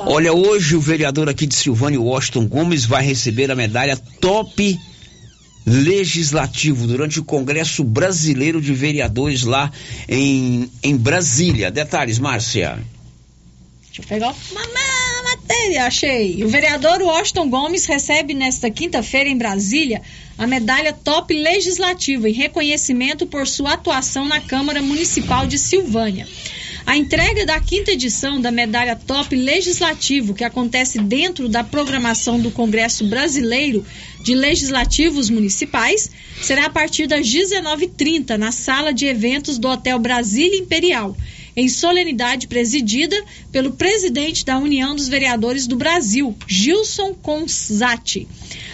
Olha, 0.00 0.32
hoje 0.32 0.74
o 0.74 0.80
vereador 0.80 1.28
aqui 1.28 1.46
de 1.46 1.54
Silvânia, 1.54 2.00
Washington 2.00 2.46
Gomes, 2.46 2.84
vai 2.84 3.04
receber 3.04 3.50
a 3.50 3.54
medalha 3.54 3.96
Top 4.20 4.78
Legislativo 5.64 6.86
durante 6.88 7.20
o 7.20 7.24
Congresso 7.24 7.84
Brasileiro 7.84 8.60
de 8.60 8.74
Vereadores 8.74 9.44
lá 9.44 9.70
em, 10.08 10.68
em 10.82 10.96
Brasília. 10.96 11.70
Detalhes, 11.70 12.18
Márcia. 12.18 12.78
Deixa 13.86 14.02
eu 14.02 14.06
pegar 14.06 14.34
uma 14.50 14.60
ma- 14.60 15.30
matéria, 15.36 15.84
achei. 15.86 16.42
O 16.44 16.48
vereador 16.48 17.00
Washington 17.02 17.48
Gomes 17.48 17.84
recebe 17.86 18.34
nesta 18.34 18.70
quinta-feira 18.70 19.30
em 19.30 19.36
Brasília 19.38 20.02
a 20.36 20.46
medalha 20.46 20.92
Top 20.92 21.32
Legislativo 21.32 22.26
em 22.26 22.32
reconhecimento 22.32 23.26
por 23.26 23.46
sua 23.46 23.74
atuação 23.74 24.26
na 24.26 24.40
Câmara 24.40 24.82
Municipal 24.82 25.46
de 25.46 25.58
Silvânia. 25.58 26.26
A 26.84 26.96
entrega 26.96 27.46
da 27.46 27.60
quinta 27.60 27.92
edição 27.92 28.40
da 28.40 28.50
medalha 28.50 28.96
Top 28.96 29.34
Legislativo, 29.34 30.34
que 30.34 30.42
acontece 30.42 30.98
dentro 30.98 31.48
da 31.48 31.62
programação 31.62 32.40
do 32.40 32.50
Congresso 32.50 33.06
Brasileiro 33.06 33.86
de 34.22 34.34
Legislativos 34.34 35.30
Municipais, 35.30 36.10
será 36.42 36.66
a 36.66 36.70
partir 36.70 37.06
das 37.06 37.26
19h30 37.26 38.36
na 38.36 38.50
sala 38.50 38.92
de 38.92 39.06
eventos 39.06 39.58
do 39.58 39.68
Hotel 39.68 39.98
Brasília 39.98 40.58
Imperial, 40.58 41.16
em 41.54 41.68
solenidade 41.68 42.48
presidida 42.48 43.16
pelo 43.52 43.72
presidente 43.72 44.44
da 44.44 44.58
União 44.58 44.94
dos 44.96 45.08
Vereadores 45.08 45.66
do 45.66 45.76
Brasil, 45.76 46.34
Gilson 46.48 47.14
Consati. 47.14 48.26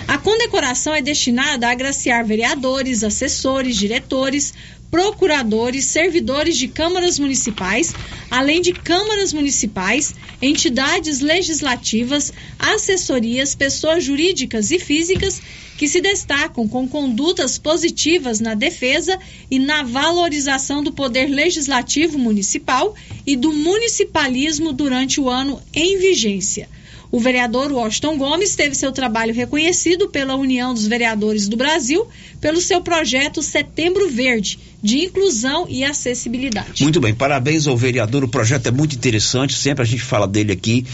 A 0.07 0.17
condecoração 0.17 0.95
é 0.95 1.03
destinada 1.03 1.69
a 1.69 1.73
agraciar 1.73 2.25
vereadores, 2.25 3.05
assessores, 3.05 3.77
diretores, 3.77 4.55
procuradores, 4.91 5.85
servidores 5.85 6.57
de 6.57 6.69
câmaras 6.69 7.19
municipais, 7.19 7.95
além 8.31 8.61
de 8.61 8.73
câmaras 8.73 9.33
municipais, 9.33 10.15
entidades 10.41 11.21
legislativas, 11.21 12.33
assessorias, 12.59 13.55
pessoas 13.55 14.05
jurídicas 14.05 14.71
e 14.71 14.79
físicas 14.79 15.41
que 15.77 15.87
se 15.87 16.01
destacam 16.01 16.67
com 16.67 16.89
condutas 16.89 17.59
positivas 17.59 18.41
na 18.41 18.55
defesa 18.55 19.19
e 19.51 19.59
na 19.59 19.85
valorização 19.85 20.83
do 20.83 20.93
poder 20.93 21.27
legislativo 21.27 22.19
municipal 22.19 22.95
e 23.27 23.37
do 23.37 23.53
municipalismo 23.53 24.73
durante 24.73 25.21
o 25.21 25.29
ano 25.29 25.63
em 25.73 25.99
vigência. 25.99 26.69
O 27.11 27.19
vereador 27.19 27.73
Washington 27.73 28.19
Gomes 28.19 28.55
teve 28.55 28.75
seu 28.75 28.93
trabalho 28.93 29.33
reconhecido 29.33 30.09
pela 30.09 30.37
União 30.37 30.75
dos 30.75 30.87
Vereadores 30.87 31.49
do 31.49 31.57
Brasil 31.57 32.07
pelo 32.41 32.61
seu 32.61 32.83
projeto 32.83 33.43
Setembro 33.43 34.11
Verde, 34.11 34.59
de 34.83 34.99
inclusão 35.05 35.67
e 35.69 35.83
acessibilidade. 35.83 36.83
Muito 36.83 37.01
bem, 37.01 37.15
parabéns 37.15 37.67
ao 37.67 37.77
vereador. 37.77 38.25
O 38.25 38.29
projeto 38.29 38.67
é 38.67 38.71
muito 38.71 38.95
interessante, 38.95 39.55
sempre 39.55 39.83
a 39.83 39.87
gente 39.87 40.03
fala 40.03 40.29
dele 40.29 40.53
aqui. 40.53 40.85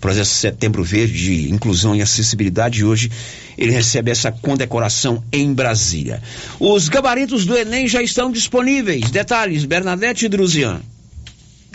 Projeto 0.00 0.26
Setembro 0.26 0.84
Verde, 0.84 1.14
de 1.14 1.50
inclusão 1.52 1.94
e 1.94 2.02
acessibilidade. 2.02 2.80
E 2.80 2.84
hoje 2.84 3.10
ele 3.56 3.72
recebe 3.72 4.10
essa 4.10 4.30
condecoração 4.30 5.24
em 5.32 5.52
Brasília. 5.52 6.22
Os 6.60 6.88
gabaritos 6.88 7.46
do 7.46 7.56
Enem 7.56 7.88
já 7.88 8.02
estão 8.02 8.30
disponíveis. 8.30 9.10
Detalhes, 9.10 9.64
Bernadette 9.64 10.28
Druzian. 10.28 10.82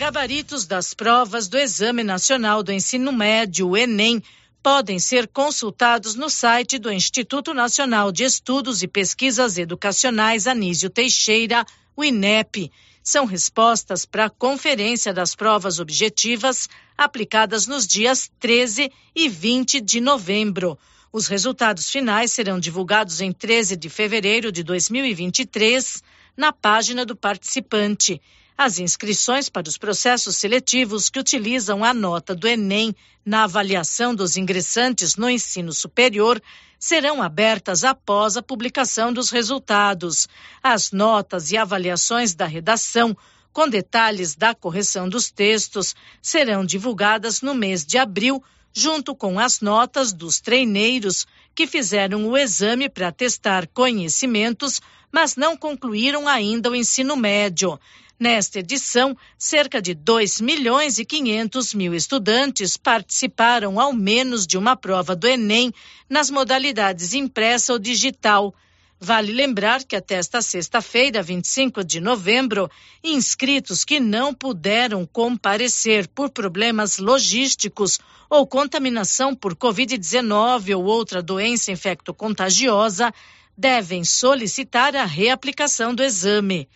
Gabaritos 0.00 0.66
das 0.66 0.94
provas 0.94 1.46
do 1.46 1.58
Exame 1.58 2.02
Nacional 2.02 2.62
do 2.62 2.72
Ensino 2.72 3.12
Médio, 3.12 3.76
Enem, 3.76 4.22
podem 4.62 4.98
ser 4.98 5.28
consultados 5.28 6.14
no 6.14 6.30
site 6.30 6.78
do 6.78 6.90
Instituto 6.90 7.52
Nacional 7.52 8.10
de 8.10 8.24
Estudos 8.24 8.82
e 8.82 8.88
Pesquisas 8.88 9.58
Educacionais 9.58 10.46
Anísio 10.46 10.88
Teixeira, 10.88 11.66
o 11.94 12.02
INEP. 12.02 12.72
São 13.02 13.26
respostas 13.26 14.06
para 14.06 14.24
a 14.24 14.30
Conferência 14.30 15.12
das 15.12 15.34
Provas 15.34 15.78
Objetivas, 15.78 16.66
aplicadas 16.96 17.66
nos 17.66 17.86
dias 17.86 18.30
13 18.40 18.90
e 19.14 19.28
20 19.28 19.82
de 19.82 20.00
novembro. 20.00 20.78
Os 21.12 21.26
resultados 21.26 21.90
finais 21.90 22.32
serão 22.32 22.58
divulgados 22.58 23.20
em 23.20 23.32
13 23.32 23.76
de 23.76 23.90
fevereiro 23.90 24.50
de 24.50 24.62
2023 24.62 26.02
na 26.34 26.54
página 26.54 27.04
do 27.04 27.14
participante. 27.14 28.18
As 28.62 28.78
inscrições 28.78 29.48
para 29.48 29.70
os 29.70 29.78
processos 29.78 30.36
seletivos 30.36 31.08
que 31.08 31.18
utilizam 31.18 31.82
a 31.82 31.94
nota 31.94 32.34
do 32.34 32.46
Enem 32.46 32.94
na 33.24 33.44
avaliação 33.44 34.14
dos 34.14 34.36
ingressantes 34.36 35.16
no 35.16 35.30
ensino 35.30 35.72
superior 35.72 36.38
serão 36.78 37.22
abertas 37.22 37.84
após 37.84 38.36
a 38.36 38.42
publicação 38.42 39.14
dos 39.14 39.30
resultados. 39.30 40.28
As 40.62 40.92
notas 40.92 41.50
e 41.50 41.56
avaliações 41.56 42.34
da 42.34 42.44
redação, 42.44 43.16
com 43.50 43.66
detalhes 43.66 44.36
da 44.36 44.54
correção 44.54 45.08
dos 45.08 45.30
textos, 45.30 45.96
serão 46.20 46.62
divulgadas 46.62 47.40
no 47.40 47.54
mês 47.54 47.82
de 47.82 47.96
abril, 47.96 48.44
junto 48.74 49.14
com 49.14 49.40
as 49.40 49.62
notas 49.62 50.12
dos 50.12 50.38
treineiros 50.38 51.26
que 51.54 51.66
fizeram 51.66 52.28
o 52.28 52.36
exame 52.36 52.90
para 52.90 53.10
testar 53.10 53.66
conhecimentos, 53.68 54.82
mas 55.10 55.34
não 55.34 55.56
concluíram 55.56 56.28
ainda 56.28 56.70
o 56.70 56.76
ensino 56.76 57.16
médio. 57.16 57.80
Nesta 58.20 58.58
edição, 58.58 59.16
cerca 59.38 59.80
de 59.80 59.94
2 59.94 60.42
milhões 60.42 60.98
e 60.98 61.06
500 61.06 61.72
mil 61.72 61.94
estudantes 61.94 62.76
participaram 62.76 63.80
ao 63.80 63.94
menos 63.94 64.46
de 64.46 64.58
uma 64.58 64.76
prova 64.76 65.16
do 65.16 65.26
Enem 65.26 65.72
nas 66.06 66.30
modalidades 66.30 67.14
impressa 67.14 67.72
ou 67.72 67.78
digital. 67.78 68.54
Vale 69.00 69.32
lembrar 69.32 69.84
que 69.84 69.96
até 69.96 70.16
esta 70.16 70.42
sexta-feira, 70.42 71.22
25 71.22 71.82
de 71.82 71.98
novembro, 71.98 72.70
inscritos 73.02 73.86
que 73.86 73.98
não 73.98 74.34
puderam 74.34 75.06
comparecer 75.06 76.06
por 76.06 76.28
problemas 76.28 76.98
logísticos 76.98 77.98
ou 78.28 78.46
contaminação 78.46 79.34
por 79.34 79.56
Covid-19 79.56 80.76
ou 80.76 80.84
outra 80.84 81.22
doença 81.22 81.72
infecto-contagiosa 81.72 83.14
devem 83.56 84.04
solicitar 84.04 84.94
a 84.94 85.06
reaplicação 85.06 85.94
do 85.94 86.02
exame. 86.02 86.68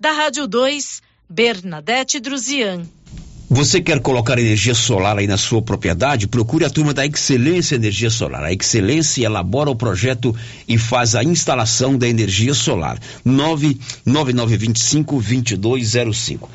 Da 0.00 0.12
Rádio 0.12 0.46
2, 0.46 1.02
Bernadette 1.28 2.20
Druzian. 2.20 2.84
Você 3.50 3.80
quer 3.80 3.98
colocar 3.98 4.38
energia 4.38 4.72
solar 4.72 5.18
aí 5.18 5.26
na 5.26 5.36
sua 5.36 5.60
propriedade? 5.60 6.28
Procure 6.28 6.64
a 6.64 6.70
turma 6.70 6.94
da 6.94 7.04
Excelência 7.04 7.74
Energia 7.74 8.08
Solar. 8.08 8.44
A 8.44 8.52
Excelência 8.52 9.24
elabora 9.24 9.70
o 9.70 9.74
projeto 9.74 10.32
e 10.68 10.78
faz 10.78 11.16
a 11.16 11.24
instalação 11.24 11.98
da 11.98 12.06
energia 12.06 12.54
solar. 12.54 12.96
99925 13.24 15.16
2205. 15.16 16.48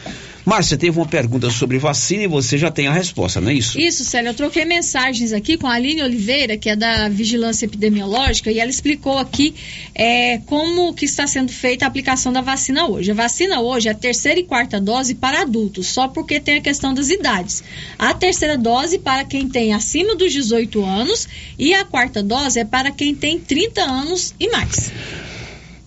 Márcia, 0.46 0.78
teve 0.78 1.00
uma 1.00 1.06
pergunta 1.06 1.50
sobre 1.50 1.78
vacina 1.78 2.24
e 2.24 2.28
você 2.28 2.58
já 2.58 2.70
tem 2.70 2.88
a 2.88 2.92
resposta, 2.92 3.40
não 3.40 3.50
é 3.50 3.54
isso? 3.54 3.80
Isso, 3.80 4.04
Célia. 4.04 4.30
Eu 4.30 4.34
troquei 4.34 4.66
mensagens 4.66 5.32
aqui 5.32 5.58
com 5.58 5.68
a 5.68 5.74
Aline 5.74 6.04
Oliveira, 6.04 6.58
que 6.58 6.70
é 6.70 6.76
da 6.76 7.08
Vigilância 7.08 7.66
Epidemiológica, 7.66 8.52
e 8.52 8.60
ela 8.60 8.70
explicou 8.70 9.18
aqui 9.18 9.56
é, 9.96 10.40
como 10.40 10.94
que 10.94 11.06
está 11.06 11.26
sendo 11.28 11.52
feita 11.52 11.86
a 11.86 11.88
aplicação 11.88 12.34
da 12.34 12.42
vacina 12.42 12.88
hoje. 12.88 13.12
A 13.12 13.14
vacina 13.14 13.62
hoje 13.62 13.88
é 13.88 13.92
a 13.92 13.96
terceira 13.96 14.40
e 14.40 14.44
quarta 14.44 14.82
dose 14.82 15.16
para 15.16 15.44
adultos, 15.44 15.88
só 15.88 16.10
porque 16.10 16.42
tem 16.42 16.58
a 16.58 16.62
questão 16.62 16.94
das 16.94 17.10
idades. 17.10 17.64
A 17.98 18.14
terceira 18.14 18.58
dose 18.58 19.00
para 19.00 19.24
quem 19.24 19.48
tem 19.48 19.74
acima 19.74 20.14
dos 20.14 20.34
18 20.34 20.84
anos 20.84 21.28
e 21.58 21.74
a 21.74 21.86
quarta 21.86 22.22
dose 22.22 22.60
é 22.60 22.66
para 22.66 22.92
quem 22.92 23.16
tem 23.16 23.40
30 23.40 23.82
anos 23.82 24.34
e 24.38 24.50
mais. 24.50 24.92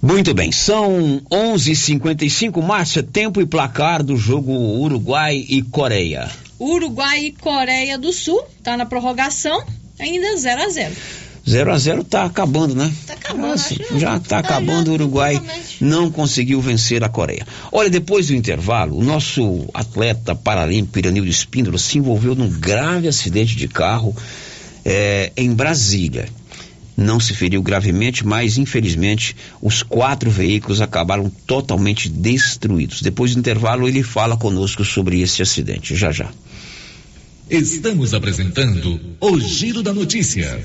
Muito 0.07 0.33
bem, 0.33 0.53
são 0.53 1.21
11:55, 1.29 2.63
Márcia, 2.63 3.03
tempo 3.03 3.41
e 3.41 3.45
placar 3.45 4.05
do 4.05 4.17
jogo 4.17 4.53
Uruguai 4.53 5.45
e 5.49 5.63
Coreia. 5.63 6.31
Uruguai 6.61 7.25
e 7.25 7.33
Coreia 7.33 7.99
do 7.99 8.13
Sul, 8.13 8.41
tá 8.63 8.77
na 8.77 8.87
prorrogação, 8.87 9.65
ainda 9.99 10.37
0 10.37 10.63
a 10.63 10.69
0. 10.69 10.95
0 11.49 11.73
a 11.73 11.79
0 11.79 12.05
tá 12.05 12.25
acabando, 12.25 12.77
né? 12.77 12.93
Tá 13.05 13.15
acabando, 13.15 13.49
Nossa, 13.49 13.75
já 13.97 14.21
tá 14.21 14.29
tá, 14.29 14.39
acabando 14.39 14.87
já, 14.87 14.93
o 14.93 14.95
Uruguai 14.95 15.43
não 15.81 16.09
conseguiu 16.09 16.61
vencer 16.61 17.03
a 17.03 17.09
Coreia. 17.09 17.45
Olha, 17.73 17.91
depois 17.91 18.29
do 18.29 18.35
intervalo, 18.37 18.97
o 18.97 19.03
nosso 19.03 19.67
atleta 19.75 20.37
paralímpico 20.37 21.01
Iranildo 21.01 21.29
Espíndola 21.29 21.79
se 21.79 21.99
envolveu 21.99 22.37
num 22.37 22.49
grave 22.49 23.09
acidente 23.09 23.57
de 23.57 23.67
carro 23.67 24.15
eh, 24.85 25.33
em 25.37 25.53
Brasília. 25.53 26.29
Não 26.97 27.21
se 27.21 27.35
feriu 27.35 27.63
gravemente, 27.63 28.27
mas 28.27 28.57
infelizmente 28.57 29.37
os 29.61 29.83
quatro 29.83 30.31
veículos 30.31 30.81
acabaram 30.81 31.31
totalmente 31.47 32.09
destruídos. 32.09 33.03
Depois 33.03 33.35
do 33.35 33.39
intervalo, 33.39 33.87
ele 33.87 34.03
fala 34.03 34.37
conosco 34.37 34.85
sobre 34.85 35.21
esse 35.21 35.43
acidente. 35.43 35.95
Já 35.95 36.11
já. 36.11 36.31
Estamos 37.51 38.15
apresentando 38.15 38.99
o 39.21 39.39
Giro 39.39 39.83
da 39.83 39.93
Notícia. 39.93 40.65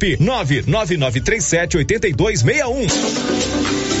99937 0.01 1.85
8261. 1.85 4.00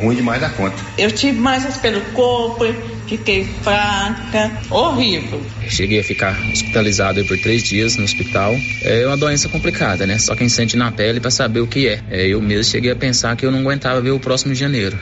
Ruim 0.00 0.14
demais 0.14 0.40
da 0.40 0.50
conta. 0.50 0.76
Eu 0.98 1.10
tive 1.10 1.38
mais 1.38 1.76
pelo 1.78 2.00
corpo, 2.12 2.64
fiquei 3.06 3.44
fraca, 3.62 4.52
horrível. 4.70 5.40
Cheguei 5.68 6.00
a 6.00 6.04
ficar 6.04 6.38
hospitalizado 6.52 7.24
por 7.24 7.38
três 7.38 7.62
dias 7.62 7.96
no 7.96 8.04
hospital. 8.04 8.56
É 8.82 9.06
uma 9.06 9.16
doença 9.16 9.48
complicada, 9.48 10.06
né? 10.06 10.18
Só 10.18 10.34
quem 10.34 10.48
sente 10.48 10.76
na 10.76 10.92
pele 10.92 11.20
para 11.20 11.30
saber 11.30 11.60
o 11.60 11.66
que 11.66 11.88
é. 11.88 12.02
é. 12.10 12.26
Eu 12.28 12.40
mesmo 12.42 12.64
cheguei 12.64 12.90
a 12.90 12.96
pensar 12.96 13.36
que 13.36 13.46
eu 13.46 13.50
não 13.50 13.60
aguentava 13.60 14.00
ver 14.00 14.10
o 14.10 14.20
próximo 14.20 14.52
de 14.52 14.60
janeiro. 14.60 14.98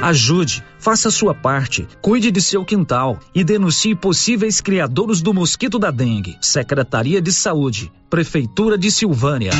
Ajude, 0.00 0.62
faça 0.78 1.08
a 1.08 1.12
sua 1.12 1.34
parte, 1.34 1.86
cuide 2.00 2.30
de 2.30 2.40
seu 2.40 2.64
quintal 2.64 3.18
e 3.34 3.44
denuncie 3.44 3.94
possíveis 3.94 4.60
criadores 4.60 5.20
do 5.20 5.34
mosquito 5.34 5.78
da 5.78 5.90
dengue. 5.90 6.36
Secretaria 6.40 7.20
de 7.20 7.32
Saúde, 7.32 7.92
Prefeitura 8.10 8.78
de 8.78 8.90
Silvânia. 8.90 9.52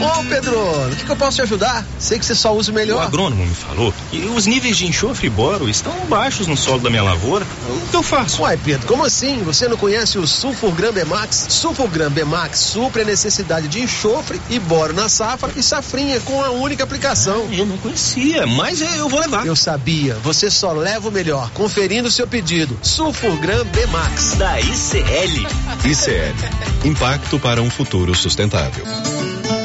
Ô 0.00 0.24
Pedro, 0.28 0.56
o 0.56 0.96
que, 0.96 1.04
que, 1.04 1.10
eu 1.10 1.16
posso 1.16 1.36
te 1.36 1.42
ajudar? 1.42 1.84
Sei 1.98 2.20
que 2.20 2.24
você 2.24 2.34
só 2.34 2.54
usa 2.54 2.70
o 2.70 2.74
melhor. 2.74 2.98
O 2.98 3.00
agrônomo 3.00 3.44
me 3.44 3.54
falou 3.54 3.92
que 4.10 4.18
os 4.26 4.46
níveis 4.46 4.76
de 4.76 4.86
enxofre 4.86 5.26
e 5.26 5.30
boro 5.30 5.68
estão 5.68 5.92
baixos 6.06 6.46
no 6.46 6.56
solo 6.56 6.80
da 6.80 6.88
minha 6.88 7.02
lavoura. 7.02 7.44
O 7.68 7.90
que 7.90 7.96
eu 7.96 8.02
faço? 8.02 8.42
Uai, 8.42 8.56
Pedro, 8.56 8.86
como 8.86 9.04
assim? 9.04 9.42
Você 9.42 9.66
não 9.66 9.76
conhece 9.76 10.16
o 10.16 10.24
Sulfurgram 10.24 10.92
Bemax? 10.92 11.46
Sulfurgram 11.48 12.10
Bemax 12.10 12.60
supre 12.60 13.02
a 13.02 13.04
necessidade 13.04 13.66
de 13.66 13.80
enxofre 13.80 14.40
e 14.48 14.60
boro 14.60 14.92
na 14.92 15.08
safra 15.08 15.52
e 15.56 15.62
safrinha 15.64 16.20
com 16.20 16.44
a 16.44 16.50
única 16.50 16.84
aplicação. 16.84 17.48
Ah, 17.50 17.54
eu 17.54 17.66
não 17.66 17.76
conhecia, 17.78 18.46
mas 18.46 18.80
eu 18.80 19.08
vou 19.08 19.18
levar. 19.18 19.44
Eu 19.44 19.56
sabia, 19.56 20.14
você 20.22 20.37
só 20.50 20.72
leva 20.72 21.08
o 21.08 21.12
melhor, 21.12 21.50
conferindo 21.50 22.10
seu 22.10 22.26
pedido. 22.26 22.78
Sulfurgram 22.82 23.64
Bemax. 23.66 24.34
Da 24.34 24.60
ICL. 24.60 25.46
ICL. 25.84 26.88
Impacto 26.88 27.38
para 27.38 27.60
um 27.60 27.70
futuro 27.70 28.14
sustentável. 28.14 28.84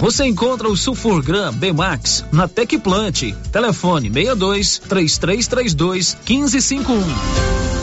Você 0.04 0.26
encontra 0.26 0.68
o 0.68 0.76
Sulfurgram 0.76 1.54
B-Max 1.54 2.26
na 2.32 2.48
Tecplant. 2.48 3.34
Telefone 3.52 4.12
62 4.12 4.80
3332 4.80 6.18
1551. 6.28 7.83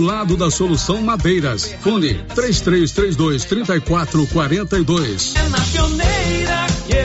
lado 0.00 0.36
da 0.36 0.50
Solução 0.50 1.02
Madeiras. 1.02 1.74
Fone 1.80 2.14
3332 2.34 3.44
3442. 3.44 5.34
É 5.36 5.48
na 5.48 5.60
pioneira. 5.60 6.69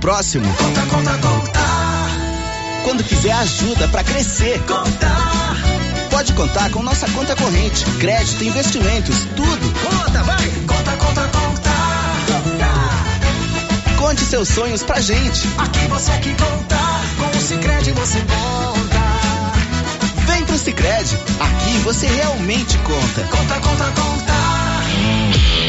próximo, 0.00 0.46
Conta, 0.54 0.80
conta, 0.82 1.18
conta. 1.18 1.60
quando 2.84 3.02
quiser 3.02 3.32
ajuda 3.32 3.88
para 3.88 4.04
crescer, 4.04 4.60
Conta. 4.60 5.10
pode 6.08 6.32
contar 6.34 6.70
com 6.70 6.82
nossa 6.82 7.08
conta 7.10 7.34
corrente, 7.34 7.84
crédito, 7.98 8.44
investimentos, 8.44 9.16
tudo. 9.34 9.72
Conta, 9.90 10.22
vai. 10.22 10.48
Conta, 10.66 10.92
conta, 10.96 11.28
conta. 11.28 11.70
Conte 13.98 14.20
seus 14.24 14.48
sonhos 14.48 14.84
pra 14.84 15.00
gente. 15.00 15.48
Aqui 15.58 15.88
você 15.88 16.12
é 16.12 16.18
que 16.18 16.30
conta. 16.34 16.76
Com 17.18 17.36
o 17.36 17.40
Cicred 17.40 17.90
você 17.92 18.20
conta. 18.20 19.02
Vem 20.32 20.44
pro 20.44 20.56
Sicredi, 20.56 21.18
aqui 21.40 21.78
você 21.82 22.06
realmente 22.06 22.78
conta. 22.78 23.22
Conta, 23.36 23.54
conta, 23.60 23.84
conta. 24.00 24.55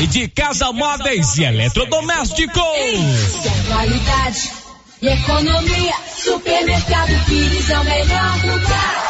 E 0.00 0.06
de 0.06 0.28
Casa 0.28 0.72
Móveis 0.72 1.36
e 1.38 1.44
Eletrodomésticos. 1.44 2.62
É 3.44 3.50
qualidade 3.66 4.50
e 5.02 5.08
economia, 5.08 5.94
Supermercado 6.16 7.24
Pires 7.26 7.70
é 7.70 7.78
o 7.78 7.84
melhor 7.84 8.44
lugar. 8.44 9.08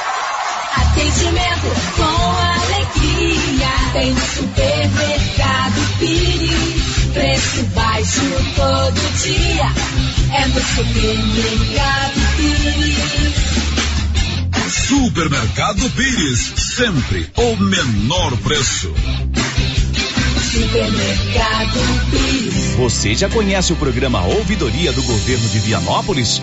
Atendimento 0.76 1.68
com 1.97 2.03
alegria. 2.03 3.68
Tem 3.93 4.12
no 4.12 4.20
Supermercado 4.20 5.99
Pires. 5.99 7.12
Preço 7.12 7.62
baixo 7.74 8.20
todo 8.57 9.01
dia. 9.22 9.72
É 10.34 10.47
no 10.47 10.61
Supermercado 10.61 12.20
Pires. 12.36 13.59
Supermercado 14.89 15.91
Pires, 15.91 16.53
sempre 16.57 17.30
o 17.36 17.57
menor 17.57 18.36
preço. 18.39 18.95
Supermercado 20.59 21.79
Pires. 22.11 22.75
Você 22.75 23.15
já 23.15 23.29
conhece 23.29 23.73
o 23.73 23.77
programa 23.77 24.25
Ouvidoria 24.25 24.93
do 24.93 25.03
Governo 25.05 25.49
de 25.49 25.61
Vianópolis? 25.61 26.43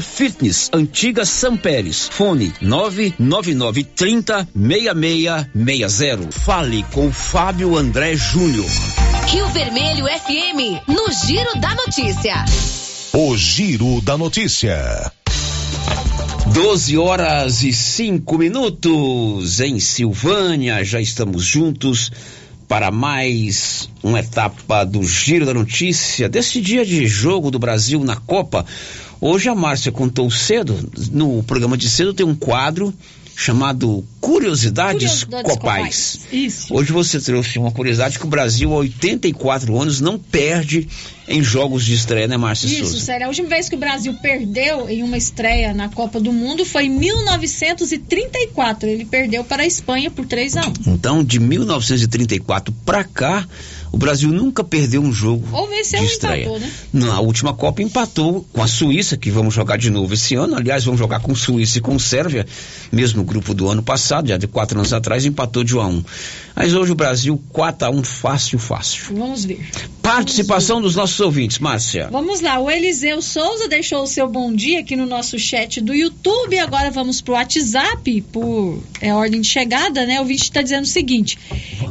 Fitness, 0.00 0.70
Antiga 0.72 1.26
São 1.26 1.54
Pérez. 1.54 2.08
Fone 2.08 2.54
99930 2.58 4.48
6660. 4.54 6.32
Fale 6.32 6.82
com 6.84 7.12
Fábio 7.12 7.76
André 7.76 8.16
Júnior. 8.16 8.64
Rio 9.26 9.46
Vermelho 9.48 10.06
FM, 10.06 10.88
no 10.88 11.12
Giro 11.26 11.60
da 11.60 11.74
Notícia. 11.74 12.46
O 13.12 13.36
Giro 13.36 14.00
da 14.00 14.16
Notícia. 14.16 15.12
12 16.46 16.96
horas 16.96 17.62
e 17.62 17.70
5 17.70 18.38
minutos 18.38 19.60
em 19.60 19.78
Silvânia, 19.78 20.82
já 20.82 20.98
estamos 20.98 21.44
juntos 21.44 22.10
para 22.68 22.90
mais 22.90 23.88
uma 24.02 24.20
etapa 24.20 24.84
do 24.84 25.02
Giro 25.02 25.46
da 25.46 25.54
Notícia 25.54 26.28
desse 26.28 26.60
dia 26.60 26.84
de 26.84 27.06
jogo 27.06 27.50
do 27.50 27.58
Brasil 27.58 28.04
na 28.04 28.16
Copa. 28.16 28.64
Hoje 29.20 29.48
a 29.48 29.54
Márcia 29.54 29.90
contou 29.90 30.30
cedo, 30.30 30.90
no 31.10 31.42
programa 31.42 31.76
de 31.76 31.88
cedo 31.88 32.14
tem 32.14 32.24
um 32.24 32.34
quadro 32.34 32.94
chamado 33.38 34.04
Curiosidades, 34.20 35.22
Curiosidades 35.24 35.52
Copais. 35.52 35.56
Copais. 35.56 36.20
Isso. 36.32 36.74
Hoje 36.74 36.90
você 36.92 37.20
trouxe 37.20 37.56
uma 37.56 37.70
curiosidade 37.70 38.18
que 38.18 38.24
o 38.24 38.28
Brasil 38.28 38.72
há 38.72 38.78
84 38.78 39.80
anos 39.80 40.00
não 40.00 40.18
perde 40.18 40.88
em 41.28 41.40
jogos 41.40 41.84
de 41.84 41.94
estreia, 41.94 42.26
né, 42.26 42.36
Márcia 42.36 42.66
Isso, 42.66 42.86
Souza? 42.86 43.00
sério. 43.00 43.26
A 43.26 43.28
última 43.28 43.48
vez 43.48 43.68
que 43.68 43.76
o 43.76 43.78
Brasil 43.78 44.12
perdeu 44.14 44.88
em 44.90 45.04
uma 45.04 45.16
estreia 45.16 45.72
na 45.72 45.88
Copa 45.88 46.18
do 46.18 46.32
Mundo 46.32 46.64
foi 46.64 46.86
em 46.86 46.90
1934. 46.90 48.88
Ele 48.88 49.04
perdeu 49.04 49.44
para 49.44 49.62
a 49.62 49.66
Espanha 49.66 50.10
por 50.10 50.26
3 50.26 50.56
a 50.56 50.66
1 50.66 50.72
Então, 50.88 51.22
de 51.22 51.38
1934 51.38 52.74
para 52.84 53.04
cá, 53.04 53.46
o 53.92 53.96
Brasil 53.96 54.30
nunca 54.30 54.62
perdeu 54.62 55.00
um 55.02 55.12
jogo 55.12 55.46
Ou 55.52 55.66
venceu 55.68 56.00
de 56.00 56.06
ou 56.06 56.12
estreia. 56.12 56.42
empatou, 56.42 56.58
né? 56.60 56.72
Na 56.92 57.20
última 57.20 57.54
Copa 57.54 57.82
empatou 57.82 58.46
com 58.52 58.62
a 58.62 58.66
Suíça, 58.66 59.16
que 59.16 59.30
vamos 59.30 59.54
jogar 59.54 59.78
de 59.78 59.90
novo 59.90 60.12
esse 60.14 60.34
ano. 60.34 60.56
Aliás, 60.56 60.84
vamos 60.84 60.98
jogar 60.98 61.20
com 61.20 61.34
Suíça 61.34 61.78
e 61.78 61.80
com 61.80 61.98
Sérvia, 61.98 62.46
mesmo 62.92 63.24
grupo 63.24 63.54
do 63.54 63.68
ano 63.68 63.82
passado, 63.82 64.28
já 64.28 64.36
de 64.36 64.46
quatro 64.46 64.78
anos 64.78 64.92
atrás, 64.92 65.24
empatou 65.24 65.64
de 65.64 65.76
1 65.76 65.80
a 65.80 65.86
1. 65.86 66.04
Mas 66.54 66.74
hoje 66.74 66.92
o 66.92 66.94
Brasil 66.94 67.40
4 67.50 67.88
a 67.88 67.90
1 67.90 68.02
fácil, 68.02 68.58
fácil. 68.58 69.16
Vamos 69.16 69.44
ver. 69.44 69.66
Participação 70.02 70.80
dos 70.80 70.96
nossos 70.96 71.18
ouvintes, 71.20 71.58
Márcia. 71.58 72.08
Vamos 72.10 72.40
lá, 72.40 72.58
o 72.58 72.70
Eliseu 72.70 73.20
Souza 73.22 73.68
deixou 73.68 74.02
o 74.02 74.06
seu 74.06 74.28
bom 74.28 74.52
dia 74.52 74.80
aqui 74.80 74.96
no 74.96 75.06
nosso 75.06 75.38
chat 75.38 75.80
do 75.80 75.94
YouTube. 75.94 76.58
Agora 76.58 76.90
vamos 76.90 77.20
pro 77.20 77.34
WhatsApp, 77.34 78.22
por 78.32 78.82
é, 79.00 79.14
ordem 79.14 79.40
de 79.40 79.46
chegada, 79.48 80.06
né? 80.06 80.20
O 80.20 80.24
vídeo 80.24 80.42
está 80.42 80.62
dizendo 80.62 80.84
o 80.84 80.88
seguinte: 80.88 81.38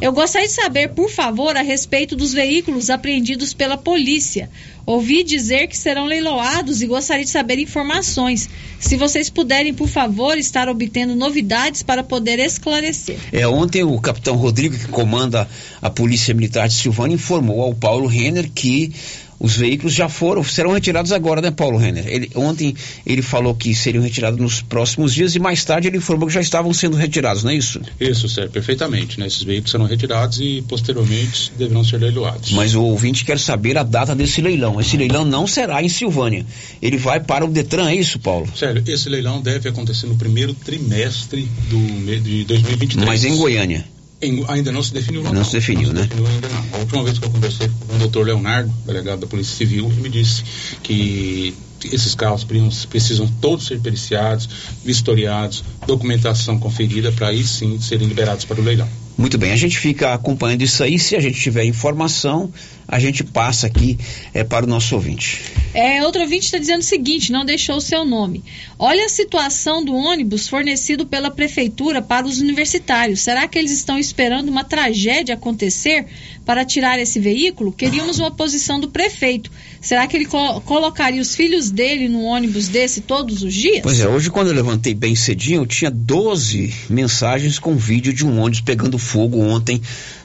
Eu 0.00 0.12
gostaria 0.12 0.48
de 0.48 0.54
saber, 0.54 0.88
por 0.88 1.08
favor, 1.08 1.56
a 1.56 1.62
respeito 1.62 1.87
dos 2.16 2.32
veículos 2.32 2.90
apreendidos 2.90 3.54
pela 3.54 3.76
polícia. 3.76 4.50
Ouvi 4.84 5.22
dizer 5.22 5.66
que 5.66 5.76
serão 5.76 6.06
leiloados 6.06 6.80
e 6.80 6.86
gostaria 6.86 7.24
de 7.24 7.30
saber 7.30 7.58
informações. 7.58 8.48
Se 8.78 8.96
vocês 8.96 9.28
puderem, 9.28 9.74
por 9.74 9.88
favor, 9.88 10.38
estar 10.38 10.68
obtendo 10.68 11.14
novidades 11.14 11.82
para 11.82 12.02
poder 12.02 12.38
esclarecer. 12.38 13.18
É, 13.32 13.46
ontem 13.46 13.82
o 13.82 14.00
capitão 14.00 14.36
Rodrigo, 14.36 14.76
que 14.76 14.88
comanda 14.88 15.48
a 15.82 15.90
Polícia 15.90 16.34
Militar 16.34 16.68
de 16.68 16.74
Silvânia, 16.74 17.14
informou 17.16 17.62
ao 17.62 17.74
Paulo 17.74 18.06
Renner 18.06 18.50
que 18.50 18.92
os 19.40 19.56
veículos 19.56 19.94
já 19.94 20.08
foram, 20.08 20.42
serão 20.42 20.72
retirados 20.72 21.12
agora, 21.12 21.40
né, 21.40 21.50
Paulo 21.50 21.78
Renner? 21.78 22.06
Ele, 22.06 22.30
ontem 22.34 22.74
ele 23.06 23.22
falou 23.22 23.54
que 23.54 23.74
seriam 23.74 24.02
retirados 24.02 24.40
nos 24.40 24.60
próximos 24.60 25.14
dias 25.14 25.34
e 25.34 25.38
mais 25.38 25.64
tarde 25.64 25.88
ele 25.88 25.98
informou 25.98 26.26
que 26.26 26.34
já 26.34 26.40
estavam 26.40 26.72
sendo 26.72 26.96
retirados, 26.96 27.44
não 27.44 27.50
é 27.50 27.54
isso? 27.54 27.80
Isso, 28.00 28.28
Sérgio, 28.28 28.50
perfeitamente. 28.50 29.18
Né? 29.20 29.26
Esses 29.26 29.42
veículos 29.42 29.70
serão 29.70 29.86
retirados 29.86 30.40
e 30.40 30.62
posteriormente 30.68 31.52
deverão 31.56 31.84
ser 31.84 31.98
leiloados. 31.98 32.52
Mas 32.52 32.74
o 32.74 32.82
ouvinte 32.82 33.24
quer 33.24 33.38
saber 33.38 33.78
a 33.78 33.82
data 33.82 34.14
desse 34.14 34.40
leilão. 34.40 34.80
Esse 34.80 34.96
leilão 34.96 35.24
não 35.24 35.46
será 35.46 35.82
em 35.82 35.88
Silvânia. 35.88 36.44
Ele 36.82 36.96
vai 36.96 37.20
para 37.20 37.44
o 37.44 37.48
Detran, 37.48 37.88
é 37.88 37.94
isso, 37.94 38.18
Paulo? 38.18 38.48
Sério, 38.56 38.82
esse 38.86 39.08
leilão 39.08 39.40
deve 39.40 39.68
acontecer 39.68 40.06
no 40.06 40.16
primeiro 40.16 40.54
trimestre 40.54 41.48
do 41.68 41.78
de 42.20 42.44
2023. 42.44 43.06
Mas 43.06 43.24
em 43.24 43.36
Goiânia. 43.36 43.84
Em- 44.20 44.44
ainda 44.48 44.72
não 44.72 44.82
se 44.82 44.92
definiu 44.92 45.20
o 45.20 45.24
local. 45.24 45.38
Não 45.38 45.44
se 45.44 45.52
definiu, 45.52 45.92
né? 45.92 46.02
definiu 46.02 46.26
ainda 46.26 46.48
não. 46.48 46.64
A 46.72 46.76
última 46.78 47.04
vez 47.04 47.18
que 47.18 47.24
eu 47.24 47.30
conversei 47.30 47.68
com 47.68 47.94
o 47.94 47.98
doutor 47.98 48.26
Leonardo, 48.26 48.72
delegado 48.84 49.20
da 49.20 49.26
Polícia 49.26 49.56
Civil, 49.56 49.86
ele 49.90 50.00
me 50.00 50.08
disse 50.08 50.42
que 50.82 51.54
esses 51.84 52.14
carros 52.16 52.42
precisam, 52.42 52.88
precisam 52.90 53.26
todos 53.40 53.66
ser 53.66 53.78
periciados, 53.80 54.48
vistoriados, 54.84 55.62
documentação 55.86 56.58
conferida 56.58 57.12
para 57.12 57.28
aí 57.28 57.44
sim 57.46 57.80
serem 57.80 58.08
liberados 58.08 58.44
para 58.44 58.60
o 58.60 58.64
leilão. 58.64 58.88
Muito 59.16 59.38
bem, 59.38 59.52
a 59.52 59.56
gente 59.56 59.78
fica 59.78 60.12
acompanhando 60.14 60.62
isso 60.62 60.82
aí. 60.82 60.98
Se 60.98 61.14
a 61.14 61.20
gente 61.20 61.40
tiver 61.40 61.64
informação, 61.64 62.52
a 62.88 62.98
gente 62.98 63.22
passa 63.22 63.66
aqui 63.66 63.98
é, 64.32 64.42
para 64.42 64.64
o 64.64 64.68
nosso 64.68 64.94
ouvinte. 64.94 65.42
É, 65.74 66.02
outro 66.02 66.22
ouvinte 66.22 66.46
está 66.46 66.56
dizendo 66.56 66.80
o 66.80 66.84
seguinte, 66.84 67.30
não 67.30 67.44
deixou 67.44 67.76
o 67.76 67.80
seu 67.80 68.02
nome. 68.04 68.42
Olha 68.78 69.04
a 69.04 69.08
situação 69.08 69.84
do 69.84 69.94
ônibus 69.94 70.48
fornecido 70.48 71.04
pela 71.04 71.30
prefeitura 71.30 72.00
para 72.00 72.26
os 72.26 72.40
universitários. 72.40 73.20
Será 73.20 73.46
que 73.46 73.58
eles 73.58 73.72
estão 73.72 73.98
esperando 73.98 74.48
uma 74.48 74.64
tragédia 74.64 75.34
acontecer 75.34 76.06
para 76.46 76.64
tirar 76.64 76.98
esse 76.98 77.20
veículo? 77.20 77.70
Queríamos 77.70 78.18
uma 78.18 78.30
posição 78.30 78.80
do 78.80 78.88
prefeito. 78.88 79.50
Será 79.80 80.06
que 80.06 80.16
ele 80.16 80.24
co- 80.24 80.60
colocaria 80.62 81.20
os 81.20 81.34
filhos 81.34 81.70
dele 81.70 82.08
no 82.08 82.22
ônibus 82.22 82.68
desse 82.68 83.02
todos 83.02 83.42
os 83.42 83.52
dias? 83.52 83.80
Pois 83.82 84.00
é, 84.00 84.08
hoje 84.08 84.30
quando 84.30 84.48
eu 84.48 84.54
levantei 84.54 84.94
bem 84.94 85.14
cedinho, 85.14 85.62
eu 85.62 85.66
tinha 85.66 85.90
12 85.90 86.72
mensagens 86.88 87.58
com 87.58 87.76
vídeo 87.76 88.12
de 88.14 88.24
um 88.24 88.40
ônibus 88.40 88.62
pegando 88.62 88.98
fogo 88.98 89.38
ontem 89.38 89.80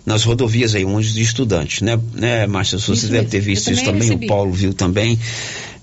nas 0.06 0.24
rodovias 0.24 0.74
aí, 0.76 0.84
um 0.84 0.96
ônibus 0.96 1.14
de 1.14 1.22
estudante, 1.22 1.84
né, 1.84 2.00
né 2.14 2.46
Márcia? 2.54 2.78
Você 2.78 2.94
Isso 2.94 3.02
deve 3.08 3.14
mesmo. 3.18 3.30
ter 3.32 3.38
Eu 3.38 3.44
visto 3.44 3.72
isso 3.72 3.84
também 3.84 4.02
recebi. 4.04 4.26
o 4.26 4.30
Paulo 4.30 4.52
viu 4.52 4.74
também. 4.74 5.20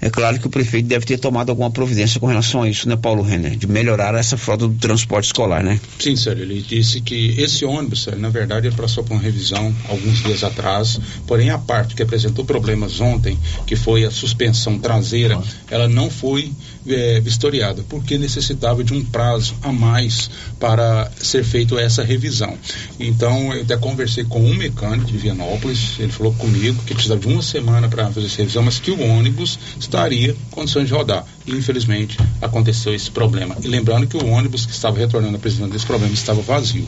É 0.02 0.08
claro 0.08 0.40
que 0.40 0.46
o 0.46 0.50
prefeito 0.50 0.86
deve 0.88 1.04
ter 1.04 1.18
tomado 1.18 1.50
alguma 1.50 1.70
providência 1.70 2.18
com 2.18 2.24
relação 2.26 2.62
a 2.62 2.68
isso, 2.70 2.88
né, 2.88 2.96
Paulo 2.96 3.22
Renner? 3.22 3.54
De 3.54 3.66
melhorar 3.66 4.14
essa 4.14 4.34
frota 4.38 4.66
do 4.66 4.72
transporte 4.74 5.26
escolar, 5.26 5.62
né? 5.62 5.78
Sim, 5.98 6.16
Sérgio, 6.16 6.42
ele 6.42 6.62
disse 6.66 7.02
que 7.02 7.34
esse 7.38 7.66
ônibus, 7.66 8.08
na 8.16 8.30
verdade, 8.30 8.66
ele 8.68 8.74
passou 8.76 9.04
por 9.04 9.12
uma 9.12 9.22
revisão 9.22 9.74
alguns 9.90 10.22
dias 10.22 10.42
atrás, 10.42 10.98
porém 11.26 11.50
a 11.50 11.58
parte 11.58 11.94
que 11.94 12.02
apresentou 12.02 12.46
problemas 12.46 12.98
ontem, 12.98 13.38
que 13.66 13.76
foi 13.76 14.06
a 14.06 14.10
suspensão 14.10 14.78
traseira, 14.78 15.38
ela 15.70 15.86
não 15.86 16.08
foi 16.08 16.50
é, 16.88 17.20
vistoriada, 17.20 17.84
porque 17.88 18.18
necessitava 18.18 18.82
de 18.82 18.92
um 18.92 19.04
prazo 19.04 19.54
a 19.62 19.72
mais 19.72 20.30
para 20.58 21.10
ser 21.20 21.44
feita 21.44 21.80
essa 21.80 22.02
revisão. 22.02 22.56
Então, 22.98 23.54
eu 23.54 23.62
até 23.62 23.76
conversei 23.76 24.24
com 24.24 24.40
um 24.40 24.54
mecânico 24.54 25.10
de 25.10 25.18
Vianópolis, 25.18 25.98
ele 25.98 26.12
falou 26.12 26.32
comigo 26.34 26.82
que 26.84 26.94
precisava 26.94 27.20
de 27.20 27.28
uma 27.28 27.42
semana 27.42 27.88
para 27.88 28.10
fazer 28.10 28.26
essa 28.26 28.38
revisão, 28.38 28.62
mas 28.62 28.78
que 28.78 28.90
o 28.90 29.00
ônibus 29.00 29.58
estaria 29.78 30.30
em 30.30 30.50
condições 30.50 30.86
de 30.86 30.94
rodar. 30.94 31.24
E, 31.46 31.52
infelizmente, 31.52 32.18
aconteceu 32.40 32.94
esse 32.94 33.10
problema. 33.10 33.56
E 33.62 33.68
lembrando 33.68 34.06
que 34.06 34.16
o 34.16 34.26
ônibus 34.26 34.66
que 34.66 34.72
estava 34.72 34.98
retornando 34.98 35.36
apresentando 35.36 35.74
esse 35.74 35.86
problema 35.86 36.12
estava 36.12 36.40
vazio. 36.40 36.86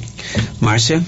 Márcia? 0.60 1.04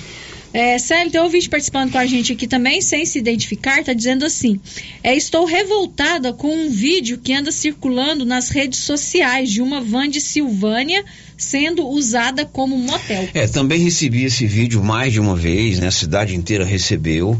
É, 0.54 0.78
Célio, 0.78 1.10
tem 1.10 1.20
ouvinte 1.20 1.48
participando 1.48 1.90
com 1.90 1.98
a 1.98 2.06
gente 2.06 2.32
aqui 2.32 2.46
também, 2.46 2.80
sem 2.80 3.04
se 3.04 3.18
identificar, 3.18 3.80
está 3.80 3.92
dizendo 3.92 4.24
assim: 4.24 4.60
é, 5.02 5.12
estou 5.16 5.44
revoltada 5.44 6.32
com 6.32 6.46
um 6.46 6.70
vídeo 6.70 7.18
que 7.18 7.34
anda 7.34 7.50
circulando 7.50 8.24
nas 8.24 8.50
redes 8.50 8.78
sociais 8.78 9.50
de 9.50 9.60
uma 9.60 9.80
van 9.80 10.08
de 10.08 10.20
Silvânia 10.20 11.04
sendo 11.36 11.84
usada 11.88 12.46
como 12.46 12.78
motel. 12.78 13.28
É, 13.34 13.48
também 13.48 13.80
recebi 13.80 14.22
esse 14.22 14.46
vídeo 14.46 14.80
mais 14.80 15.12
de 15.12 15.18
uma 15.18 15.34
vez, 15.34 15.80
né? 15.80 15.88
A 15.88 15.90
cidade 15.90 16.36
inteira 16.36 16.64
recebeu. 16.64 17.36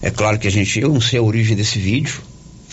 É 0.00 0.10
claro 0.10 0.38
que 0.38 0.46
a 0.46 0.50
gente, 0.50 0.78
eu 0.78 0.90
não 0.90 1.00
sei 1.00 1.18
a 1.18 1.22
origem 1.22 1.56
desse 1.56 1.80
vídeo, 1.80 2.22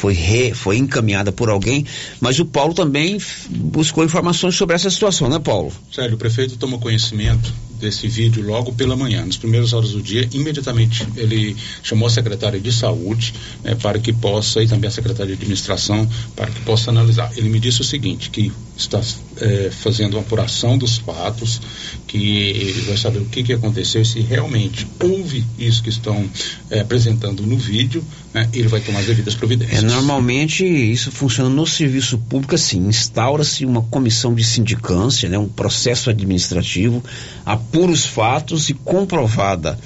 foi, 0.02 0.16
re, 0.16 0.52
foi 0.56 0.78
encaminhada 0.78 1.32
por 1.32 1.48
alguém, 1.48 1.86
mas 2.20 2.40
o 2.40 2.46
Paulo 2.46 2.74
também 2.74 3.20
buscou 3.52 4.04
informações 4.04 4.56
sobre 4.56 4.76
essa 4.76 4.90
situação, 4.90 5.30
né, 5.30 5.38
Paulo? 5.38 5.72
Sério, 5.94 6.16
o 6.16 6.18
prefeito 6.18 6.58
tomou 6.58 6.80
conhecimento 6.80 7.54
desse 7.80 8.08
vídeo 8.08 8.44
logo 8.44 8.74
pela 8.74 8.96
manhã, 8.96 9.24
nas 9.24 9.38
primeiras 9.38 9.74
horas 9.74 9.92
do 9.92 10.02
dia, 10.02 10.28
imediatamente 10.34 11.06
ele 11.16 11.56
chamou 11.84 12.08
a 12.08 12.10
secretária 12.10 12.60
de 12.60 12.72
saúde 12.72 13.34
né, 13.64 13.76
para 13.76 14.00
que 14.00 14.12
possa, 14.12 14.64
e 14.64 14.68
também 14.68 14.88
a 14.88 14.92
secretária 14.92 15.28
de 15.28 15.34
administração, 15.34 16.08
para 16.36 16.48
que 16.48 16.62
possa 16.62 16.90
analisar. 16.90 17.32
Ele 17.38 17.50
me 17.50 17.60
disse 17.60 17.82
o 17.82 17.84
seguinte, 17.84 18.32
que 18.32 18.52
está 18.76 19.02
é, 19.38 19.70
fazendo 19.72 20.14
uma 20.14 20.22
apuração 20.22 20.78
dos 20.78 20.98
fatos, 20.98 21.62
que 22.08 22.84
vai 22.88 22.98
saber 22.98 23.20
o 23.20 23.26
que, 23.26 23.44
que 23.44 23.54
aconteceu, 23.54 24.04
se 24.04 24.20
realmente 24.20 24.88
houve 25.00 25.44
isso 25.60 25.84
que 25.84 25.90
estão 25.90 26.28
é, 26.70 26.80
apresentando 26.80 27.44
no 27.44 27.58
vídeo, 27.58 28.04
né, 28.34 28.48
ele 28.54 28.68
vai 28.68 28.80
tomar 28.80 29.00
as 29.00 29.06
devidas 29.06 29.36
providências. 29.36 29.84
É, 29.84 29.86
normalmente 29.86 30.66
isso 30.66 31.12
funciona 31.12 31.50
no 31.50 31.66
serviço 31.68 32.18
público 32.18 32.56
assim, 32.56 32.88
instaura-se 32.88 33.66
uma 33.66 33.82
comissão 33.84 34.34
de 34.34 34.44
sindicância, 34.44 35.28
né, 35.28 35.38
um 35.38 35.48
processo 35.48 36.10
administrativo, 36.10 37.04
apura 37.46 37.92
os 37.92 38.06
fatos 38.06 38.70
e 38.70 38.74
comprovada 38.74 39.78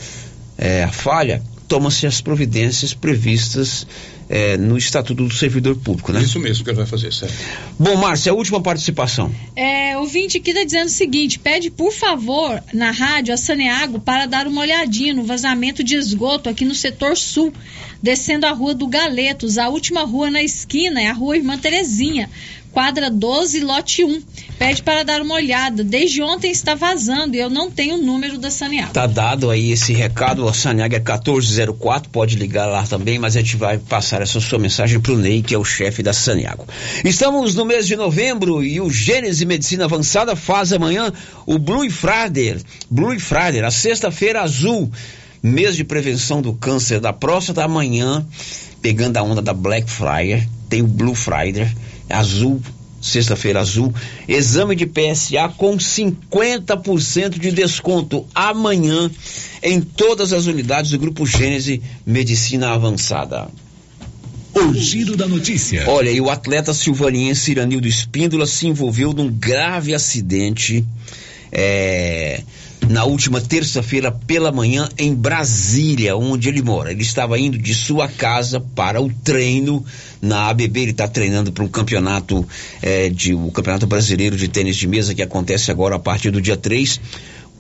é, 0.58 0.84
a 0.84 0.92
falha, 0.92 1.42
toma-se 1.68 2.06
as 2.06 2.22
providências 2.22 2.94
previstas 2.94 3.86
é, 4.30 4.58
no 4.58 4.78
Estatuto 4.78 5.24
do 5.24 5.34
Servidor 5.34 5.76
Público, 5.76 6.12
né? 6.12 6.22
Isso 6.22 6.40
mesmo 6.40 6.64
que 6.64 6.70
ele 6.70 6.78
vai 6.78 6.86
fazer, 6.86 7.14
certo. 7.14 7.36
Bom, 7.78 7.96
Márcia, 7.96 8.32
a 8.32 8.36
última 8.36 8.62
participação. 8.62 9.32
É, 9.56 9.98
o 9.98 10.06
vinte 10.06 10.38
aqui 10.38 10.52
está 10.52 10.64
dizendo 10.64 10.88
o 10.88 10.92
seguinte: 10.92 11.40
pede, 11.40 11.70
por 11.70 11.92
favor, 11.92 12.62
na 12.74 12.92
rádio, 12.92 13.34
a 13.34 13.38
Saneago 13.38 14.00
para 14.00 14.26
dar 14.26 14.48
uma 14.48 14.62
olhadinha 14.62 15.14
no 15.14 15.24
vazamento 15.24 15.84
de 15.84 15.96
esgoto 15.96 16.50
aqui 16.50 16.66
no 16.66 16.74
setor 16.74 17.16
sul, 17.16 17.54
descendo 18.02 18.46
a 18.46 18.52
rua 18.52 18.74
do 18.74 18.88
Galetos. 18.88 19.58
A 19.58 19.70
última 19.70 20.04
rua 20.04 20.32
na 20.32 20.42
esquina 20.42 21.02
é 21.02 21.08
a 21.08 21.14
rua 21.14 21.38
Irmã 21.38 21.58
Terezinha 21.58 22.30
quadra 22.76 23.10
12, 23.10 23.62
lote 23.62 24.04
1. 24.04 24.22
Pede 24.60 24.84
para 24.84 25.04
dar 25.04 25.22
uma 25.22 25.36
olhada. 25.36 25.82
Desde 25.82 26.22
ontem 26.22 26.52
está 26.52 26.76
vazando 26.76 27.34
e 27.34 27.40
eu 27.40 27.50
não 27.50 27.72
tenho 27.72 27.96
o 27.96 27.98
número 27.98 28.38
da 28.38 28.52
Saneago. 28.52 28.92
Tá 28.92 29.08
dado 29.08 29.50
aí 29.50 29.72
esse 29.72 29.94
recado. 29.94 30.46
A 30.46 30.54
Saneago 30.54 30.94
é 30.94 31.00
1404, 31.00 32.10
pode 32.10 32.36
ligar 32.36 32.66
lá 32.66 32.84
também, 32.84 33.18
mas 33.18 33.38
a 33.38 33.40
gente 33.40 33.56
vai 33.56 33.78
passar 33.78 34.22
essa 34.22 34.42
sua 34.42 34.60
mensagem 34.60 35.00
para 35.00 35.14
o 35.14 35.18
Ney, 35.18 35.42
que 35.42 35.56
é 35.56 35.58
o 35.58 35.64
chefe 35.64 36.04
da 36.04 36.12
Saneago. 36.12 36.68
Estamos 37.06 37.56
no 37.56 37.64
mês 37.64 37.88
de 37.88 37.96
novembro 37.96 38.62
e 38.62 38.82
o 38.82 38.92
Gênese 38.92 39.46
Medicina 39.46 39.86
Avançada 39.86 40.36
faz 40.36 40.74
amanhã 40.74 41.14
o 41.46 41.58
Blue 41.58 41.90
Friday. 41.90 42.58
Blue 42.92 43.18
Friday, 43.18 43.64
a 43.64 43.72
sexta-feira 43.72 44.42
azul. 44.42 44.92
Mês 45.42 45.78
de 45.78 45.86
prevenção 45.86 46.42
do 46.42 46.52
câncer 46.52 47.00
da 47.00 47.14
próstata. 47.14 47.64
Amanhã, 47.64 48.26
pegando 48.82 49.16
a 49.16 49.24
onda 49.24 49.42
da 49.42 49.54
Black 49.54 49.90
Friday, 49.90 50.46
tem 50.68 50.82
o 50.82 50.88
Blue 50.88 51.16
Friday 51.16 51.72
azul, 52.10 52.62
sexta-feira 53.02 53.60
azul, 53.60 53.94
exame 54.28 54.76
de 54.76 54.86
PSA 54.86 55.50
com 55.56 55.78
50% 55.78 57.40
de 57.40 57.52
desconto 57.52 58.26
amanhã 58.34 59.10
em 59.62 59.82
todas 59.82 60.34
as 60.34 60.48
unidades 60.48 60.92
do 60.92 61.00
Grupo 61.00 61.26
Gênese 61.26 61.82
Medicina 62.06 62.74
Avançada. 62.74 63.48
O 64.54 64.74
giro 64.74 65.18
da 65.18 65.28
notícia. 65.28 65.84
Olha, 65.90 66.10
e 66.10 66.22
o 66.22 66.30
atleta 66.30 66.74
silvaniense 66.74 67.52
Iranildo 67.52 67.88
Espíndola 67.88 68.46
se 68.46 68.68
envolveu 68.68 69.12
num 69.12 69.30
grave 69.30 69.94
acidente 69.94 70.86
é, 71.58 72.42
na 72.90 73.06
última 73.06 73.40
terça-feira 73.40 74.12
pela 74.12 74.52
manhã 74.52 74.90
em 74.98 75.16
Brasília, 75.16 76.18
onde 76.18 76.50
ele 76.50 76.62
mora. 76.62 76.92
Ele 76.92 77.02
estava 77.02 77.40
indo 77.40 77.58
de 77.58 77.74
sua 77.74 78.10
casa 78.10 78.60
para 78.60 79.02
o 79.02 79.10
treino 79.24 79.84
na 80.22 80.50
ABB. 80.50 80.82
Ele 80.82 80.92
está 80.92 81.08
treinando 81.08 81.54
para 81.54 81.64
um 81.64 81.68
campeonato 81.68 82.46
é, 82.82 83.10
de 83.10 83.34
o 83.34 83.50
campeonato 83.52 83.88
brasileiro 83.88 84.36
de 84.36 84.50
tênis 84.50 84.76
de 84.76 84.88
mesa 84.88 85.16
que 85.16 85.22
acontece 85.22 85.72
agora 85.72 85.96
a 85.96 86.00
partir 86.00 86.30
do 86.30 86.42
dia 86.42 86.58
3, 86.58 87.00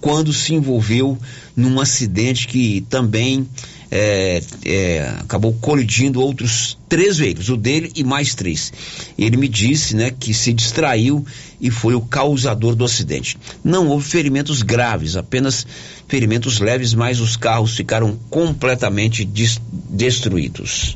quando 0.06 0.32
se 0.32 0.54
envolveu 0.54 1.18
num 1.56 1.82
acidente 1.82 2.48
que 2.48 2.86
também 2.92 3.50
é, 3.90 4.40
é, 4.64 5.00
acabou 5.20 5.52
colidindo 5.54 6.22
outros 6.22 6.78
três 6.88 7.18
veículos, 7.18 7.50
o 7.50 7.58
dele 7.58 7.92
e 7.96 8.04
mais 8.04 8.36
três. 8.36 8.72
Ele 9.18 9.36
me 9.36 9.48
disse, 9.48 9.96
né, 9.96 10.12
que 10.12 10.32
se 10.32 10.54
distraiu 10.54 11.26
e 11.60 11.72
foi 11.72 11.96
o 11.96 12.02
causador 12.02 12.76
do 12.76 12.86
acidente. 12.86 13.36
Não 13.64 13.88
houve 13.88 14.08
ferimentos 14.08 14.62
graves, 14.62 15.16
apenas 15.16 15.66
ferimentos 16.08 16.60
leves, 16.60 16.94
mas 16.94 17.20
os 17.20 17.36
carros 17.36 17.76
ficaram 17.76 18.16
completamente 18.30 19.26
des 19.26 19.60
destruídos. 19.90 20.96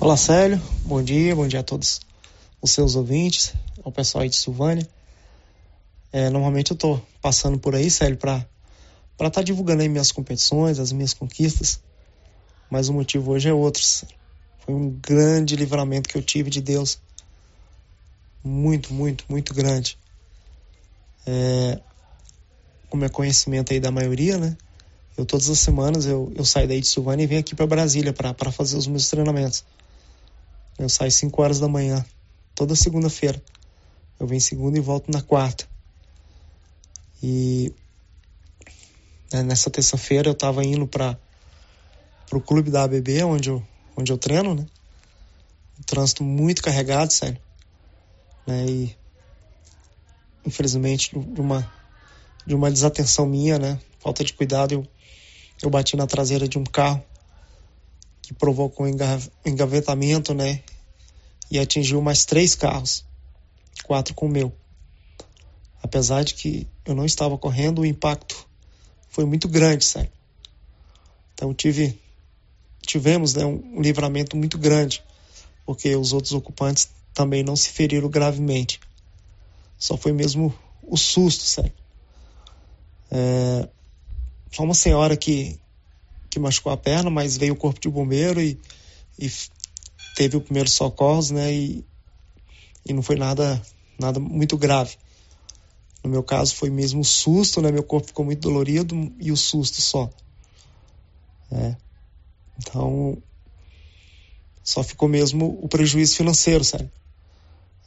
Olá, 0.00 0.16
Célio. 0.16 0.60
Bom 0.84 1.00
dia, 1.00 1.36
bom 1.36 1.46
dia 1.46 1.60
a 1.60 1.62
todos 1.62 2.00
os 2.60 2.72
seus 2.72 2.96
ouvintes, 2.96 3.54
ao 3.84 3.92
pessoal 3.92 4.24
aí 4.24 4.28
de 4.28 4.34
Silvânia. 4.34 4.95
É, 6.16 6.30
normalmente 6.30 6.70
eu 6.70 6.76
tô 6.78 6.98
passando 7.20 7.58
por 7.58 7.74
aí, 7.74 7.90
Célio, 7.90 8.16
para 8.16 8.48
estar 9.12 9.30
tá 9.30 9.42
divulgando 9.42 9.82
aí 9.82 9.88
minhas 9.90 10.10
competições, 10.10 10.78
as 10.78 10.90
minhas 10.90 11.12
conquistas. 11.12 11.78
Mas 12.70 12.88
o 12.88 12.94
motivo 12.94 13.32
hoje 13.32 13.50
é 13.50 13.52
outro. 13.52 13.82
Foi 14.60 14.74
um 14.74 14.88
grande 14.88 15.54
livramento 15.56 16.08
que 16.08 16.16
eu 16.16 16.22
tive 16.22 16.48
de 16.48 16.62
Deus. 16.62 16.98
Muito, 18.42 18.94
muito, 18.94 19.26
muito 19.28 19.52
grande. 19.52 19.98
É, 21.26 21.82
como 22.88 23.04
é 23.04 23.10
conhecimento 23.10 23.74
aí 23.74 23.78
da 23.78 23.90
maioria, 23.90 24.38
né? 24.38 24.56
Eu 25.18 25.26
todas 25.26 25.50
as 25.50 25.58
semanas 25.58 26.06
eu, 26.06 26.32
eu 26.34 26.46
saio 26.46 26.66
daí 26.66 26.80
de 26.80 26.86
Silvânia 26.86 27.24
e 27.24 27.26
venho 27.26 27.40
aqui 27.40 27.54
para 27.54 27.66
Brasília 27.66 28.14
para 28.14 28.50
fazer 28.50 28.78
os 28.78 28.86
meus 28.86 29.10
treinamentos. 29.10 29.66
Eu 30.78 30.88
saio 30.88 31.10
5 31.10 31.42
horas 31.42 31.60
da 31.60 31.68
manhã, 31.68 32.02
toda 32.54 32.74
segunda-feira. 32.74 33.42
Eu 34.18 34.26
venho 34.26 34.40
segunda 34.40 34.78
e 34.78 34.80
volto 34.80 35.10
na 35.10 35.20
quarta. 35.20 35.75
E 37.22 37.72
né, 39.32 39.42
nessa 39.42 39.70
terça-feira 39.70 40.28
eu 40.28 40.32
estava 40.32 40.64
indo 40.64 40.86
para 40.86 41.18
o 42.32 42.40
clube 42.40 42.70
da 42.70 42.84
ABB, 42.84 43.22
onde 43.24 43.50
eu, 43.50 43.62
onde 43.96 44.12
eu 44.12 44.18
treino, 44.18 44.54
né? 44.54 44.66
Trânsito 45.84 46.22
muito 46.22 46.62
carregado, 46.62 47.12
sério. 47.12 47.40
Né? 48.46 48.66
E 48.66 48.96
infelizmente 50.44 51.10
de 51.18 51.40
uma, 51.40 51.72
de 52.46 52.54
uma 52.54 52.70
desatenção 52.70 53.26
minha, 53.26 53.58
né? 53.58 53.80
Falta 53.98 54.22
de 54.22 54.32
cuidado, 54.32 54.72
eu, 54.72 54.86
eu 55.62 55.70
bati 55.70 55.96
na 55.96 56.06
traseira 56.06 56.46
de 56.46 56.58
um 56.58 56.64
carro 56.64 57.04
que 58.22 58.32
provocou 58.32 58.86
um 58.86 58.90
engavetamento, 59.44 60.34
né? 60.34 60.62
E 61.50 61.58
atingiu 61.58 62.00
mais 62.00 62.24
três 62.24 62.54
carros, 62.54 63.04
quatro 63.84 64.14
com 64.14 64.26
o 64.26 64.28
meu. 64.28 64.52
Apesar 65.82 66.24
de 66.24 66.34
que 66.34 66.66
eu 66.86 66.94
não 66.94 67.04
estava 67.04 67.36
correndo, 67.36 67.80
o 67.80 67.86
impacto 67.86 68.46
foi 69.08 69.24
muito 69.24 69.48
grande, 69.48 69.84
sabe? 69.84 70.10
Então 71.34 71.52
tive, 71.52 71.98
tivemos 72.80 73.34
né, 73.34 73.44
um, 73.44 73.80
livramento 73.80 74.36
muito 74.36 74.56
grande, 74.56 75.02
porque 75.64 75.94
os 75.96 76.12
outros 76.12 76.32
ocupantes 76.32 76.88
também 77.12 77.42
não 77.42 77.56
se 77.56 77.70
feriram 77.70 78.08
gravemente. 78.08 78.80
Só 79.78 79.96
foi 79.96 80.12
mesmo 80.12 80.54
o 80.82 80.96
susto, 80.96 81.44
sabe? 81.44 81.72
É, 83.10 83.68
só 84.52 84.62
uma 84.62 84.74
senhora 84.74 85.16
que, 85.16 85.58
que 86.30 86.38
machucou 86.38 86.72
a 86.72 86.76
perna, 86.76 87.10
mas 87.10 87.36
veio 87.36 87.54
o 87.54 87.56
corpo 87.56 87.80
de 87.80 87.88
bombeiro 87.88 88.40
e, 88.40 88.58
e 89.18 89.30
teve 90.14 90.36
o 90.36 90.40
primeiro 90.40 90.68
socorros, 90.68 91.30
né? 91.30 91.52
E, 91.52 91.84
e 92.86 92.92
não 92.92 93.02
foi 93.02 93.16
nada, 93.16 93.60
nada 93.98 94.20
muito 94.20 94.56
grave. 94.56 94.96
No 96.06 96.12
meu 96.12 96.22
caso 96.22 96.54
foi 96.54 96.70
mesmo 96.70 97.00
o 97.00 97.04
susto, 97.04 97.60
né? 97.60 97.72
Meu 97.72 97.82
corpo 97.82 98.06
ficou 98.06 98.24
muito 98.24 98.38
dolorido 98.38 99.12
e 99.18 99.32
o 99.32 99.36
susto 99.36 99.82
só. 99.82 100.08
É. 101.50 101.76
Então, 102.58 103.20
só 104.62 104.84
ficou 104.84 105.08
mesmo 105.08 105.58
o 105.60 105.66
prejuízo 105.66 106.14
financeiro, 106.14 106.62
sério. 106.62 106.88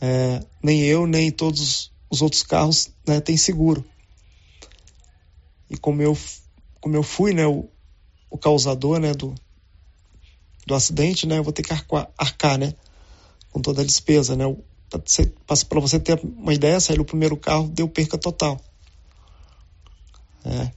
É, 0.01 0.43
nem 0.61 0.81
eu, 0.81 1.07
nem 1.07 1.31
todos 1.31 1.93
os 2.09 2.21
outros 2.21 2.43
carros 2.43 2.89
né, 3.07 3.21
têm 3.21 3.37
seguro. 3.37 3.85
E 5.69 5.77
como 5.77 6.01
eu, 6.01 6.17
como 6.81 6.97
eu 6.97 7.03
fui 7.03 7.33
né, 7.33 7.47
o, 7.47 7.69
o 8.29 8.37
causador 8.37 8.99
né, 8.99 9.13
do, 9.13 9.33
do 10.67 10.75
acidente, 10.75 11.25
né, 11.25 11.37
eu 11.37 11.43
vou 11.43 11.53
ter 11.53 11.63
que 11.63 11.71
arcar, 11.71 12.11
arcar 12.17 12.57
né, 12.57 12.75
com 13.49 13.61
toda 13.61 13.81
a 13.81 13.85
despesa. 13.85 14.35
Né, 14.35 14.43
Para 14.89 15.79
você 15.79 15.99
ter 15.99 16.19
uma 16.23 16.53
ideia, 16.53 16.79
saiu 16.79 17.03
o 17.03 17.05
primeiro 17.05 17.37
carro, 17.37 17.69
deu 17.69 17.87
perca 17.87 18.17
total. 18.17 18.59
É, 20.43 20.71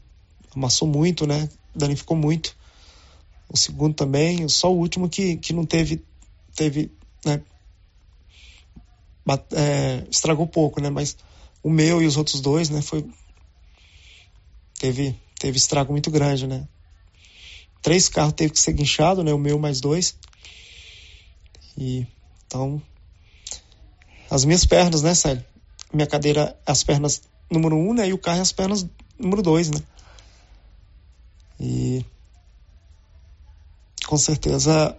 amassou 0.54 0.86
muito, 0.86 1.26
né, 1.26 1.48
danificou 1.74 2.16
muito. 2.16 2.54
O 3.48 3.56
segundo 3.56 3.94
também, 3.94 4.48
só 4.48 4.72
o 4.72 4.78
último 4.78 5.08
que, 5.08 5.36
que 5.36 5.52
não 5.52 5.64
teve, 5.64 6.04
teve 6.54 6.92
né, 7.24 7.42
é, 9.52 10.06
estragou 10.10 10.46
pouco, 10.46 10.80
né, 10.80 10.90
mas 10.90 11.16
o 11.62 11.70
meu 11.70 12.02
e 12.02 12.06
os 12.06 12.16
outros 12.16 12.40
dois, 12.40 12.68
né, 12.68 12.82
foi, 12.82 13.08
teve, 14.78 15.16
teve 15.38 15.56
estrago 15.56 15.92
muito 15.92 16.10
grande, 16.10 16.46
né. 16.46 16.68
Três 17.80 18.08
carros 18.08 18.34
teve 18.34 18.52
que 18.52 18.60
ser 18.60 18.72
guinchado, 18.72 19.24
né, 19.24 19.32
o 19.32 19.38
meu 19.38 19.58
mais 19.58 19.80
dois, 19.80 20.16
e 21.76 22.06
então, 22.46 22.82
as 24.32 24.46
minhas 24.46 24.64
pernas, 24.64 25.02
né, 25.02 25.14
Célio, 25.14 25.44
minha 25.92 26.06
cadeira, 26.06 26.58
as 26.64 26.82
pernas 26.82 27.20
número 27.50 27.76
um, 27.76 27.92
né, 27.92 28.08
e 28.08 28.14
o 28.14 28.18
carro 28.18 28.40
as 28.40 28.50
pernas 28.50 28.86
número 29.18 29.42
dois, 29.42 29.70
né, 29.70 29.78
e 31.60 32.02
com 34.06 34.16
certeza 34.16 34.96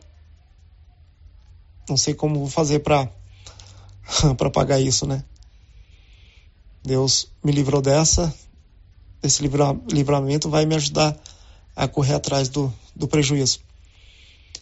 não 1.89 1.97
sei 1.97 2.13
como 2.13 2.41
vou 2.41 2.47
fazer 2.47 2.79
para 2.79 3.09
para 4.37 4.51
pagar 4.51 4.79
isso, 4.79 5.07
né? 5.07 5.23
Deus 6.83 7.27
me 7.43 7.51
livrou 7.51 7.81
dessa, 7.81 8.31
esse 9.23 9.41
livra, 9.41 9.75
livramento 9.89 10.47
vai 10.47 10.65
me 10.65 10.75
ajudar 10.75 11.17
a 11.75 11.87
correr 11.87 12.13
atrás 12.13 12.49
do, 12.49 12.71
do 12.95 13.07
prejuízo. 13.07 13.61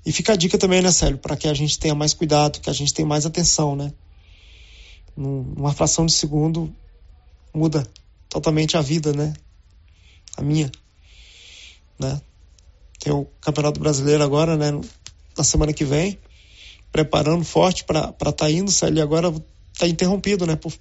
E 0.06 0.14
fica 0.14 0.32
a 0.32 0.36
dica 0.38 0.58
também, 0.58 0.82
né, 0.82 0.92
Célio, 0.92 1.18
para 1.18 1.36
que 1.36 1.48
a 1.48 1.54
gente 1.54 1.78
tenha 1.78 1.94
mais 1.94 2.14
cuidado, 2.14 2.62
que 2.62 2.70
a 2.70 2.74
gente 2.74 2.94
tenha 2.94 3.08
mais 3.08 3.26
atenção, 3.26 3.76
né? 3.76 3.92
Numa 5.16 5.74
fração 5.74 6.06
de 6.06 6.14
segundo 6.14 6.74
muda 7.54 7.86
totalmente 8.30 8.78
a 8.78 8.82
vida, 8.82 9.14
né? 9.14 9.34
A 10.38 10.42
minha, 10.42 10.72
né? 12.00 12.22
Tem 13.00 13.12
o 13.12 13.26
Campeonato 13.42 13.80
Brasileiro 13.80 14.24
agora, 14.24 14.56
né? 14.56 14.72
Na 15.38 15.44
semana 15.44 15.74
que 15.74 15.84
vem, 15.84 16.20
preparando 16.92 17.44
forte 17.44 17.84
para 17.84 18.10
estar 18.10 18.32
tá 18.32 18.50
indo, 18.50 18.72
e 18.94 19.02
agora 19.02 19.34
tá 19.78 19.88
interrompido, 19.88 20.46
né? 20.46 20.56
Por, 20.56 20.74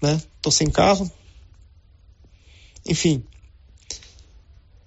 né? 0.00 0.20
Tô 0.40 0.50
sem 0.50 0.70
carro. 0.70 1.10
Enfim. 2.86 3.24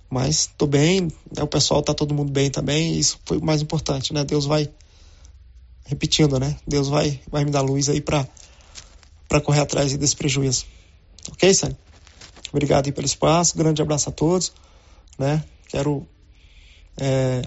Mas 0.10 0.50
tô 0.58 0.66
bem, 0.66 1.02
né? 1.02 1.44
o 1.44 1.48
pessoal 1.48 1.84
tá 1.84 1.94
todo 1.94 2.16
mundo 2.16 2.32
bem 2.32 2.50
também, 2.50 2.98
isso 2.98 3.20
foi 3.26 3.38
o 3.38 3.46
mais 3.46 3.62
importante, 3.62 4.12
né? 4.12 4.24
Deus 4.24 4.46
vai 4.46 4.68
repetindo, 5.90 6.40
né? 6.40 6.56
Deus 6.68 6.88
vai 6.88 7.20
vai 7.30 7.44
me 7.44 7.52
dar 7.52 7.62
luz 7.62 7.90
aí 7.90 8.00
para 8.00 8.26
para 9.28 9.42
correr 9.42 9.62
atrás 9.62 9.96
desse 9.98 10.16
prejuízo. 10.16 10.66
OK, 11.32 11.54
Sérgio? 11.54 11.78
Obrigado 12.52 12.86
aí 12.86 12.92
pelo 12.92 13.06
espaço, 13.06 13.58
grande 13.58 13.82
abraço 13.82 14.10
a 14.10 14.12
todos, 14.12 14.54
né? 15.18 15.44
Quero 15.68 16.08
é, 16.98 17.42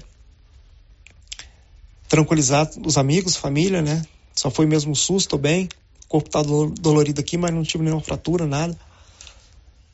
tranquilizar 2.08 2.68
os 2.84 2.98
amigos, 2.98 3.36
família, 3.36 3.80
né? 3.80 4.04
Só 4.34 4.50
foi 4.50 4.66
mesmo 4.66 4.92
um 4.92 4.94
susto, 4.94 5.38
bem. 5.38 5.68
O 6.04 6.08
corpo 6.08 6.30
tá 6.30 6.42
dolorido 6.42 7.20
aqui, 7.20 7.36
mas 7.36 7.52
não 7.52 7.62
tive 7.62 7.84
nenhuma 7.84 8.02
fratura, 8.02 8.46
nada. 8.46 8.78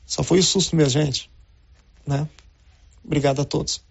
Só 0.05 0.23
foi 0.23 0.39
o 0.39 0.43
susto 0.43 0.75
mesmo, 0.75 0.89
gente. 0.89 1.29
Né? 2.05 2.27
Obrigado 3.03 3.41
a 3.41 3.45
todos. 3.45 3.81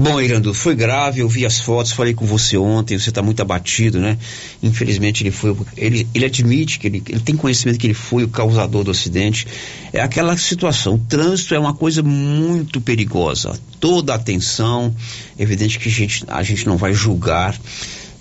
Bom, 0.00 0.20
Irando, 0.20 0.54
foi 0.54 0.76
grave, 0.76 1.20
eu 1.20 1.28
vi 1.28 1.44
as 1.44 1.58
fotos, 1.58 1.90
falei 1.90 2.14
com 2.14 2.24
você 2.24 2.56
ontem, 2.56 2.96
você 2.96 3.08
está 3.08 3.20
muito 3.20 3.42
abatido, 3.42 3.98
né? 3.98 4.16
Infelizmente 4.62 5.24
ele 5.24 5.32
foi, 5.32 5.56
ele, 5.76 6.06
ele 6.14 6.24
admite 6.24 6.78
que 6.78 6.86
ele, 6.86 7.02
ele 7.08 7.18
tem 7.18 7.34
conhecimento 7.34 7.80
que 7.80 7.86
ele 7.88 7.94
foi 7.94 8.22
o 8.22 8.28
causador 8.28 8.84
do 8.84 8.92
acidente. 8.92 9.44
É 9.92 10.00
aquela 10.00 10.36
situação, 10.36 10.94
o 10.94 10.98
trânsito 10.98 11.52
é 11.52 11.58
uma 11.58 11.74
coisa 11.74 12.00
muito 12.00 12.80
perigosa. 12.80 13.58
Toda 13.80 14.14
atenção, 14.14 14.94
é 15.36 15.42
evidente 15.42 15.80
que 15.80 15.88
a 15.88 15.92
gente, 15.92 16.24
a 16.28 16.44
gente 16.44 16.64
não 16.64 16.76
vai 16.76 16.92
julgar, 16.94 17.58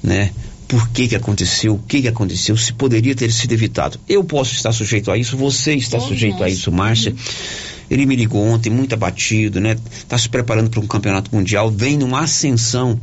né? 0.02 0.32
Por 0.68 0.90
que 0.90 1.08
que 1.08 1.16
aconteceu, 1.16 1.76
o 1.76 1.80
que 1.80 2.02
que 2.02 2.08
aconteceu, 2.08 2.58
se 2.58 2.74
poderia 2.74 3.16
ter 3.16 3.32
sido 3.32 3.52
evitado. 3.54 3.99
Eu 4.10 4.24
posso 4.24 4.54
estar 4.54 4.72
sujeito 4.72 5.12
a 5.12 5.18
isso, 5.18 5.38
você 5.38 5.76
está 5.76 5.99
sujeito 5.99 6.34
nossa. 6.34 6.45
a 6.45 6.49
isso, 6.49 6.72
Márcia. 6.72 7.12
Uhum 7.12 7.77
ele 7.89 8.05
me 8.05 8.15
ligou 8.15 8.45
ontem, 8.45 8.69
muito 8.69 8.93
abatido, 8.93 9.59
né? 9.59 9.76
Está 9.91 10.18
se 10.18 10.30
preparando 10.30 10.69
para 10.69 10.80
um 10.80 10.88
campeonato 10.88 11.34
mundial, 11.34 11.72
vem 11.72 11.97
numa 11.97 12.22
ascensão 12.22 12.99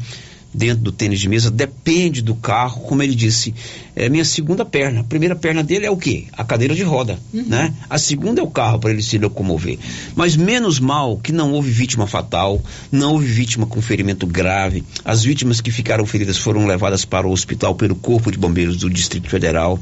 dentro 0.55 0.85
do 0.85 0.93
tênis 0.93 1.19
de 1.19 1.28
mesa, 1.28 1.51
depende 1.51 2.23
do 2.23 2.35
carro, 2.35 2.82
como 2.82 3.02
ele 3.02 3.15
disse, 3.15 3.52
é 3.97 4.09
minha 4.09 4.24
segunda 4.24 4.65
perna. 4.65 5.01
A 5.01 5.05
primeira 5.05 5.35
perna 5.35 5.65
dele 5.65 5.85
é 5.85 5.90
o 5.90 5.97
quê? 5.97 6.27
A 6.32 6.44
cadeira 6.44 6.74
de 6.74 6.85
roda, 6.85 7.19
uhum. 7.32 7.44
né? 7.44 7.74
A 7.90 7.98
segunda 7.98 8.40
é 8.40 8.44
o 8.44 8.48
carro 8.48 8.78
para 8.78 8.93
ele 8.93 9.02
se 9.02 9.19
locomover. 9.19 9.78
Mas 10.15 10.36
menos 10.36 10.78
mal 10.78 11.19
que 11.19 11.32
não 11.32 11.52
houve 11.52 11.70
vítima 11.70 12.06
fatal, 12.06 12.62
não 12.93 13.15
houve 13.15 13.27
vítima 13.27 13.66
com 13.66 13.82
ferimento 13.82 14.27
grave. 14.27 14.85
As 15.05 15.24
vítimas 15.24 15.61
que 15.61 15.73
ficaram 15.73 16.06
feridas 16.06 16.39
foram 16.39 16.66
levadas 16.66 17.05
para 17.05 17.27
o 17.27 17.32
hospital 17.32 17.74
pelo 17.74 17.97
Corpo 17.97 18.31
de 18.31 18.39
Bombeiros 18.39 18.77
do 18.77 18.89
Distrito 18.89 19.28
Federal. 19.28 19.78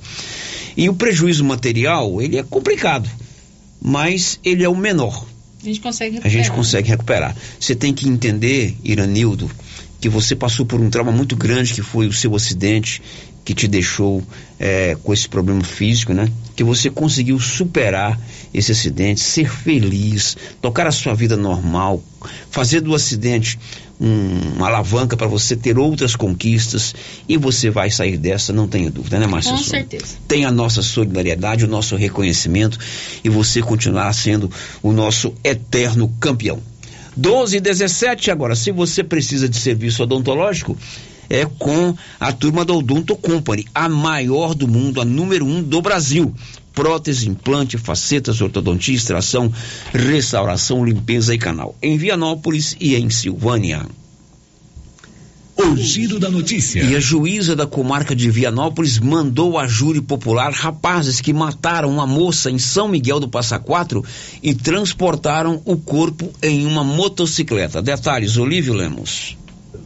E 0.74 0.88
o 0.88 0.94
prejuízo 0.94 1.44
material, 1.44 2.22
ele 2.22 2.38
é 2.38 2.42
complicado 2.42 3.08
mas 3.82 4.38
ele 4.44 4.64
é 4.64 4.68
o 4.68 4.76
menor. 4.76 5.26
A 5.60 5.66
gente 5.66 5.80
consegue 5.80 6.16
recuperar. 6.16 6.26
A 6.26 6.42
gente 6.42 6.54
consegue 6.54 6.88
recuperar. 6.88 7.36
Você 7.59 7.74
tem 7.74 7.92
que 7.92 8.09
entender, 8.09 8.76
Iranildo, 8.84 9.50
que 10.00 10.09
você 10.09 10.34
passou 10.34 10.66
por 10.66 10.80
um 10.80 10.90
trauma 10.90 11.12
muito 11.12 11.36
grande 11.36 11.74
que 11.74 11.82
foi 11.82 12.06
o 12.06 12.12
seu 12.12 12.34
acidente 12.34 13.02
que 13.44 13.55
te 13.55 13.66
deixou 13.66 14.23
é, 14.59 14.97
com 15.02 15.12
esse 15.12 15.28
problema 15.28 15.62
físico, 15.64 16.12
né? 16.12 16.28
Que 16.55 16.62
você 16.62 16.90
conseguiu 16.90 17.39
superar 17.40 18.19
esse 18.55 18.73
acidente, 18.73 19.20
ser 19.20 19.51
feliz, 19.51 20.36
tocar 20.60 20.86
a 20.86 20.93
sua 20.93 21.14
vida 21.14 21.36
normal, 21.36 22.02
fazer 22.51 22.81
do 22.81 22.94
acidente 22.94 23.59
um, 24.01 24.56
uma 24.56 24.66
alavanca 24.66 25.16
para 25.16 25.27
você 25.27 25.56
ter 25.56 25.78
outras 25.78 26.14
conquistas 26.14 26.94
e 27.28 27.36
você 27.36 27.70
vai 27.70 27.90
sair 27.90 28.16
dessa, 28.16 28.52
não 28.52 28.69
tenha 28.69 28.90
dúvida, 28.90 29.19
né, 29.19 29.27
Márcia? 29.27 29.52
Com 29.52 29.59
certeza. 29.59 30.16
Tem 30.28 30.44
a 30.44 30.51
nossa 30.51 30.82
solidariedade, 30.82 31.64
o 31.64 31.69
nosso 31.69 31.97
reconhecimento 31.97 32.78
e 33.23 33.28
você 33.28 33.62
continuará 33.62 34.12
sendo 34.12 34.51
o 34.82 34.93
nosso 34.93 35.35
eterno 35.43 36.12
campeão. 36.20 36.60
12 37.16 37.59
e 37.59 37.60
17 37.60 38.31
agora, 38.31 38.56
se 38.56 38.73
você 38.73 39.05
precisa 39.05 39.48
de 39.48 39.56
serviço 39.56 40.02
odontológico, 40.02 40.77
é 41.32 41.46
com 41.59 41.96
a 42.20 42.30
turma 42.30 42.64
da 42.64 42.74
Odonto 42.74 43.16
Company, 43.16 43.66
a 43.74 43.88
maior 43.88 44.54
do 44.54 44.68
mundo, 44.68 45.00
a 45.00 45.04
número 45.04 45.46
um 45.46 45.62
do 45.62 45.80
Brasil 45.80 46.34
prótese, 46.74 47.28
implante, 47.28 47.76
facetas, 47.76 48.40
ortodontia, 48.40 48.94
extração, 48.94 49.52
restauração, 49.92 50.84
limpeza 50.84 51.34
e 51.34 51.38
canal. 51.38 51.76
Em 51.82 51.96
Vianópolis 51.98 52.76
e 52.80 52.94
em 52.96 53.10
Silvânia. 53.10 53.84
O 55.54 55.76
giro 55.76 56.18
da 56.18 56.30
notícia. 56.30 56.82
E 56.82 56.96
a 56.96 57.00
juíza 57.00 57.54
da 57.54 57.66
comarca 57.66 58.16
de 58.16 58.30
Vianópolis 58.30 58.98
mandou 58.98 59.59
a 59.59 59.68
júri 59.68 60.00
popular 60.00 60.50
rapazes 60.50 61.20
que 61.20 61.32
mataram 61.32 61.90
uma 61.90 62.06
moça 62.06 62.50
em 62.50 62.59
São 62.59 62.88
Miguel 62.88 63.20
do 63.20 63.28
Passa 63.28 63.59
Quatro 63.59 64.02
e 64.42 64.54
transportaram 64.54 65.60
o 65.64 65.76
corpo 65.76 66.32
em 66.42 66.66
uma 66.66 66.82
motocicleta. 66.82 67.82
Detalhes, 67.82 68.38
Olívio 68.38 68.72
Lemos 68.72 69.36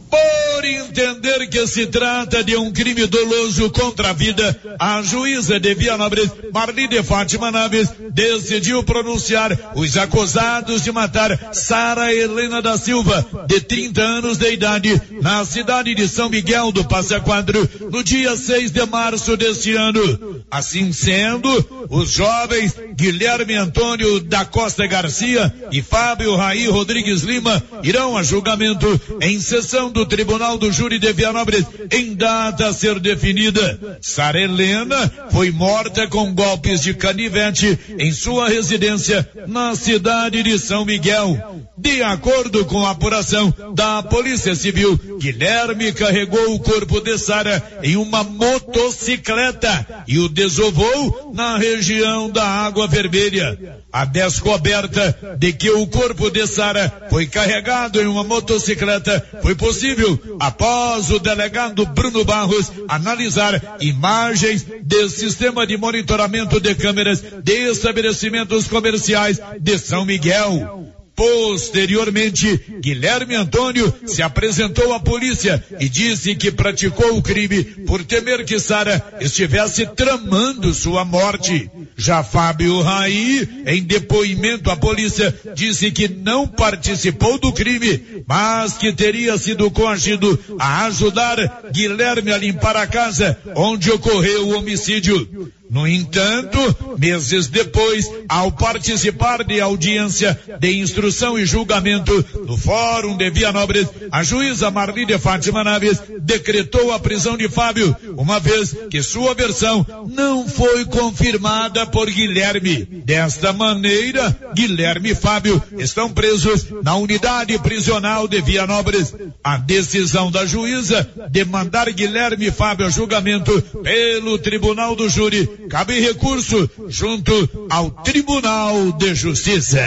por 0.09 0.65
entender 0.65 1.47
que 1.49 1.67
se 1.67 1.87
trata 1.87 2.43
de 2.43 2.55
um 2.55 2.71
crime 2.71 3.05
doloso 3.05 3.69
contra 3.69 4.09
a 4.09 4.13
vida, 4.13 4.59
a 4.79 5.01
juíza 5.01 5.59
de 5.59 5.73
Vianópolis, 5.73 6.31
Marlene 6.53 7.03
Fátima 7.03 7.51
Naves, 7.51 7.89
decidiu 8.11 8.83
pronunciar 8.83 9.73
os 9.75 9.97
acusados 9.97 10.83
de 10.83 10.91
matar 10.91 11.53
Sara 11.53 12.13
Helena 12.13 12.61
da 12.61 12.77
Silva, 12.77 13.25
de 13.47 13.61
30 13.61 14.01
anos 14.01 14.37
de 14.37 14.51
idade, 14.51 15.01
na 15.21 15.43
cidade 15.45 15.93
de 15.93 16.07
São 16.07 16.29
Miguel 16.29 16.71
do 16.71 16.85
Passa 16.85 17.19
Quadro, 17.19 17.69
no 17.91 18.03
dia 18.03 18.35
6 18.35 18.71
de 18.71 18.85
março 18.85 19.35
deste 19.35 19.73
ano. 19.75 20.43
Assim 20.49 20.91
sendo, 20.91 21.87
os 21.89 22.11
jovens 22.11 22.75
Guilherme 22.95 23.55
Antônio 23.55 24.19
da 24.19 24.45
Costa 24.45 24.87
Garcia 24.87 25.53
e 25.71 25.81
Fábio 25.81 26.35
Raí 26.35 26.67
Rodrigues 26.67 27.21
Lima 27.21 27.61
irão 27.83 28.17
a 28.17 28.23
julgamento 28.23 28.99
em 29.21 29.39
sessão 29.39 29.91
do 29.97 30.05
Tribunal 30.05 30.59
do 30.59 30.71
Júri 30.71 30.99
de 30.99 31.11
Vianópolis 31.11 31.65
em 31.91 32.13
data 32.13 32.67
a 32.67 32.73
ser 32.73 32.99
definida. 32.99 33.97
Sara 33.99 34.39
Helena 34.39 35.11
foi 35.31 35.49
morta 35.49 36.07
com 36.07 36.35
golpes 36.35 36.81
de 36.81 36.93
canivete 36.93 37.79
em 37.97 38.11
sua 38.11 38.47
residência 38.47 39.27
na 39.47 39.75
cidade 39.75 40.43
de 40.43 40.59
São 40.59 40.85
Miguel. 40.85 41.65
De 41.75 42.03
acordo 42.03 42.63
com 42.65 42.85
a 42.85 42.91
apuração 42.91 43.51
da 43.73 44.03
Polícia 44.03 44.53
Civil, 44.53 45.17
Guilherme 45.19 45.91
carregou 45.91 46.53
o 46.53 46.59
corpo 46.59 47.01
de 47.01 47.17
Sara 47.17 47.79
em 47.81 47.95
uma 47.95 48.23
motocicleta 48.23 50.03
e 50.07 50.19
o 50.19 50.29
desovou 50.29 51.31
na 51.33 51.57
região 51.57 52.29
da 52.29 52.45
Água 52.45 52.87
Vermelha. 52.87 53.57
A 53.97 54.05
descoberta 54.05 55.35
de 55.39 55.51
que 55.53 55.71
o 55.71 55.87
corpo 55.87 56.29
de 56.29 56.45
Sara 56.45 57.07
foi 57.09 57.25
carregado 57.25 57.99
em 57.99 58.05
uma 58.05 58.23
motocicleta 58.23 59.25
foi 59.41 59.55
possível 59.55 60.37
após 60.39 61.09
o 61.09 61.17
delegado 61.17 61.83
Bruno 61.83 62.23
Barros 62.23 62.71
analisar 62.87 63.59
imagens 63.79 64.67
do 64.83 65.09
sistema 65.09 65.65
de 65.65 65.77
monitoramento 65.77 66.59
de 66.59 66.75
câmeras 66.75 67.23
de 67.41 67.71
estabelecimentos 67.71 68.67
comerciais 68.67 69.41
de 69.59 69.79
São 69.79 70.05
Miguel. 70.05 70.93
Posteriormente, 71.17 72.77
Guilherme 72.79 73.33
Antônio 73.33 73.91
se 74.05 74.21
apresentou 74.21 74.93
à 74.93 74.99
polícia 74.99 75.65
e 75.79 75.89
disse 75.89 76.35
que 76.35 76.51
praticou 76.51 77.17
o 77.17 77.23
crime 77.23 77.63
por 77.87 78.03
temer 78.03 78.45
que 78.45 78.59
Sara 78.59 79.03
estivesse 79.19 79.87
tramando 79.87 80.71
sua 80.75 81.03
morte. 81.03 81.71
Já 81.97 82.21
Fábio 82.21 82.83
Raí, 82.83 83.63
em 83.65 83.81
depoimento 83.81 84.69
à 84.69 84.77
polícia, 84.77 85.33
disse 85.55 85.89
que 85.89 86.07
não 86.07 86.47
participou 86.47 87.39
do 87.39 87.51
crime, 87.51 88.23
mas 88.27 88.77
que 88.77 88.93
teria 88.93 89.39
sido 89.39 89.71
coagido 89.71 90.39
a 90.59 90.85
ajudar 90.85 91.71
Guilherme 91.73 92.31
a 92.31 92.37
limpar 92.37 92.77
a 92.77 92.85
casa 92.85 93.35
onde 93.55 93.89
ocorreu 93.89 94.49
o 94.49 94.57
homicídio. 94.59 95.51
No 95.69 95.85
entanto, 95.85 96.57
meses 96.97 97.47
depois, 97.47 98.09
ao 98.29 98.51
participar 98.51 99.43
de 99.43 99.59
audiência 99.59 100.39
de 100.59 100.79
instrução 100.79 101.37
e 101.37 101.45
julgamento 101.45 102.25
no 102.45 102.57
Fórum 102.57 103.17
de 103.17 103.29
Vianópolis, 103.29 103.87
a 104.11 104.23
juíza 104.23 104.71
Marlídia 104.71 105.19
Fátima 105.19 105.63
Naves 105.63 106.01
decretou 106.21 106.93
a 106.93 106.99
prisão 106.99 107.35
de 107.35 107.49
Fábio, 107.49 107.95
uma 108.15 108.39
vez 108.39 108.75
que 108.89 109.03
sua 109.03 109.33
versão 109.33 109.85
não 110.07 110.47
foi 110.47 110.85
confirmada 110.85 111.85
por 111.85 112.09
Guilherme. 112.09 112.85
Desta 112.85 113.51
maneira, 113.51 114.35
Guilherme 114.55 115.11
e 115.11 115.15
Fábio 115.15 115.61
estão 115.77 116.09
presos 116.09 116.67
na 116.81 116.95
unidade 116.95 117.57
prisional 117.59 118.27
de 118.27 118.41
Vianópolis. 118.41 119.13
A 119.43 119.57
decisão 119.57 120.31
da 120.31 120.45
juíza 120.45 121.09
de 121.29 121.43
mandar 121.43 121.91
Guilherme 121.91 122.47
e 122.47 122.51
Fábio 122.51 122.85
a 122.85 122.89
julgamento 122.89 123.61
pelo 123.83 124.37
Tribunal 124.37 124.95
do 124.95 125.09
Júri 125.09 125.56
cabe 125.69 125.99
recurso 125.99 126.69
junto 126.87 127.67
ao 127.69 127.91
Tribunal 127.91 128.91
de 128.93 129.13
Justiça. 129.13 129.79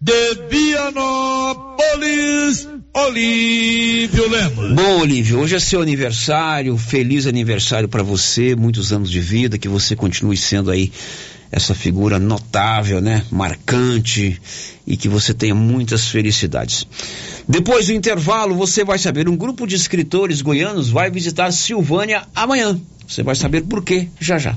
De 0.00 0.34
Vianópolis, 0.50 1.88
Olívio 2.92 4.28
Lemos. 4.28 4.74
Bom, 4.74 5.00
Olívio, 5.00 5.38
hoje 5.38 5.54
é 5.54 5.60
seu 5.60 5.80
aniversário, 5.80 6.76
feliz 6.76 7.26
aniversário 7.26 7.88
para 7.88 8.02
você, 8.02 8.56
muitos 8.56 8.92
anos 8.92 9.08
de 9.08 9.20
vida, 9.20 9.58
que 9.58 9.68
você 9.68 9.94
continue 9.94 10.36
sendo 10.36 10.72
aí 10.72 10.90
essa 11.52 11.72
figura 11.74 12.18
notável, 12.18 13.00
né, 13.00 13.24
marcante 13.30 14.40
e 14.84 14.96
que 14.96 15.08
você 15.08 15.32
tenha 15.32 15.54
muitas 15.54 16.08
felicidades. 16.08 16.84
Depois 17.46 17.86
do 17.86 17.92
intervalo, 17.92 18.56
você 18.56 18.84
vai 18.84 18.98
saber, 18.98 19.28
um 19.28 19.36
grupo 19.36 19.66
de 19.66 19.76
escritores 19.76 20.42
goianos 20.42 20.90
vai 20.90 21.10
visitar 21.10 21.52
Silvânia 21.52 22.24
amanhã. 22.34 22.80
Você 23.06 23.22
vai 23.22 23.36
saber 23.36 23.62
por 23.62 23.84
quê 23.84 24.08
já 24.18 24.38
já. 24.38 24.56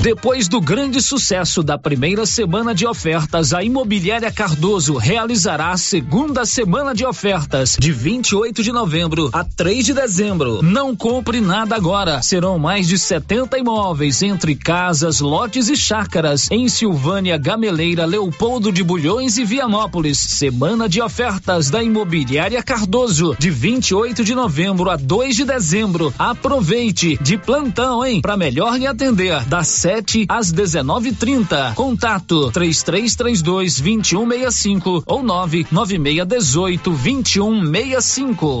Depois 0.00 0.46
do 0.46 0.60
grande 0.60 1.02
sucesso 1.02 1.60
da 1.60 1.76
primeira 1.76 2.24
semana 2.24 2.72
de 2.72 2.86
ofertas, 2.86 3.52
a 3.52 3.64
Imobiliária 3.64 4.30
Cardoso 4.30 4.96
realizará 4.96 5.70
a 5.70 5.76
segunda 5.76 6.46
semana 6.46 6.94
de 6.94 7.04
ofertas, 7.04 7.76
de 7.78 7.90
28 7.90 8.62
de 8.62 8.70
novembro 8.70 9.28
a 9.32 9.42
3 9.42 9.84
de 9.86 9.92
dezembro. 9.92 10.62
Não 10.62 10.94
compre 10.94 11.40
nada 11.40 11.74
agora. 11.74 12.22
Serão 12.22 12.60
mais 12.60 12.86
de 12.86 12.96
70 12.96 13.58
imóveis, 13.58 14.22
entre 14.22 14.54
casas, 14.54 15.18
lotes 15.18 15.68
e 15.68 15.76
chácaras, 15.76 16.48
em 16.48 16.68
Silvânia, 16.68 17.36
Gameleira, 17.36 18.06
Leopoldo 18.06 18.70
de 18.70 18.84
Bulhões 18.84 19.36
e 19.36 19.44
Vianópolis. 19.44 20.16
Semana 20.16 20.88
de 20.88 21.02
ofertas 21.02 21.70
da 21.70 21.82
Imobiliária 21.82 22.62
Cardoso, 22.62 23.34
de 23.36 23.50
28 23.50 24.22
de 24.22 24.34
novembro 24.34 24.90
a 24.90 24.96
2 24.96 25.34
de 25.34 25.44
dezembro. 25.44 26.14
Aproveite 26.16 27.18
de 27.20 27.36
plantão, 27.36 28.06
hein? 28.06 28.20
Para 28.20 28.36
melhor 28.36 28.78
lhe 28.78 28.86
atender, 28.86 29.44
das 29.46 29.66
7 29.66 29.87
às 30.28 30.52
19:30. 30.52 31.74
Contato 31.74 32.50
3332 32.50 33.80
2165 33.80 35.04
ou 35.06 35.22
99618 35.22 36.90
2165. 36.90 38.60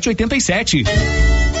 87. 0.01 1.60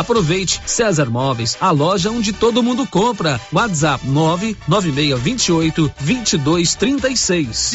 Aproveite 0.01 0.59
César 0.65 1.11
Móveis, 1.11 1.55
a 1.61 1.69
loja 1.69 2.09
onde 2.09 2.33
todo 2.33 2.63
mundo 2.63 2.87
compra. 2.87 3.39
WhatsApp 3.53 4.03
99628 4.07 5.91
2236. 5.99 7.73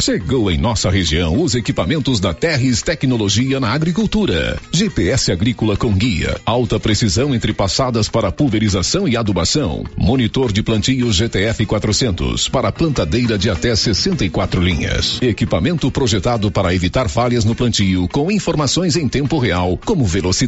Chegou 0.00 0.50
em 0.50 0.56
nossa 0.56 0.90
região 0.90 1.42
os 1.42 1.54
equipamentos 1.54 2.20
da 2.20 2.32
Terres 2.32 2.82
Tecnologia 2.82 3.58
na 3.58 3.72
Agricultura. 3.72 4.58
GPS 4.72 5.32
agrícola 5.32 5.76
com 5.76 5.92
guia, 5.92 6.40
alta 6.46 6.78
precisão 6.78 7.34
entre 7.34 7.52
passadas 7.52 8.08
para 8.08 8.30
pulverização 8.30 9.08
e 9.08 9.16
adubação. 9.16 9.84
Monitor 9.96 10.52
de 10.52 10.62
plantio 10.62 11.12
GTF 11.12 11.66
400 11.66 12.48
para 12.48 12.70
plantadeira 12.70 13.36
de 13.36 13.50
até 13.50 13.74
64 13.74 14.62
linhas. 14.62 15.20
Equipamento 15.20 15.90
projetado 15.90 16.50
para 16.50 16.74
evitar 16.74 17.08
falhas 17.08 17.44
no 17.44 17.54
plantio 17.54 18.08
com 18.08 18.30
informações 18.30 18.96
em 18.96 19.08
tempo 19.08 19.38
real, 19.38 19.78
como 19.84 20.04
velocidade, 20.04 20.47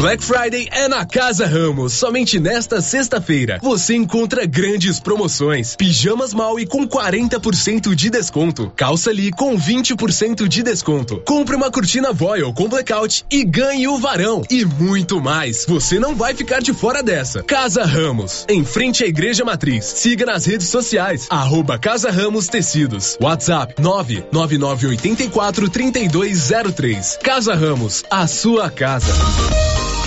Black 0.00 0.24
Friday 0.24 0.66
é 0.72 0.88
na 0.88 1.04
Casa 1.04 1.44
Ramos. 1.46 1.92
Somente 1.92 2.40
nesta 2.40 2.80
sexta-feira 2.80 3.58
você 3.62 3.94
encontra 3.94 4.46
grandes 4.46 4.98
promoções. 4.98 5.76
Pijamas 5.76 6.32
Maui 6.32 6.64
com 6.64 6.88
40% 6.88 7.94
de 7.94 8.08
desconto. 8.08 8.72
Calça 8.74 9.12
Lee 9.12 9.30
com 9.30 9.58
20% 9.58 10.48
de 10.48 10.62
desconto. 10.62 11.20
Compre 11.26 11.54
uma 11.54 11.70
cortina 11.70 12.14
Voil 12.14 12.50
com 12.54 12.66
blackout 12.66 13.26
e 13.30 13.44
ganhe 13.44 13.88
o 13.88 13.98
varão. 13.98 14.40
E 14.48 14.64
muito 14.64 15.20
mais. 15.20 15.66
Você 15.66 15.98
não 15.98 16.14
vai 16.14 16.32
ficar 16.32 16.62
de 16.62 16.72
fora 16.72 17.02
dessa. 17.02 17.42
Casa 17.42 17.84
Ramos, 17.84 18.46
em 18.48 18.64
frente 18.64 19.04
à 19.04 19.06
Igreja 19.06 19.44
Matriz. 19.44 19.84
Siga 19.84 20.24
nas 20.24 20.46
redes 20.46 20.68
sociais. 20.68 21.26
Arroba 21.28 21.78
Casa 21.78 22.10
Ramos 22.10 22.46
Tecidos. 22.46 23.18
WhatsApp 23.20 23.74
99984 23.78 25.68
3203. 25.68 27.18
Casa 27.22 27.54
Ramos, 27.54 28.02
a 28.10 28.26
sua 28.26 28.70
casa. 28.70 29.12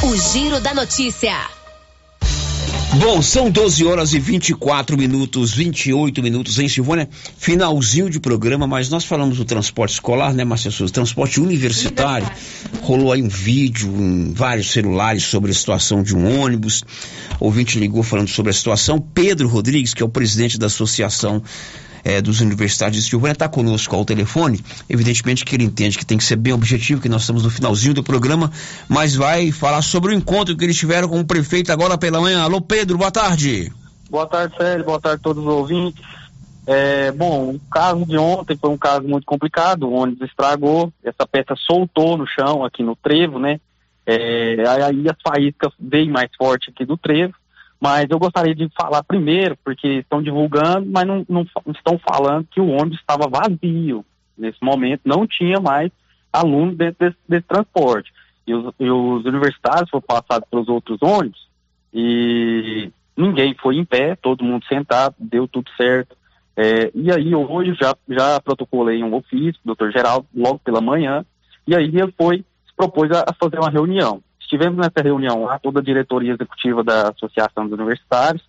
O 0.04 0.18
Giro 0.18 0.60
da 0.60 0.74
Notícia. 0.74 1.34
Bom, 3.00 3.22
são 3.22 3.50
12 3.50 3.86
horas 3.86 4.14
e 4.14 4.20
24 4.20 4.98
minutos, 4.98 5.54
28 5.54 6.22
minutos 6.22 6.60
em 6.60 6.68
Silvânia, 6.68 7.08
finalzinho 7.38 8.10
de 8.10 8.20
programa, 8.20 8.68
mas 8.68 8.90
nós 8.90 9.06
falamos 9.06 9.38
do 9.38 9.46
transporte 9.46 9.94
escolar, 9.94 10.34
né, 10.34 10.44
Márcia 10.44 10.72
Souza? 10.72 10.92
Transporte 10.92 11.40
universitário. 11.40 12.30
Rolou 12.82 13.14
aí 13.14 13.24
um 13.24 13.30
vídeo 13.30 13.90
em 13.90 14.34
vários 14.34 14.74
celulares 14.74 15.24
sobre 15.24 15.52
a 15.52 15.54
situação 15.54 16.04
de 16.04 16.14
um 16.14 16.42
ônibus. 16.42 16.84
O 17.40 17.46
ouvinte 17.46 17.80
ligou 17.80 18.04
falando 18.04 18.28
sobre 18.28 18.50
a 18.50 18.54
situação. 18.54 19.00
Pedro 19.00 19.48
Rodrigues, 19.48 19.94
que 19.94 20.04
é 20.04 20.06
o 20.06 20.10
presidente 20.10 20.60
da 20.60 20.66
Associação 20.66 21.42
eh, 22.04 22.22
dos 22.22 22.42
Universitários 22.42 23.04
de 23.04 23.10
Silvânia, 23.10 23.34
está 23.34 23.48
conosco 23.48 23.96
ao 23.96 24.06
telefone. 24.06 24.64
Evidentemente 24.90 25.46
que 25.46 25.56
ele 25.56 25.64
entende 25.64 25.98
que 25.98 26.06
tem 26.06 26.18
que 26.18 26.24
ser 26.24 26.36
bem 26.36 26.54
objetivo, 26.54 27.02
que 27.02 27.10
nós 27.10 27.22
estamos 27.22 27.44
no 27.44 27.50
finalzinho 27.50 27.94
do 27.94 28.04
programa, 28.04 28.52
mas 28.88 29.16
vai 29.16 29.52
falar 29.52 29.82
sobre 29.82 30.14
o 30.14 30.16
encontro 30.16 30.56
que 30.56 30.64
eles 30.64 30.78
tiveram 30.78 31.08
com 31.08 31.20
o 31.20 31.26
prefeito 31.26 31.72
agora 31.72 31.98
pela 31.98 32.22
manhã. 32.22 32.44
Alô, 32.44 32.62
Pedro, 32.62 32.98
boa 32.98 33.12
tarde. 33.12 33.72
Boa 34.10 34.28
tarde, 34.28 34.56
Célio. 34.58 34.86
Boa 34.86 35.00
tarde 35.00 35.20
a 35.20 35.24
todos 35.24 35.44
os 35.44 35.50
ouvintes. 35.50 36.04
É, 36.66 37.12
bom, 37.12 37.56
o 37.56 37.60
caso 37.70 38.06
de 38.06 38.18
ontem 38.18 38.56
foi 38.56 38.70
um 38.70 38.78
caso 38.78 39.08
muito 39.08 39.26
complicado. 39.26 39.84
O 39.84 39.94
ônibus 39.94 40.30
estragou, 40.30 40.94
essa 41.04 41.28
peça 41.28 41.56
soltou 41.58 42.18
no 42.18 42.26
chão, 42.28 42.64
aqui 42.64 42.84
no 42.84 42.96
trevo, 42.96 43.38
né? 43.38 43.60
É, 44.06 44.64
aí 44.68 45.06
as 45.10 45.18
faíscas 45.26 45.72
veio 45.80 46.12
mais 46.12 46.30
forte 46.38 46.70
aqui 46.70 46.86
do 46.86 46.98
trevo. 46.98 47.34
Mas 47.84 48.10
eu 48.10 48.18
gostaria 48.18 48.56
de 48.56 48.70
falar 48.70 49.04
primeiro, 49.04 49.58
porque 49.62 50.00
estão 50.00 50.24
divulgando, 50.24 50.90
mas 50.90 51.06
não, 51.06 51.26
não 51.28 51.46
estão 51.68 52.00
falando 52.00 52.48
que 52.50 52.62
o 52.62 52.70
ônibus 52.70 52.98
estava 52.98 53.28
vazio 53.28 54.06
nesse 54.38 54.64
momento, 54.64 55.02
não 55.04 55.28
tinha 55.28 55.60
mais 55.60 55.92
aluno 56.32 56.74
dentro 56.74 56.96
desse, 57.00 57.18
desse 57.28 57.46
transporte. 57.46 58.14
E 58.48 58.54
os, 58.54 58.74
e 58.80 58.90
os 58.90 59.26
universitários 59.26 59.90
foram 59.90 60.06
passados 60.08 60.48
pelos 60.50 60.70
outros 60.70 60.98
ônibus 61.02 61.46
e 61.94 62.90
ninguém 63.18 63.54
foi 63.62 63.76
em 63.76 63.84
pé, 63.84 64.16
todo 64.16 64.46
mundo 64.46 64.64
sentado, 64.66 65.16
deu 65.20 65.46
tudo 65.46 65.70
certo. 65.76 66.16
É, 66.56 66.90
e 66.96 67.12
aí 67.12 67.36
hoje 67.36 67.74
já, 67.74 67.94
já 68.08 68.40
protocolei 68.40 69.04
um 69.04 69.14
ofício, 69.14 69.60
doutor 69.66 69.92
Geraldo, 69.92 70.26
logo 70.34 70.60
pela 70.60 70.80
manhã, 70.80 71.26
e 71.68 71.76
aí 71.76 71.88
ele 71.88 72.14
foi, 72.18 72.38
se 72.66 72.74
propôs 72.78 73.12
a, 73.12 73.26
a 73.28 73.34
fazer 73.34 73.60
uma 73.60 73.70
reunião. 73.70 74.22
Estivemos 74.54 74.78
nessa 74.78 75.02
reunião 75.04 75.46
lá, 75.46 75.58
toda 75.58 75.80
a 75.80 75.84
diretoria 75.84 76.34
executiva 76.34 76.84
da 76.84 77.10
Associação 77.10 77.64
dos 77.68 77.74
Universitários, 77.74 78.44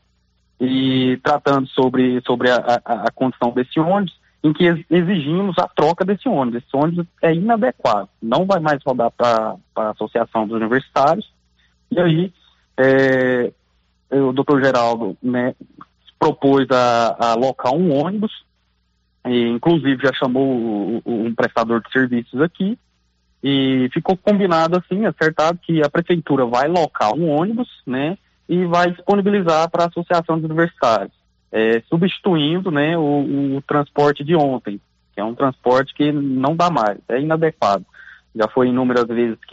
e 0.60 1.18
tratando 1.22 1.66
sobre, 1.68 2.20
sobre 2.26 2.50
a, 2.50 2.56
a, 2.84 3.06
a 3.06 3.10
condição 3.10 3.50
desse 3.52 3.80
ônibus, 3.80 4.14
em 4.42 4.52
que 4.52 4.64
ex- 4.64 4.84
exigimos 4.90 5.58
a 5.58 5.66
troca 5.66 6.04
desse 6.04 6.28
ônibus. 6.28 6.62
Esse 6.62 6.76
ônibus 6.76 7.06
é 7.22 7.32
inadequado, 7.34 8.10
não 8.20 8.44
vai 8.44 8.60
mais 8.60 8.80
rodar 8.84 9.10
para 9.12 9.56
a 9.76 9.90
Associação 9.92 10.46
dos 10.46 10.58
Universitários. 10.58 11.26
E 11.90 11.98
aí, 11.98 12.32
é, 12.76 13.50
o 14.10 14.30
doutor 14.34 14.62
Geraldo 14.62 15.16
né, 15.22 15.54
propôs 16.18 16.70
a, 16.70 17.16
a 17.18 17.32
alocar 17.32 17.72
um 17.72 17.90
ônibus, 17.98 18.44
e, 19.26 19.48
inclusive 19.48 20.02
já 20.02 20.12
chamou 20.12 20.46
o- 20.46 21.02
o- 21.02 21.24
um 21.24 21.34
prestador 21.34 21.80
de 21.80 21.90
serviços 21.90 22.42
aqui, 22.42 22.78
e 23.46 23.90
ficou 23.92 24.16
combinado 24.16 24.78
assim, 24.78 25.04
acertado, 25.04 25.58
que 25.60 25.82
a 25.84 25.90
prefeitura 25.90 26.46
vai 26.46 26.66
locar 26.66 27.14
um 27.14 27.28
ônibus, 27.28 27.68
né, 27.86 28.16
e 28.48 28.64
vai 28.64 28.90
disponibilizar 28.90 29.70
para 29.70 29.84
a 29.84 29.88
Associação 29.88 30.36
dos 30.36 30.46
Universitários, 30.46 31.12
é, 31.52 31.82
substituindo, 31.82 32.70
né, 32.70 32.96
o, 32.96 33.56
o 33.56 33.62
transporte 33.68 34.24
de 34.24 34.34
ontem, 34.34 34.80
que 35.12 35.20
é 35.20 35.24
um 35.24 35.34
transporte 35.34 35.92
que 35.92 36.10
não 36.10 36.56
dá 36.56 36.70
mais, 36.70 36.98
é 37.06 37.20
inadequado. 37.20 37.84
Já 38.34 38.48
foi 38.48 38.68
inúmeras 38.68 39.06
vezes 39.06 39.38
que 39.46 39.52